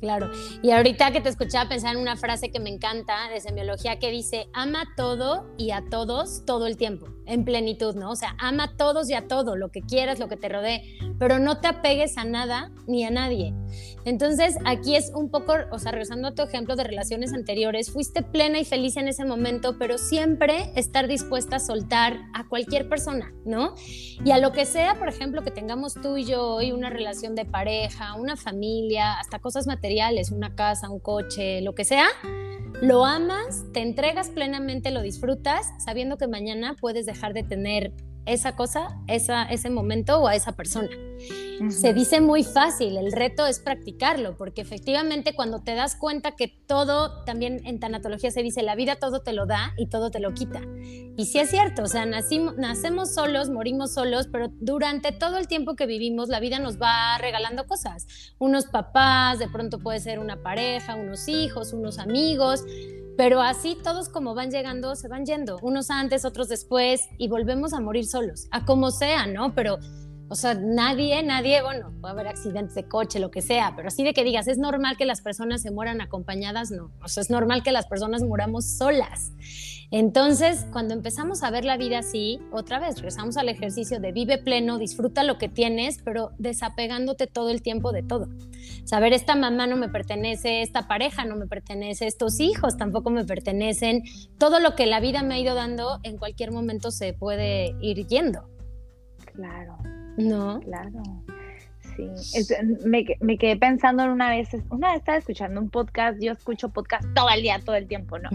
Claro. 0.00 0.30
Y 0.62 0.70
ahorita 0.70 1.10
que 1.10 1.20
te 1.20 1.28
escuchaba 1.28 1.68
pensar 1.68 1.96
en 1.96 2.00
una 2.00 2.16
frase 2.16 2.50
que 2.50 2.60
me 2.60 2.70
encanta 2.70 3.28
de 3.30 3.40
semiología 3.40 3.98
que 3.98 4.10
dice, 4.10 4.48
ama 4.52 4.84
todo 4.96 5.46
y 5.56 5.72
a 5.72 5.84
todos 5.90 6.44
todo 6.46 6.66
el 6.66 6.76
tiempo, 6.76 7.08
en 7.28 7.44
plenitud, 7.44 7.94
¿no? 7.94 8.10
O 8.10 8.16
sea, 8.16 8.34
ama 8.38 8.64
a 8.64 8.76
todos 8.76 9.08
y 9.10 9.14
a 9.14 9.28
todo, 9.28 9.56
lo 9.56 9.70
que 9.70 9.82
quieras, 9.82 10.18
lo 10.18 10.28
que 10.28 10.36
te 10.36 10.48
rodee, 10.48 10.98
pero 11.18 11.38
no 11.38 11.60
te 11.60 11.68
apegues 11.68 12.16
a 12.18 12.24
nada 12.24 12.72
ni 12.86 13.04
a 13.04 13.10
nadie. 13.10 13.54
Entonces, 14.04 14.56
aquí 14.64 14.96
es 14.96 15.12
un 15.14 15.30
poco, 15.30 15.54
o 15.70 15.78
sea, 15.78 15.92
regresando 15.92 16.28
a 16.28 16.34
tu 16.34 16.42
ejemplo 16.42 16.76
de 16.76 16.84
relaciones 16.84 17.34
anteriores, 17.34 17.92
fuiste 17.92 18.22
plena 18.22 18.58
y 18.58 18.64
feliz 18.64 18.96
en 18.96 19.08
ese 19.08 19.24
momento, 19.24 19.76
pero 19.78 19.98
siempre 19.98 20.72
estar 20.74 21.08
dispuesta 21.08 21.56
a 21.56 21.60
soltar 21.60 22.18
a 22.34 22.48
cualquier 22.48 22.88
persona, 22.88 23.32
¿no? 23.44 23.74
Y 24.24 24.30
a 24.30 24.38
lo 24.38 24.52
que 24.52 24.64
sea, 24.64 24.94
por 24.98 25.08
ejemplo, 25.08 25.42
que 25.42 25.50
tengamos 25.50 25.94
tú 25.94 26.16
y 26.16 26.24
yo 26.24 26.54
hoy 26.54 26.72
una 26.72 26.90
relación 26.90 27.34
de 27.34 27.44
pareja, 27.44 28.14
una 28.14 28.36
familia, 28.36 29.18
hasta 29.18 29.38
cosas 29.38 29.66
materiales 29.66 30.08
una 30.30 30.54
casa, 30.54 30.88
un 30.88 31.00
coche, 31.00 31.60
lo 31.60 31.74
que 31.74 31.84
sea, 31.84 32.06
lo 32.80 33.04
amas, 33.04 33.64
te 33.72 33.80
entregas 33.80 34.28
plenamente, 34.28 34.90
lo 34.90 35.02
disfrutas, 35.02 35.66
sabiendo 35.78 36.16
que 36.16 36.28
mañana 36.28 36.76
puedes 36.80 37.06
dejar 37.06 37.17
de 37.34 37.42
tener 37.42 37.92
esa 38.28 38.56
cosa, 38.56 38.88
esa, 39.06 39.44
ese 39.44 39.70
momento 39.70 40.20
o 40.20 40.28
a 40.28 40.34
esa 40.34 40.52
persona. 40.52 40.90
Se 41.70 41.92
dice 41.92 42.20
muy 42.20 42.44
fácil, 42.44 42.96
el 42.96 43.10
reto 43.10 43.44
es 43.46 43.58
practicarlo, 43.58 44.36
porque 44.36 44.60
efectivamente 44.60 45.34
cuando 45.34 45.60
te 45.60 45.74
das 45.74 45.96
cuenta 45.96 46.36
que 46.36 46.46
todo, 46.46 47.24
también 47.24 47.66
en 47.66 47.80
tanatología 47.80 48.30
se 48.30 48.42
dice, 48.42 48.62
la 48.62 48.76
vida 48.76 48.96
todo 48.96 49.22
te 49.22 49.32
lo 49.32 49.46
da 49.46 49.72
y 49.76 49.88
todo 49.88 50.10
te 50.10 50.20
lo 50.20 50.34
quita. 50.34 50.60
Y 51.16 51.24
sí 51.24 51.40
es 51.40 51.50
cierto, 51.50 51.82
o 51.82 51.86
sea, 51.88 52.06
nacimos, 52.06 52.56
nacemos 52.56 53.12
solos, 53.12 53.50
morimos 53.50 53.94
solos, 53.94 54.28
pero 54.30 54.50
durante 54.60 55.10
todo 55.10 55.38
el 55.38 55.48
tiempo 55.48 55.74
que 55.74 55.86
vivimos, 55.86 56.28
la 56.28 56.38
vida 56.38 56.60
nos 56.60 56.78
va 56.80 57.18
regalando 57.18 57.66
cosas. 57.66 58.06
Unos 58.38 58.66
papás, 58.66 59.40
de 59.40 59.48
pronto 59.48 59.80
puede 59.80 59.98
ser 59.98 60.20
una 60.20 60.42
pareja, 60.42 60.94
unos 60.94 61.26
hijos, 61.26 61.72
unos 61.72 61.98
amigos 61.98 62.64
pero 63.18 63.42
así 63.42 63.76
todos 63.82 64.08
como 64.08 64.36
van 64.36 64.52
llegando, 64.52 64.94
se 64.94 65.08
van 65.08 65.26
yendo, 65.26 65.58
unos 65.60 65.90
antes, 65.90 66.24
otros 66.24 66.48
después, 66.48 67.00
y 67.18 67.26
volvemos 67.26 67.72
a 67.74 67.80
morir 67.80 68.06
solos, 68.06 68.46
a 68.52 68.64
como 68.64 68.92
sea, 68.92 69.26
¿no? 69.26 69.54
Pero 69.56 69.78
O 70.30 70.34
sea, 70.34 70.54
nadie, 70.54 71.22
nadie, 71.22 71.62
bueno, 71.62 71.90
puede 72.00 72.12
haber 72.12 72.28
accidentes 72.28 72.74
de 72.74 72.86
coche, 72.86 73.18
lo 73.18 73.30
que 73.30 73.40
sea, 73.40 73.72
pero 73.74 73.88
así 73.88 74.04
de 74.04 74.12
que 74.12 74.24
digas, 74.24 74.46
es 74.46 74.58
normal 74.58 74.96
que 74.98 75.06
las 75.06 75.22
personas 75.22 75.62
se 75.62 75.70
mueran 75.70 76.02
acompañadas, 76.02 76.70
no. 76.70 76.92
O 77.02 77.08
sea, 77.08 77.22
es 77.22 77.30
normal 77.30 77.62
que 77.62 77.72
las 77.72 77.86
personas 77.86 78.22
muramos 78.22 78.76
solas. 78.76 79.32
Entonces, 79.90 80.66
cuando 80.70 80.92
empezamos 80.92 81.42
a 81.42 81.50
ver 81.50 81.64
la 81.64 81.78
vida 81.78 82.00
así, 82.00 82.40
otra 82.52 82.78
vez 82.78 82.96
regresamos 82.96 83.38
al 83.38 83.48
ejercicio 83.48 84.00
de 84.00 84.12
vive 84.12 84.36
pleno, 84.36 84.76
disfruta 84.76 85.22
lo 85.22 85.38
que 85.38 85.48
tienes, 85.48 86.02
pero 86.04 86.32
desapegándote 86.38 87.26
todo 87.26 87.48
el 87.48 87.62
tiempo 87.62 87.90
de 87.92 88.02
todo. 88.02 88.28
Saber, 88.84 89.14
esta 89.14 89.34
mamá 89.34 89.66
no 89.66 89.76
me 89.76 89.88
pertenece, 89.88 90.60
esta 90.60 90.88
pareja 90.88 91.24
no 91.24 91.36
me 91.36 91.46
pertenece, 91.46 92.06
estos 92.06 92.38
hijos 92.38 92.76
tampoco 92.76 93.08
me 93.08 93.24
pertenecen. 93.24 94.02
Todo 94.36 94.60
lo 94.60 94.74
que 94.74 94.86
la 94.86 95.00
vida 95.00 95.22
me 95.22 95.34
ha 95.34 95.38
ido 95.38 95.54
dando, 95.54 96.00
en 96.02 96.18
cualquier 96.18 96.52
momento 96.52 96.90
se 96.90 97.14
puede 97.14 97.74
ir 97.80 98.06
yendo. 98.06 98.46
Claro. 99.34 99.78
No. 100.18 100.60
Claro. 100.60 101.02
Sí. 101.96 102.46
me, 102.84 103.06
me, 103.20 103.38
quedé 103.38 103.56
pensando 103.56 104.02
en 104.02 104.10
una 104.10 104.30
vez, 104.30 104.50
una 104.70 104.88
vez 104.90 104.98
estaba 104.98 105.18
escuchando 105.18 105.60
un 105.60 105.70
podcast, 105.70 106.20
yo 106.20 106.32
escucho 106.32 106.68
podcast 106.68 107.04
todo 107.14 107.28
el 107.30 107.42
día, 107.42 107.58
todo 107.64 107.74
el 107.74 107.88
tiempo, 107.88 108.18
¿no? 108.18 108.28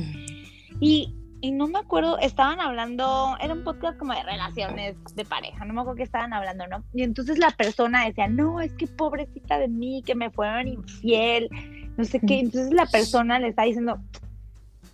Y 0.81 1.13
y 1.43 1.51
no 1.51 1.67
me 1.67 1.79
acuerdo, 1.79 2.17
estaban 2.19 2.61
hablando, 2.61 3.35
era 3.41 3.53
un 3.53 3.65
podcast 3.65 3.99
como 3.99 4.13
de 4.13 4.23
relaciones 4.23 4.95
de 5.13 5.25
pareja, 5.25 5.65
no 5.65 5.73
me 5.73 5.81
acuerdo 5.81 5.97
qué 5.97 6.03
estaban 6.03 6.31
hablando, 6.31 6.65
¿no? 6.67 6.85
Y 6.93 7.03
entonces 7.03 7.37
la 7.37 7.51
persona 7.51 8.05
decía, 8.05 8.29
no, 8.29 8.61
es 8.61 8.71
que 8.71 8.87
pobrecita 8.87 9.59
de 9.59 9.67
mí, 9.67 10.01
que 10.05 10.15
me 10.15 10.31
fueron 10.31 10.69
infiel, 10.69 11.49
no 11.97 12.05
sé 12.05 12.21
qué. 12.25 12.39
Entonces 12.39 12.71
la 12.71 12.85
persona 12.85 13.39
le 13.39 13.49
está 13.49 13.63
diciendo, 13.63 13.99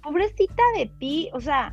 pobrecita 0.01 0.63
de 0.75 0.87
ti, 0.97 1.29
o 1.33 1.39
sea, 1.39 1.71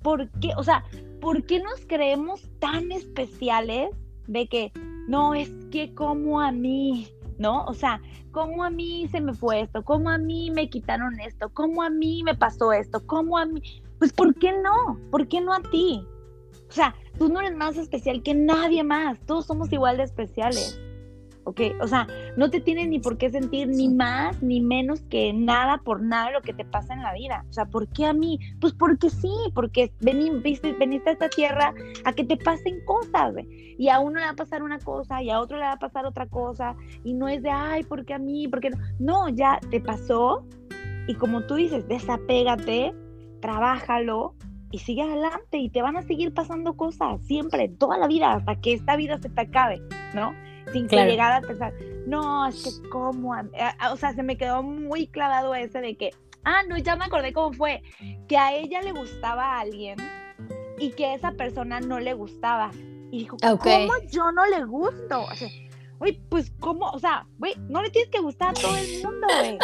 ¿por 0.00 0.30
qué? 0.40 0.52
O 0.56 0.64
sea, 0.64 0.84
¿por 1.20 1.44
qué 1.44 1.60
nos 1.60 1.84
creemos 1.86 2.48
tan 2.60 2.90
especiales 2.92 3.90
de 4.26 4.46
que, 4.46 4.72
no, 5.06 5.34
es 5.34 5.50
que 5.70 5.92
como 5.94 6.40
a 6.40 6.50
mí, 6.50 7.08
¿no? 7.38 7.64
O 7.64 7.74
sea, 7.74 8.00
¿cómo 8.30 8.64
a 8.64 8.70
mí 8.70 9.08
se 9.08 9.20
me 9.20 9.34
fue 9.34 9.60
esto? 9.60 9.84
¿Cómo 9.84 10.10
a 10.10 10.18
mí 10.18 10.50
me 10.50 10.68
quitaron 10.68 11.20
esto? 11.20 11.50
¿Cómo 11.52 11.82
a 11.82 11.90
mí 11.90 12.22
me 12.22 12.34
pasó 12.34 12.72
esto? 12.72 13.06
¿Cómo 13.06 13.38
a 13.38 13.46
mí? 13.46 13.62
Pues 13.98 14.12
¿por 14.12 14.34
qué 14.34 14.52
no? 14.52 14.98
¿Por 15.10 15.28
qué 15.28 15.40
no 15.40 15.52
a 15.54 15.62
ti? 15.62 16.06
O 16.68 16.72
sea, 16.72 16.94
tú 17.18 17.28
no 17.28 17.40
eres 17.40 17.54
más 17.54 17.76
especial 17.76 18.22
que 18.22 18.34
nadie 18.34 18.82
más. 18.82 19.18
Todos 19.26 19.46
somos 19.46 19.72
igual 19.72 19.98
de 19.98 20.04
especiales. 20.04 20.80
¿Ok? 21.44 21.60
O 21.80 21.86
sea, 21.86 22.06
no 22.36 22.50
te 22.50 22.60
tienes 22.60 22.88
ni 22.88 22.98
por 22.98 23.18
qué 23.18 23.30
sentir 23.30 23.68
ni 23.68 23.88
más 23.88 24.42
ni 24.42 24.60
menos 24.60 25.02
que 25.02 25.32
nada 25.32 25.78
por 25.78 26.02
nada 26.02 26.26
de 26.26 26.32
lo 26.32 26.42
que 26.42 26.52
te 26.52 26.64
pasa 26.64 26.94
en 26.94 27.02
la 27.02 27.12
vida. 27.12 27.44
O 27.48 27.52
sea, 27.52 27.66
¿por 27.66 27.88
qué 27.88 28.06
a 28.06 28.12
mí? 28.12 28.38
Pues 28.60 28.72
porque 28.72 29.10
sí, 29.10 29.32
porque 29.54 29.92
veniste, 30.00 30.72
veniste 30.72 31.10
a 31.10 31.12
esta 31.12 31.28
tierra 31.28 31.74
a 32.04 32.12
que 32.12 32.24
te 32.24 32.36
pasen 32.36 32.84
cosas, 32.84 33.34
Y 33.78 33.88
a 33.88 34.00
uno 34.00 34.18
le 34.18 34.26
va 34.26 34.32
a 34.32 34.36
pasar 34.36 34.62
una 34.62 34.78
cosa 34.78 35.22
y 35.22 35.30
a 35.30 35.40
otro 35.40 35.58
le 35.58 35.64
va 35.64 35.72
a 35.72 35.78
pasar 35.78 36.06
otra 36.06 36.26
cosa 36.26 36.76
y 37.04 37.14
no 37.14 37.28
es 37.28 37.42
de, 37.42 37.50
ay, 37.50 37.82
¿por 37.84 38.04
qué 38.04 38.14
a 38.14 38.18
mí? 38.18 38.48
¿Por 38.48 38.60
qué 38.60 38.70
no? 38.70 38.78
No, 38.98 39.28
ya 39.28 39.58
te 39.70 39.80
pasó 39.80 40.46
y 41.06 41.14
como 41.14 41.42
tú 41.42 41.56
dices, 41.56 41.86
desapégate, 41.88 42.94
trabájalo 43.40 44.34
y 44.70 44.78
sigue 44.78 45.02
adelante 45.02 45.58
y 45.58 45.68
te 45.68 45.82
van 45.82 45.96
a 45.96 46.02
seguir 46.02 46.32
pasando 46.32 46.74
cosas 46.76 47.20
siempre, 47.26 47.68
toda 47.68 47.98
la 47.98 48.06
vida, 48.06 48.32
hasta 48.32 48.56
que 48.56 48.72
esta 48.72 48.96
vida 48.96 49.18
se 49.20 49.28
te 49.28 49.40
acabe, 49.42 49.82
¿no? 50.14 50.32
Sin 50.72 50.86
que 50.88 50.96
llegara 51.04 51.36
a 51.36 51.40
pensar, 51.40 51.72
no, 52.06 52.46
es 52.46 52.62
que 52.62 52.88
cómo, 52.88 53.34
o 53.90 53.96
sea, 53.96 54.12
se 54.12 54.22
me 54.22 54.36
quedó 54.36 54.62
muy 54.62 55.06
clavado 55.06 55.54
ese 55.54 55.80
de 55.80 55.96
que, 55.96 56.10
ah, 56.44 56.62
no, 56.68 56.76
ya 56.78 56.96
me 56.96 57.04
acordé 57.04 57.32
cómo 57.32 57.52
fue, 57.52 57.82
que 58.28 58.36
a 58.36 58.54
ella 58.54 58.82
le 58.82 58.92
gustaba 58.92 59.56
a 59.56 59.60
alguien 59.60 59.96
y 60.78 60.90
que 60.90 61.14
esa 61.14 61.32
persona 61.32 61.80
no 61.80 62.00
le 62.00 62.14
gustaba. 62.14 62.70
Y 63.10 63.20
dijo, 63.20 63.36
¿cómo 63.40 63.92
yo 64.10 64.32
no 64.32 64.46
le 64.46 64.64
gusto? 64.64 65.22
O 65.22 65.34
sea, 65.34 65.48
Uy, 66.02 66.20
pues, 66.30 66.52
¿cómo? 66.58 66.90
O 66.90 66.98
sea, 66.98 67.28
güey, 67.38 67.54
no 67.68 67.80
le 67.80 67.88
tienes 67.88 68.10
que 68.10 68.18
gustar 68.18 68.50
a 68.50 68.52
todo 68.54 68.76
el 68.76 69.04
mundo, 69.04 69.24
güey. 69.38 69.56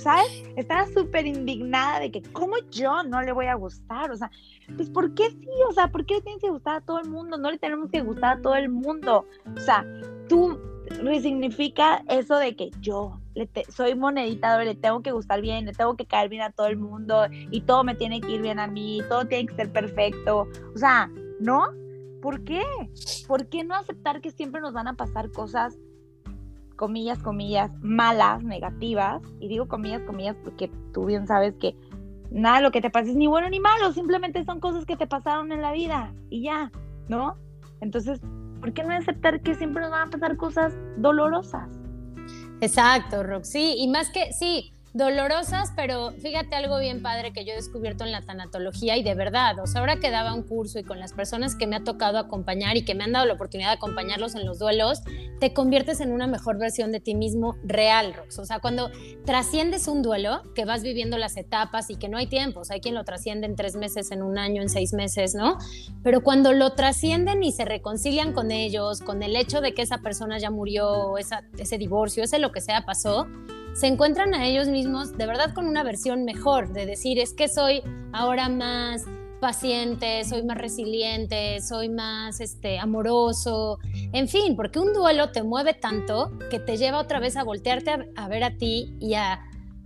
¿Sabes? 0.00 0.42
Estaba 0.56 0.88
súper 0.88 1.24
indignada 1.24 2.00
de 2.00 2.10
que, 2.10 2.20
¿cómo 2.32 2.56
yo 2.72 3.04
no 3.04 3.22
le 3.22 3.30
voy 3.30 3.46
a 3.46 3.54
gustar? 3.54 4.10
O 4.10 4.16
sea, 4.16 4.28
pues, 4.76 4.90
¿por 4.90 5.14
qué 5.14 5.30
sí? 5.30 5.48
O 5.68 5.72
sea, 5.72 5.86
¿por 5.92 6.04
qué 6.04 6.14
le 6.14 6.22
tienes 6.22 6.42
que 6.42 6.50
gustar 6.50 6.78
a 6.78 6.80
todo 6.80 6.98
el 6.98 7.08
mundo? 7.08 7.38
No 7.38 7.48
le 7.48 7.58
tenemos 7.58 7.90
que 7.92 8.00
gustar 8.00 8.38
a 8.38 8.42
todo 8.42 8.56
el 8.56 8.70
mundo. 8.70 9.24
O 9.56 9.60
sea, 9.60 9.86
tú 10.28 10.58
resignifica 11.02 12.04
eso 12.08 12.36
de 12.36 12.56
que 12.56 12.70
yo 12.80 13.20
le 13.34 13.48
soy 13.68 13.94
monedita, 13.94 14.62
le 14.62 14.74
tengo 14.74 15.02
que 15.02 15.12
gustar 15.12 15.40
bien, 15.40 15.66
le 15.66 15.72
tengo 15.72 15.96
que 15.96 16.06
caer 16.06 16.28
bien 16.28 16.42
a 16.42 16.52
todo 16.52 16.66
el 16.66 16.76
mundo 16.76 17.26
y 17.30 17.62
todo 17.62 17.84
me 17.84 17.94
tiene 17.94 18.20
que 18.20 18.32
ir 18.32 18.42
bien 18.42 18.58
a 18.58 18.66
mí, 18.66 19.00
todo 19.08 19.26
tiene 19.26 19.46
que 19.46 19.54
ser 19.54 19.72
perfecto. 19.72 20.46
O 20.74 20.78
sea, 20.78 21.10
¿no? 21.40 21.68
¿Por 22.22 22.44
qué? 22.44 22.62
¿Por 23.26 23.48
qué 23.48 23.64
no 23.64 23.74
aceptar 23.74 24.20
que 24.20 24.30
siempre 24.30 24.60
nos 24.60 24.72
van 24.72 24.88
a 24.88 24.94
pasar 24.94 25.30
cosas, 25.32 25.76
comillas, 26.76 27.18
comillas, 27.18 27.70
malas, 27.82 28.42
negativas? 28.44 29.20
Y 29.40 29.48
digo 29.48 29.68
comillas, 29.68 30.02
comillas 30.02 30.36
porque 30.44 30.70
tú 30.92 31.06
bien 31.06 31.26
sabes 31.26 31.54
que 31.56 31.76
nada 32.30 32.60
lo 32.60 32.70
que 32.70 32.80
te 32.80 32.90
pasa 32.90 33.10
es 33.10 33.16
ni 33.16 33.26
bueno 33.26 33.48
ni 33.50 33.60
malo, 33.60 33.92
simplemente 33.92 34.44
son 34.44 34.60
cosas 34.60 34.86
que 34.86 34.96
te 34.96 35.06
pasaron 35.06 35.52
en 35.52 35.60
la 35.60 35.72
vida 35.72 36.14
y 36.30 36.42
ya, 36.42 36.70
¿no? 37.08 37.36
Entonces, 37.80 38.20
¿por 38.64 38.72
qué 38.72 38.82
no 38.82 38.94
aceptar 38.94 39.42
que 39.42 39.54
siempre 39.54 39.82
nos 39.82 39.90
van 39.90 40.08
a 40.08 40.10
pasar 40.10 40.38
cosas 40.38 40.72
dolorosas? 40.96 41.68
Exacto, 42.62 43.22
Roxy. 43.22 43.74
Y 43.76 43.88
más 43.88 44.08
que, 44.08 44.32
sí, 44.32 44.72
dolorosas, 44.94 45.72
pero 45.74 46.12
fíjate 46.12 46.54
algo 46.54 46.78
bien 46.78 47.02
padre 47.02 47.32
que 47.32 47.44
yo 47.44 47.52
he 47.52 47.56
descubierto 47.56 48.04
en 48.04 48.12
la 48.12 48.22
tanatología 48.22 48.96
y 48.96 49.02
de 49.02 49.16
verdad, 49.16 49.58
o 49.58 49.66
sea, 49.66 49.80
ahora 49.80 49.98
que 49.98 50.12
daba 50.12 50.32
un 50.32 50.44
curso 50.44 50.78
y 50.78 50.84
con 50.84 51.00
las 51.00 51.12
personas 51.12 51.56
que 51.56 51.66
me 51.66 51.74
ha 51.74 51.82
tocado 51.82 52.16
acompañar 52.16 52.76
y 52.76 52.84
que 52.84 52.94
me 52.94 53.02
han 53.02 53.10
dado 53.10 53.26
la 53.26 53.32
oportunidad 53.32 53.70
de 53.70 53.74
acompañarlos 53.74 54.36
en 54.36 54.46
los 54.46 54.60
duelos, 54.60 55.02
te 55.40 55.52
conviertes 55.52 55.98
en 55.98 56.12
una 56.12 56.28
mejor 56.28 56.58
versión 56.58 56.92
de 56.92 57.00
ti 57.00 57.16
mismo 57.16 57.56
real, 57.64 58.14
Rox. 58.14 58.38
O 58.38 58.44
sea, 58.44 58.60
cuando 58.60 58.88
trasciendes 59.24 59.88
un 59.88 60.00
duelo, 60.02 60.42
que 60.54 60.64
vas 60.64 60.84
viviendo 60.84 61.18
las 61.18 61.36
etapas 61.36 61.90
y 61.90 61.96
que 61.96 62.08
no 62.08 62.16
hay 62.16 62.28
tiempos, 62.28 62.70
hay 62.70 62.80
quien 62.80 62.94
lo 62.94 63.02
trasciende 63.02 63.48
en 63.48 63.56
tres 63.56 63.74
meses, 63.74 64.12
en 64.12 64.22
un 64.22 64.38
año, 64.38 64.62
en 64.62 64.68
seis 64.68 64.92
meses, 64.92 65.34
¿no? 65.34 65.58
Pero 66.04 66.22
cuando 66.22 66.52
lo 66.52 66.70
trascienden 66.74 67.42
y 67.42 67.50
se 67.50 67.64
reconcilian 67.64 68.32
con 68.32 68.52
ellos, 68.52 69.00
con 69.00 69.24
el 69.24 69.34
hecho 69.34 69.60
de 69.60 69.74
que 69.74 69.82
esa 69.82 69.98
persona 69.98 70.38
ya 70.38 70.50
murió, 70.50 71.18
ese 71.18 71.78
divorcio, 71.78 72.22
ese 72.22 72.38
lo 72.38 72.52
que 72.52 72.60
sea 72.60 72.84
pasó, 72.86 73.26
se 73.74 73.88
encuentran 73.88 74.34
a 74.34 74.46
ellos 74.46 74.68
mismos 74.68 75.16
de 75.18 75.26
verdad 75.26 75.52
con 75.52 75.66
una 75.66 75.82
versión 75.82 76.24
mejor, 76.24 76.72
de 76.72 76.86
decir, 76.86 77.18
es 77.18 77.34
que 77.34 77.48
soy 77.48 77.82
ahora 78.12 78.48
más 78.48 79.04
paciente, 79.40 80.24
soy 80.24 80.44
más 80.44 80.56
resiliente, 80.56 81.60
soy 81.60 81.88
más 81.88 82.40
este, 82.40 82.78
amoroso, 82.78 83.78
en 84.12 84.28
fin, 84.28 84.54
porque 84.54 84.78
un 84.78 84.92
duelo 84.92 85.32
te 85.32 85.42
mueve 85.42 85.74
tanto 85.74 86.30
que 86.50 86.60
te 86.60 86.76
lleva 86.76 87.00
otra 87.00 87.18
vez 87.18 87.36
a 87.36 87.42
voltearte 87.42 88.12
a, 88.16 88.28
ver 88.28 88.44
a 88.44 88.56
ti 88.56 88.94
y 89.00 89.14
a, 89.14 89.40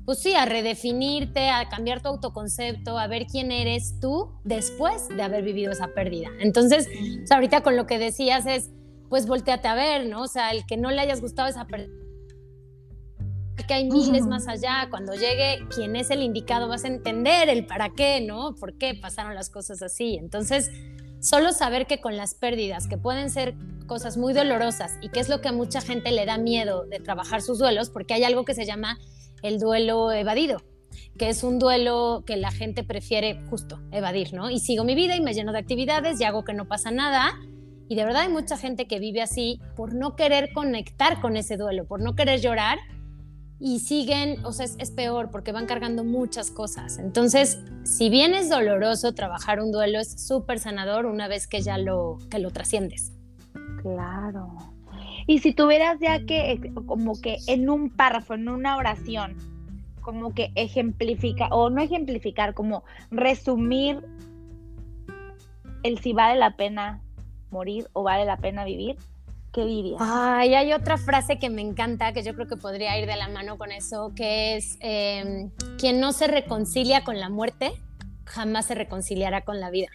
pues 0.04 0.18
sí, 0.18 0.34
a 0.34 0.44
redefinirte, 0.44 1.48
a 1.48 1.68
cambiar 1.70 2.02
tu 2.02 2.08
autoconcepto, 2.08 2.98
a 2.98 3.06
ver 3.06 3.26
quién 3.26 3.50
eres 3.50 3.98
tú 4.00 4.30
después 4.44 5.08
de 5.08 5.22
haber 5.22 5.42
vivido 5.42 5.72
esa 5.72 5.88
pérdida. 5.88 6.28
Entonces, 6.40 6.86
ahorita 7.30 7.62
con 7.62 7.74
lo 7.74 7.86
que 7.86 7.98
decías 7.98 8.44
es, 8.46 8.70
pues 9.08 9.26
volteate 9.26 9.66
a 9.66 9.74
ver, 9.74 10.06
¿no? 10.06 10.22
O 10.22 10.28
sea, 10.28 10.50
el 10.50 10.66
que 10.66 10.76
no 10.76 10.90
le 10.90 11.00
hayas 11.00 11.22
gustado 11.22 11.48
esa 11.48 11.66
pérdida 11.66 11.97
que 13.66 13.74
hay 13.74 13.88
miles 13.88 14.26
más 14.26 14.48
allá. 14.48 14.88
Cuando 14.90 15.14
llegue 15.14 15.64
quien 15.74 15.96
es 15.96 16.10
el 16.10 16.22
indicado 16.22 16.68
vas 16.68 16.84
a 16.84 16.88
entender 16.88 17.48
el 17.48 17.66
para 17.66 17.90
qué, 17.90 18.20
¿no? 18.20 18.54
¿Por 18.54 18.74
qué 18.78 18.94
pasaron 18.94 19.34
las 19.34 19.50
cosas 19.50 19.82
así? 19.82 20.16
Entonces, 20.16 20.70
solo 21.20 21.52
saber 21.52 21.86
que 21.86 22.00
con 22.00 22.16
las 22.16 22.34
pérdidas, 22.34 22.86
que 22.86 22.98
pueden 22.98 23.30
ser 23.30 23.54
cosas 23.86 24.16
muy 24.16 24.34
dolorosas 24.34 24.92
y 25.00 25.08
que 25.08 25.20
es 25.20 25.28
lo 25.28 25.40
que 25.40 25.48
a 25.48 25.52
mucha 25.52 25.80
gente 25.80 26.12
le 26.12 26.26
da 26.26 26.38
miedo 26.38 26.84
de 26.84 27.00
trabajar 27.00 27.42
sus 27.42 27.58
duelos, 27.58 27.90
porque 27.90 28.14
hay 28.14 28.24
algo 28.24 28.44
que 28.44 28.54
se 28.54 28.66
llama 28.66 28.98
el 29.42 29.58
duelo 29.58 30.12
evadido, 30.12 30.62
que 31.18 31.28
es 31.28 31.42
un 31.42 31.58
duelo 31.58 32.22
que 32.26 32.36
la 32.36 32.50
gente 32.50 32.84
prefiere 32.84 33.42
justo 33.48 33.80
evadir, 33.90 34.34
¿no? 34.34 34.50
Y 34.50 34.60
sigo 34.60 34.84
mi 34.84 34.94
vida 34.94 35.16
y 35.16 35.20
me 35.20 35.34
lleno 35.34 35.52
de 35.52 35.58
actividades 35.58 36.20
y 36.20 36.24
hago 36.24 36.44
que 36.44 36.54
no 36.54 36.66
pasa 36.66 36.90
nada. 36.90 37.38
Y 37.88 37.96
de 37.96 38.04
verdad 38.04 38.22
hay 38.22 38.28
mucha 38.28 38.58
gente 38.58 38.86
que 38.86 38.98
vive 38.98 39.22
así 39.22 39.60
por 39.74 39.94
no 39.94 40.14
querer 40.14 40.52
conectar 40.52 41.20
con 41.20 41.36
ese 41.36 41.56
duelo, 41.56 41.86
por 41.86 42.02
no 42.02 42.14
querer 42.14 42.40
llorar 42.40 42.78
y 43.60 43.80
siguen, 43.80 44.44
o 44.44 44.52
sea, 44.52 44.66
es, 44.66 44.90
peor 44.92 45.30
porque 45.30 45.52
van 45.52 45.66
cargando 45.66 46.04
muchas 46.04 46.50
cosas. 46.50 46.98
Entonces, 46.98 47.58
si 47.82 48.08
bien 48.08 48.34
es 48.34 48.48
doloroso 48.48 49.14
trabajar 49.14 49.60
un 49.60 49.72
duelo, 49.72 49.98
es 49.98 50.26
súper 50.26 50.60
sanador 50.60 51.06
una 51.06 51.26
vez 51.26 51.46
que 51.46 51.60
ya 51.60 51.76
lo, 51.76 52.18
que 52.30 52.38
lo 52.38 52.50
trasciendes. 52.52 53.12
Claro. 53.82 54.52
Y 55.26 55.40
si 55.40 55.52
tuvieras 55.52 55.98
ya 56.00 56.24
que, 56.24 56.72
como 56.86 57.20
que 57.20 57.38
en 57.48 57.68
un 57.68 57.90
párrafo, 57.90 58.34
en 58.34 58.48
una 58.48 58.76
oración, 58.76 59.36
como 60.00 60.32
que 60.32 60.52
ejemplificar, 60.54 61.48
o 61.52 61.68
no 61.68 61.82
ejemplificar, 61.82 62.54
como 62.54 62.84
resumir 63.10 64.00
el 65.82 65.98
si 65.98 66.12
vale 66.12 66.38
la 66.38 66.56
pena 66.56 67.02
morir 67.50 67.88
o 67.92 68.04
vale 68.04 68.24
la 68.24 68.36
pena 68.36 68.64
vivir, 68.64 68.96
¿qué? 69.64 69.96
Ay, 69.98 70.54
hay 70.54 70.72
otra 70.72 70.98
frase 70.98 71.38
que 71.38 71.50
me 71.50 71.62
encanta, 71.62 72.12
que 72.12 72.22
yo 72.22 72.34
creo 72.34 72.46
que 72.46 72.56
podría 72.56 72.98
ir 72.98 73.06
de 73.06 73.16
la 73.16 73.28
mano 73.28 73.58
con 73.58 73.72
eso, 73.72 74.12
que 74.14 74.56
es, 74.56 74.76
em, 74.80 75.50
quien 75.78 76.00
no 76.00 76.12
se 76.12 76.26
reconcilia 76.26 77.04
con 77.04 77.18
la 77.18 77.28
muerte, 77.28 77.72
jamás 78.24 78.66
se 78.66 78.74
reconciliará 78.74 79.42
con 79.42 79.60
la 79.60 79.70
vida. 79.70 79.88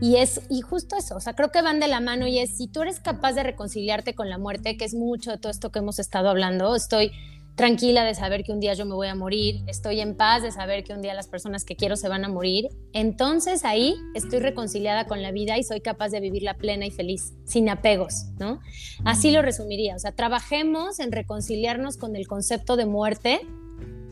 Y 0.00 0.16
es, 0.16 0.40
y 0.48 0.60
justo 0.60 0.96
eso, 0.96 1.16
o 1.16 1.20
sea, 1.20 1.34
creo 1.34 1.50
que 1.50 1.62
van 1.62 1.80
de 1.80 1.88
la 1.88 2.00
mano 2.00 2.26
y 2.26 2.38
es, 2.38 2.56
si 2.56 2.68
tú 2.68 2.82
eres 2.82 3.00
capaz 3.00 3.32
de 3.32 3.42
reconciliarte 3.42 4.14
con 4.14 4.30
la 4.30 4.38
muerte, 4.38 4.76
que 4.76 4.84
es 4.84 4.94
mucho 4.94 5.32
de 5.32 5.38
todo 5.38 5.50
esto 5.50 5.70
que 5.70 5.80
hemos 5.80 5.98
estado 5.98 6.28
hablando, 6.28 6.74
estoy 6.76 7.12
tranquila 7.58 8.04
de 8.04 8.14
saber 8.14 8.44
que 8.44 8.52
un 8.52 8.60
día 8.60 8.74
yo 8.74 8.86
me 8.86 8.94
voy 8.94 9.08
a 9.08 9.16
morir, 9.16 9.64
estoy 9.66 10.00
en 10.00 10.16
paz 10.16 10.44
de 10.44 10.52
saber 10.52 10.84
que 10.84 10.94
un 10.94 11.02
día 11.02 11.12
las 11.12 11.26
personas 11.26 11.64
que 11.64 11.74
quiero 11.74 11.96
se 11.96 12.08
van 12.08 12.24
a 12.24 12.28
morir, 12.28 12.68
entonces 12.92 13.64
ahí 13.64 13.96
estoy 14.14 14.38
reconciliada 14.38 15.06
con 15.06 15.22
la 15.22 15.32
vida 15.32 15.58
y 15.58 15.64
soy 15.64 15.80
capaz 15.80 16.10
de 16.10 16.20
vivirla 16.20 16.54
plena 16.54 16.86
y 16.86 16.92
feliz, 16.92 17.34
sin 17.44 17.68
apegos, 17.68 18.26
¿no? 18.38 18.60
Así 19.04 19.32
lo 19.32 19.42
resumiría, 19.42 19.96
o 19.96 19.98
sea, 19.98 20.12
trabajemos 20.12 21.00
en 21.00 21.10
reconciliarnos 21.10 21.96
con 21.96 22.14
el 22.14 22.28
concepto 22.28 22.76
de 22.76 22.86
muerte 22.86 23.40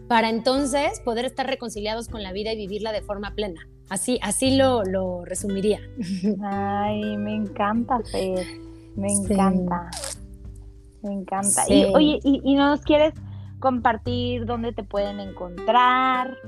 para 0.09 0.29
entonces 0.29 0.99
poder 1.05 1.25
estar 1.25 1.47
reconciliados 1.47 2.09
con 2.09 2.25
la 2.25 2.33
vida 2.33 2.53
y 2.53 2.57
vivirla 2.57 2.91
de 2.91 3.03
forma 3.03 3.37
plena. 3.37 3.69
Así, 3.89 4.19
así 4.23 4.57
lo, 4.57 4.83
lo 4.83 5.25
resumiría. 5.25 5.79
Ay, 6.43 7.17
me 7.17 7.37
encanta, 7.37 8.01
Fer. 8.11 8.45
Me 8.97 9.13
encanta. 9.13 9.89
Me 11.03 11.13
encanta. 11.13 11.63
Y, 11.69 11.85
oye, 11.85 12.19
¿y, 12.25 12.41
¿y 12.43 12.55
no 12.57 12.71
nos 12.71 12.81
quieres 12.81 13.15
compartir 13.67 14.47
dónde 14.47 14.73
te 14.73 14.85
pueden 14.85 15.19
encontrar. 15.19 16.39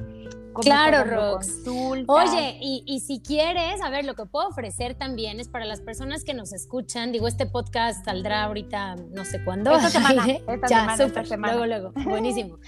Claro, 0.55 1.03
Rox. 1.03 1.67
Oye, 2.07 2.59
y, 2.61 3.01
si 3.01 3.21
quieres, 3.21 3.83
a 3.83 3.91
ver, 3.91 4.05
lo 4.05 4.15
que 4.15 4.25
puedo 4.25 4.47
ofrecer 4.47 4.95
también 4.95 5.41
es 5.41 5.49
para 5.49 5.65
las 5.65 5.81
personas 5.81 6.23
que 6.23 6.33
nos 6.33 6.53
escuchan. 6.53 7.11
Digo, 7.11 7.27
este 7.27 7.47
podcast 7.47 8.05
saldrá 8.05 8.45
ahorita, 8.45 8.95
no 9.11 9.25
sé 9.25 9.43
cuándo. 9.43 9.73
Esta 9.73 9.91
semana. 9.91 10.27
ya, 10.71 10.97
súper. 10.97 11.29
Luego, 11.41 11.67
luego. 11.67 11.93
Buenísimo. 12.05 12.59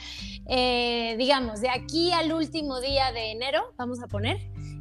Eh, 0.46 1.14
digamos, 1.16 1.60
de 1.60 1.70
aquí 1.70 2.10
al 2.10 2.32
último 2.32 2.80
día 2.80 3.12
de 3.12 3.30
enero, 3.30 3.72
vamos 3.78 4.02
a 4.02 4.08
poner. 4.08 4.38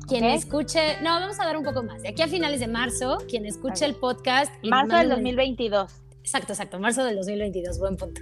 Quien 0.08 0.24
escuche, 0.24 1.00
no, 1.04 1.12
vamos 1.12 1.40
a 1.40 1.46
dar 1.46 1.58
un 1.58 1.64
poco 1.64 1.84
más. 1.84 2.02
De 2.02 2.10
aquí 2.10 2.24
a 2.24 2.28
finales 2.28 2.60
de 2.60 2.68
marzo, 2.68 3.20
quien 3.30 3.46
escuche 3.46 3.86
el 3.86 3.94
podcast. 3.94 4.52
Marzo 4.64 4.96
del 4.96 5.10
2022. 5.10 6.09
Exacto, 6.22 6.54
exacto, 6.54 6.80
marzo 6.80 7.04
del 7.04 7.16
2022, 7.16 7.80
buen 7.80 7.96
punto. 7.96 8.22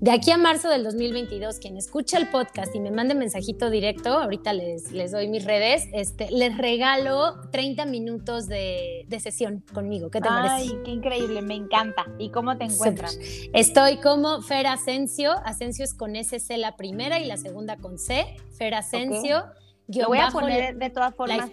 De 0.00 0.10
aquí 0.10 0.30
a 0.30 0.36
marzo 0.36 0.68
del 0.68 0.84
2022, 0.84 1.58
quien 1.58 1.76
escucha 1.76 2.18
el 2.18 2.28
podcast 2.28 2.74
y 2.74 2.80
me 2.80 2.90
mande 2.90 3.14
mensajito 3.14 3.70
directo, 3.70 4.10
ahorita 4.18 4.52
les, 4.52 4.92
les 4.92 5.12
doy 5.12 5.28
mis 5.28 5.44
redes, 5.44 5.88
este, 5.92 6.30
les 6.30 6.58
regalo 6.58 7.40
30 7.50 7.86
minutos 7.86 8.48
de, 8.48 9.06
sesión 9.20 9.64
conmigo. 9.72 10.10
¿Qué 10.10 10.20
te 10.20 10.28
parece? 10.28 10.54
Ay, 10.54 10.78
qué 10.84 10.90
increíble, 10.90 11.42
me 11.42 11.54
encanta. 11.54 12.04
¿Y 12.18 12.30
cómo 12.30 12.56
te 12.56 12.64
encuentras? 12.64 13.18
Estoy 13.52 13.96
como 13.96 14.42
Fer 14.42 14.66
Asensio, 14.66 15.32
Asensio 15.44 15.84
es 15.84 15.94
con 15.94 16.16
SC 16.16 16.56
la 16.58 16.76
primera 16.76 17.18
y 17.18 17.26
la 17.26 17.36
segunda 17.36 17.76
con 17.76 17.98
C, 17.98 18.36
Fer 18.52 18.74
Asensio. 18.74 19.44
Lo 19.88 20.08
voy 20.08 20.18
a 20.18 20.28
poner 20.28 20.76
de 20.76 20.90
todas 20.90 21.14
formas 21.14 21.50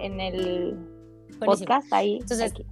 en, 0.00 0.20
el 0.20 0.76
podcast 1.44 1.92
ahí. 1.92 2.18
Entonces, 2.20 2.52
aquí. 2.52 2.66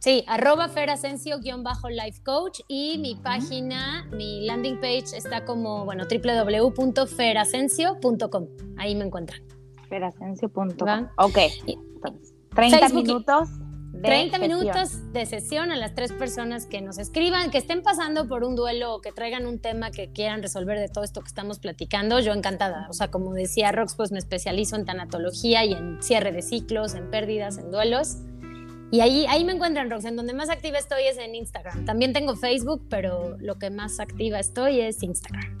Sí, 0.00 0.24
arroba 0.26 0.68
ferasencio-life 0.68 2.22
coach 2.24 2.60
y 2.68 2.96
mi 2.96 3.16
página, 3.16 4.06
mi 4.10 4.46
landing 4.46 4.80
page 4.80 5.14
está 5.14 5.44
como, 5.44 5.84
bueno, 5.84 6.06
www.ferasencio.com. 6.10 8.46
Ahí 8.78 8.94
me 8.94 9.04
encuentran. 9.04 9.42
Ferasencio.com. 9.90 11.08
Ok. 11.18 11.38
30 12.54 12.88
minutos. 12.88 13.50
De 13.92 14.08
30 14.08 14.38
minutos 14.38 15.12
de 15.12 15.26
sesión 15.26 15.70
a 15.70 15.76
las 15.76 15.94
tres 15.94 16.12
personas 16.12 16.64
que 16.64 16.80
nos 16.80 16.96
escriban, 16.96 17.50
que 17.50 17.58
estén 17.58 17.82
pasando 17.82 18.26
por 18.26 18.42
un 18.44 18.56
duelo 18.56 18.94
o 18.94 19.02
que 19.02 19.12
traigan 19.12 19.46
un 19.46 19.58
tema 19.58 19.90
que 19.90 20.10
quieran 20.12 20.42
resolver 20.42 20.78
de 20.78 20.88
todo 20.88 21.04
esto 21.04 21.20
que 21.20 21.26
estamos 21.26 21.58
platicando. 21.58 22.20
Yo 22.20 22.32
encantada. 22.32 22.86
O 22.88 22.94
sea, 22.94 23.10
como 23.10 23.34
decía 23.34 23.70
Rox, 23.70 23.96
pues 23.96 24.12
me 24.12 24.18
especializo 24.18 24.76
en 24.76 24.86
tanatología 24.86 25.66
y 25.66 25.74
en 25.74 26.02
cierre 26.02 26.32
de 26.32 26.40
ciclos, 26.40 26.94
en 26.94 27.10
pérdidas, 27.10 27.58
en 27.58 27.70
duelos. 27.70 28.16
Y 28.92 29.00
ahí, 29.00 29.26
ahí 29.28 29.44
me 29.44 29.52
encuentran, 29.52 29.88
Rox. 29.88 30.04
En 30.04 30.16
donde 30.16 30.34
más 30.34 30.50
activa 30.50 30.78
estoy 30.78 31.04
es 31.04 31.16
en 31.18 31.34
Instagram. 31.34 31.84
También 31.84 32.12
tengo 32.12 32.34
Facebook, 32.34 32.84
pero 32.90 33.36
lo 33.38 33.56
que 33.58 33.70
más 33.70 34.00
activa 34.00 34.40
estoy 34.40 34.80
es 34.80 35.02
Instagram. 35.02 35.58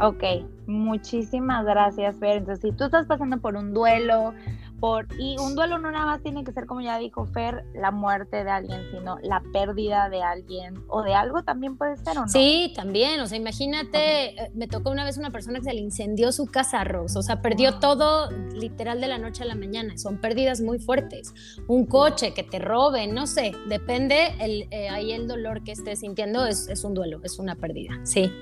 Ok, 0.00 0.22
muchísimas 0.66 1.64
gracias, 1.64 2.16
Fer. 2.18 2.36
Entonces, 2.36 2.70
si 2.70 2.76
tú 2.76 2.84
estás 2.84 3.06
pasando 3.06 3.40
por 3.40 3.56
un 3.56 3.74
duelo, 3.74 4.32
por 4.80 5.06
y 5.18 5.36
un 5.38 5.54
duelo 5.54 5.78
no 5.78 5.90
nada 5.90 6.06
más 6.06 6.22
tiene 6.22 6.44
que 6.44 6.52
ser, 6.52 6.66
como 6.66 6.80
ya 6.80 6.98
dijo 6.98 7.26
Fer, 7.26 7.64
la 7.74 7.90
muerte 7.90 8.44
de 8.44 8.50
alguien, 8.50 8.82
sino 8.90 9.18
la 9.22 9.42
pérdida 9.52 10.08
de 10.08 10.22
alguien 10.22 10.82
o 10.88 11.02
de 11.02 11.14
algo 11.14 11.42
también 11.42 11.76
puede 11.76 11.96
ser, 11.96 12.16
¿o 12.18 12.22
no? 12.22 12.28
Sí, 12.28 12.72
también. 12.74 13.20
O 13.20 13.26
sea, 13.26 13.38
imagínate, 13.38 14.42
eh, 14.42 14.50
me 14.54 14.68
tocó 14.68 14.90
una 14.90 15.04
vez 15.04 15.18
una 15.18 15.30
persona 15.30 15.58
que 15.58 15.64
se 15.64 15.74
le 15.74 15.80
incendió 15.80 16.32
su 16.32 16.46
casa, 16.46 16.84
Rose. 16.84 17.18
O 17.18 17.22
sea, 17.22 17.42
perdió 17.42 17.78
todo 17.78 18.30
literal 18.52 19.00
de 19.00 19.08
la 19.08 19.18
noche 19.18 19.42
a 19.42 19.46
la 19.46 19.54
mañana. 19.54 19.96
Son 19.98 20.18
pérdidas 20.18 20.60
muy 20.60 20.78
fuertes. 20.78 21.34
Un 21.66 21.86
coche 21.86 22.32
que 22.34 22.42
te 22.42 22.58
robe, 22.58 23.06
no 23.06 23.26
sé, 23.26 23.52
depende. 23.68 24.34
El, 24.40 24.68
eh, 24.70 24.88
ahí 24.88 25.12
el 25.12 25.26
dolor 25.28 25.62
que 25.62 25.72
estés 25.72 26.00
sintiendo 26.00 26.46
es, 26.46 26.68
es 26.68 26.84
un 26.84 26.94
duelo, 26.94 27.20
es 27.24 27.38
una 27.38 27.54
pérdida. 27.56 27.98
Sí. 28.04 28.32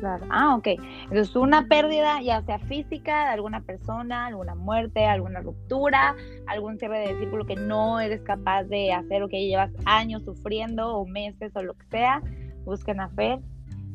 Claro. 0.00 0.26
Ah, 0.30 0.56
ok. 0.56 0.66
Entonces, 1.04 1.36
una 1.36 1.66
pérdida, 1.66 2.20
ya 2.22 2.42
sea 2.42 2.58
física, 2.58 3.26
de 3.26 3.30
alguna 3.30 3.60
persona, 3.60 4.26
alguna 4.26 4.54
muerte, 4.54 5.04
alguna 5.04 5.40
ruptura, 5.40 6.14
algún 6.46 6.78
cierre 6.78 7.00
de 7.00 7.18
círculo 7.18 7.44
que 7.44 7.56
no 7.56 8.00
eres 8.00 8.22
capaz 8.22 8.64
de 8.64 8.92
hacer 8.92 9.22
o 9.22 9.28
que 9.28 9.46
llevas 9.46 9.70
años 9.84 10.22
sufriendo 10.24 10.96
o 10.96 11.06
meses 11.06 11.52
o 11.54 11.62
lo 11.62 11.74
que 11.74 11.86
sea, 11.86 12.22
busquen 12.64 13.00
a 13.00 13.08
Fer 13.10 13.40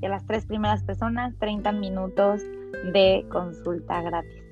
y 0.01 0.05
a 0.05 0.09
las 0.09 0.25
tres 0.25 0.45
primeras 0.45 0.83
personas 0.83 1.33
30 1.39 1.71
minutos 1.71 2.43
de 2.93 3.25
consulta 3.31 4.01
gratis. 4.01 4.44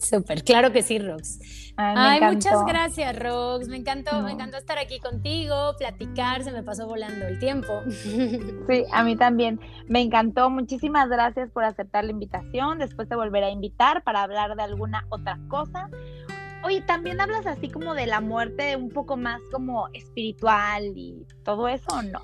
Súper, 0.00 0.42
claro 0.42 0.72
que 0.72 0.82
sí, 0.82 0.98
Rox. 0.98 1.38
Ay, 1.76 2.20
muchas 2.22 2.64
gracias, 2.64 3.18
Rox. 3.18 3.68
Me 3.68 3.76
encantó, 3.76 4.22
me 4.22 4.32
encantó 4.32 4.56
estar 4.56 4.78
aquí 4.78 4.98
contigo, 4.98 5.74
platicar, 5.78 6.42
se 6.42 6.52
me 6.52 6.62
pasó 6.62 6.86
volando 6.86 7.26
el 7.26 7.38
tiempo. 7.38 7.82
Sí, 8.68 8.84
a 8.92 9.02
mí 9.02 9.16
también. 9.16 9.60
Me 9.88 10.00
encantó. 10.00 10.48
Muchísimas 10.48 11.08
gracias 11.08 11.50
por 11.50 11.64
aceptar 11.64 12.04
la 12.04 12.12
invitación. 12.12 12.78
Después 12.78 13.08
te 13.08 13.16
volveré 13.16 13.46
a 13.46 13.50
invitar 13.50 14.02
para 14.04 14.22
hablar 14.22 14.54
de 14.54 14.62
alguna 14.62 15.06
otra 15.08 15.38
cosa. 15.48 15.90
Oye, 16.62 16.82
también 16.82 17.20
hablas 17.20 17.46
así 17.46 17.68
como 17.68 17.94
de 17.94 18.06
la 18.06 18.20
muerte 18.20 18.76
un 18.76 18.90
poco 18.90 19.16
más 19.16 19.40
como 19.50 19.88
espiritual 19.92 20.92
y 20.94 21.26
todo 21.42 21.68
eso, 21.68 21.86
¿o 21.90 22.02
no? 22.02 22.20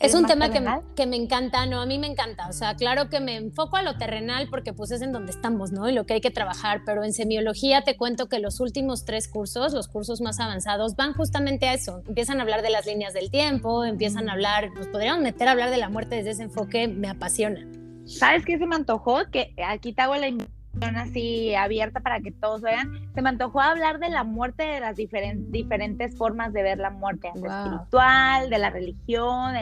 Es 0.00 0.14
un 0.14 0.26
tema 0.26 0.50
que, 0.50 0.62
que, 0.96 1.06
me 1.06 1.16
encanta, 1.16 1.66
no, 1.66 1.80
a 1.80 1.86
mí 1.86 1.98
me 1.98 2.06
encanta. 2.06 2.48
O 2.48 2.52
sea, 2.52 2.74
claro 2.74 3.08
que 3.08 3.20
me 3.20 3.36
enfoco 3.36 3.76
a 3.76 3.82
lo 3.82 3.96
terrenal 3.96 4.48
porque 4.50 4.72
pues 4.72 4.90
es 4.90 5.02
en 5.02 5.12
donde 5.12 5.30
estamos, 5.30 5.72
¿no? 5.72 5.88
Y 5.88 5.92
lo 5.92 6.04
que 6.04 6.14
hay 6.14 6.20
que 6.20 6.30
trabajar, 6.30 6.82
pero 6.84 7.04
en 7.04 7.12
semiología 7.12 7.82
te 7.82 7.96
cuento 7.96 8.28
que 8.28 8.38
los 8.38 8.60
últimos 8.60 9.04
tres 9.04 9.28
cursos, 9.28 9.72
los 9.72 9.88
cursos 9.88 10.20
más 10.20 10.40
avanzados, 10.40 10.96
van 10.96 11.14
justamente 11.14 11.68
a 11.68 11.74
eso. 11.74 12.02
Empiezan 12.06 12.40
a 12.40 12.42
hablar 12.42 12.62
de 12.62 12.70
las 12.70 12.86
líneas 12.86 13.14
del 13.14 13.30
tiempo, 13.30 13.84
empiezan 13.84 14.28
a 14.28 14.32
hablar, 14.32 14.70
nos 14.72 14.88
podríamos 14.88 15.22
meter 15.22 15.48
a 15.48 15.52
hablar 15.52 15.70
de 15.70 15.78
la 15.78 15.88
muerte 15.88 16.16
desde 16.16 16.30
ese 16.30 16.42
enfoque, 16.42 16.88
me 16.88 17.08
apasiona. 17.08 17.66
¿Sabes 18.04 18.44
qué 18.44 18.58
se 18.58 18.66
me 18.66 18.76
antojó? 18.76 19.22
Que 19.30 19.54
aquí 19.66 19.92
te 19.92 20.02
hago 20.02 20.16
la 20.16 20.28
invitación 20.28 20.53
así 20.80 21.54
abierta 21.54 22.00
para 22.00 22.20
que 22.20 22.30
todos 22.30 22.62
vean, 22.62 22.92
se 23.14 23.22
me 23.22 23.28
antojó 23.28 23.60
hablar 23.60 23.98
de 23.98 24.08
la 24.08 24.24
muerte, 24.24 24.64
de 24.64 24.80
las 24.80 24.96
diferentes 24.96 26.16
formas 26.16 26.52
de 26.52 26.62
ver 26.62 26.78
la 26.78 26.90
muerte, 26.90 27.28
espiritual, 27.28 28.50
de 28.50 28.58
la 28.58 28.70
religión, 28.70 29.54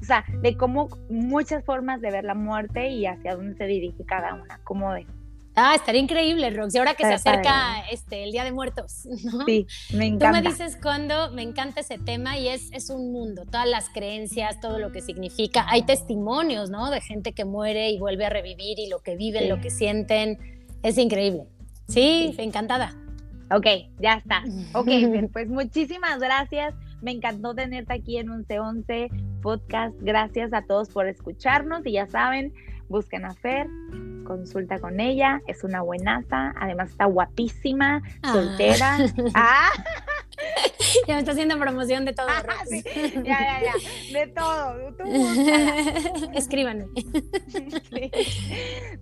o 0.00 0.04
sea, 0.04 0.24
de 0.42 0.56
cómo 0.56 0.88
muchas 1.08 1.64
formas 1.64 2.00
de 2.00 2.10
ver 2.10 2.24
la 2.24 2.34
muerte 2.34 2.88
y 2.88 3.06
hacia 3.06 3.34
dónde 3.34 3.56
se 3.56 3.64
dirige 3.64 4.04
cada 4.04 4.34
una, 4.34 4.60
cómo 4.64 4.90
ves. 4.92 5.06
Ah, 5.60 5.74
estaría 5.74 6.00
increíble, 6.00 6.50
Rox. 6.50 6.76
ahora 6.76 6.94
que 6.94 7.02
se 7.02 7.14
acerca 7.14 7.80
este, 7.90 8.22
el 8.22 8.30
Día 8.30 8.44
de 8.44 8.52
Muertos, 8.52 9.08
Sí, 9.46 9.66
me 9.92 10.06
encanta. 10.06 10.38
Tú 10.38 10.44
me 10.44 10.50
dices 10.50 10.78
cuándo, 10.80 11.32
me 11.32 11.42
encanta 11.42 11.80
ese 11.80 11.98
tema 11.98 12.38
y 12.38 12.46
es, 12.46 12.70
es 12.72 12.90
un 12.90 13.12
mundo, 13.12 13.42
todas 13.44 13.66
las 13.66 13.88
creencias, 13.88 14.60
todo 14.60 14.78
lo 14.78 14.92
que 14.92 15.00
significa. 15.00 15.66
Hay 15.68 15.82
testimonios, 15.82 16.70
¿no? 16.70 16.90
De 16.90 17.00
gente 17.00 17.32
que 17.32 17.44
muere 17.44 17.90
y 17.90 17.98
vuelve 17.98 18.26
a 18.26 18.30
revivir 18.30 18.78
y 18.78 18.88
lo 18.88 19.00
que 19.00 19.16
viven, 19.16 19.48
lo 19.48 19.60
que 19.60 19.70
sienten 19.70 20.57
es 20.82 20.98
increíble. 20.98 21.44
Sí, 21.88 22.34
encantada. 22.38 22.94
Ok, 23.50 23.66
ya 23.98 24.14
está. 24.14 24.42
Ok, 24.74 24.88
pues 25.32 25.48
muchísimas 25.48 26.18
gracias. 26.18 26.74
Me 27.00 27.12
encantó 27.12 27.54
tenerte 27.54 27.94
aquí 27.94 28.18
en 28.18 28.30
un 28.30 28.44
C11 28.44 29.40
podcast. 29.40 29.94
Gracias 30.00 30.52
a 30.52 30.62
todos 30.62 30.90
por 30.90 31.06
escucharnos 31.06 31.86
y 31.86 31.92
ya 31.92 32.06
saben, 32.06 32.52
busquen 32.88 33.24
a 33.24 33.34
Fer, 33.34 33.66
consulta 34.24 34.78
con 34.78 35.00
ella, 35.00 35.40
es 35.46 35.64
una 35.64 35.82
buenaza, 35.82 36.54
además 36.58 36.90
está 36.90 37.06
guapísima, 37.06 38.02
ah. 38.22 38.32
soltera. 38.32 38.98
Ah. 39.34 39.70
Ya 41.06 41.14
me 41.14 41.20
está 41.20 41.32
haciendo 41.32 41.58
promoción 41.58 42.04
de 42.04 42.12
todo. 42.12 42.28
Ah, 42.28 42.44
ya, 42.70 43.22
ya, 43.22 43.60
ya, 43.60 44.20
de 44.20 44.26
todo. 44.28 44.74
Escríbanme. 46.34 46.86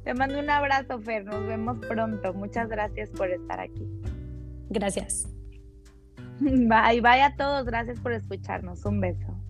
Te 0.03 0.15
mando 0.15 0.39
un 0.39 0.49
abrazo, 0.49 0.99
Fer, 1.01 1.25
nos 1.25 1.47
vemos 1.47 1.79
pronto. 1.87 2.33
Muchas 2.33 2.69
gracias 2.69 3.11
por 3.11 3.31
estar 3.31 3.61
aquí. 3.61 3.87
Gracias. 4.71 5.29
Bye, 6.41 7.01
bye 7.01 7.23
a 7.23 7.35
todos, 7.37 7.65
gracias 7.67 8.01
por 8.01 8.13
escucharnos. 8.13 8.85
Un 8.85 9.01
beso. 9.01 9.46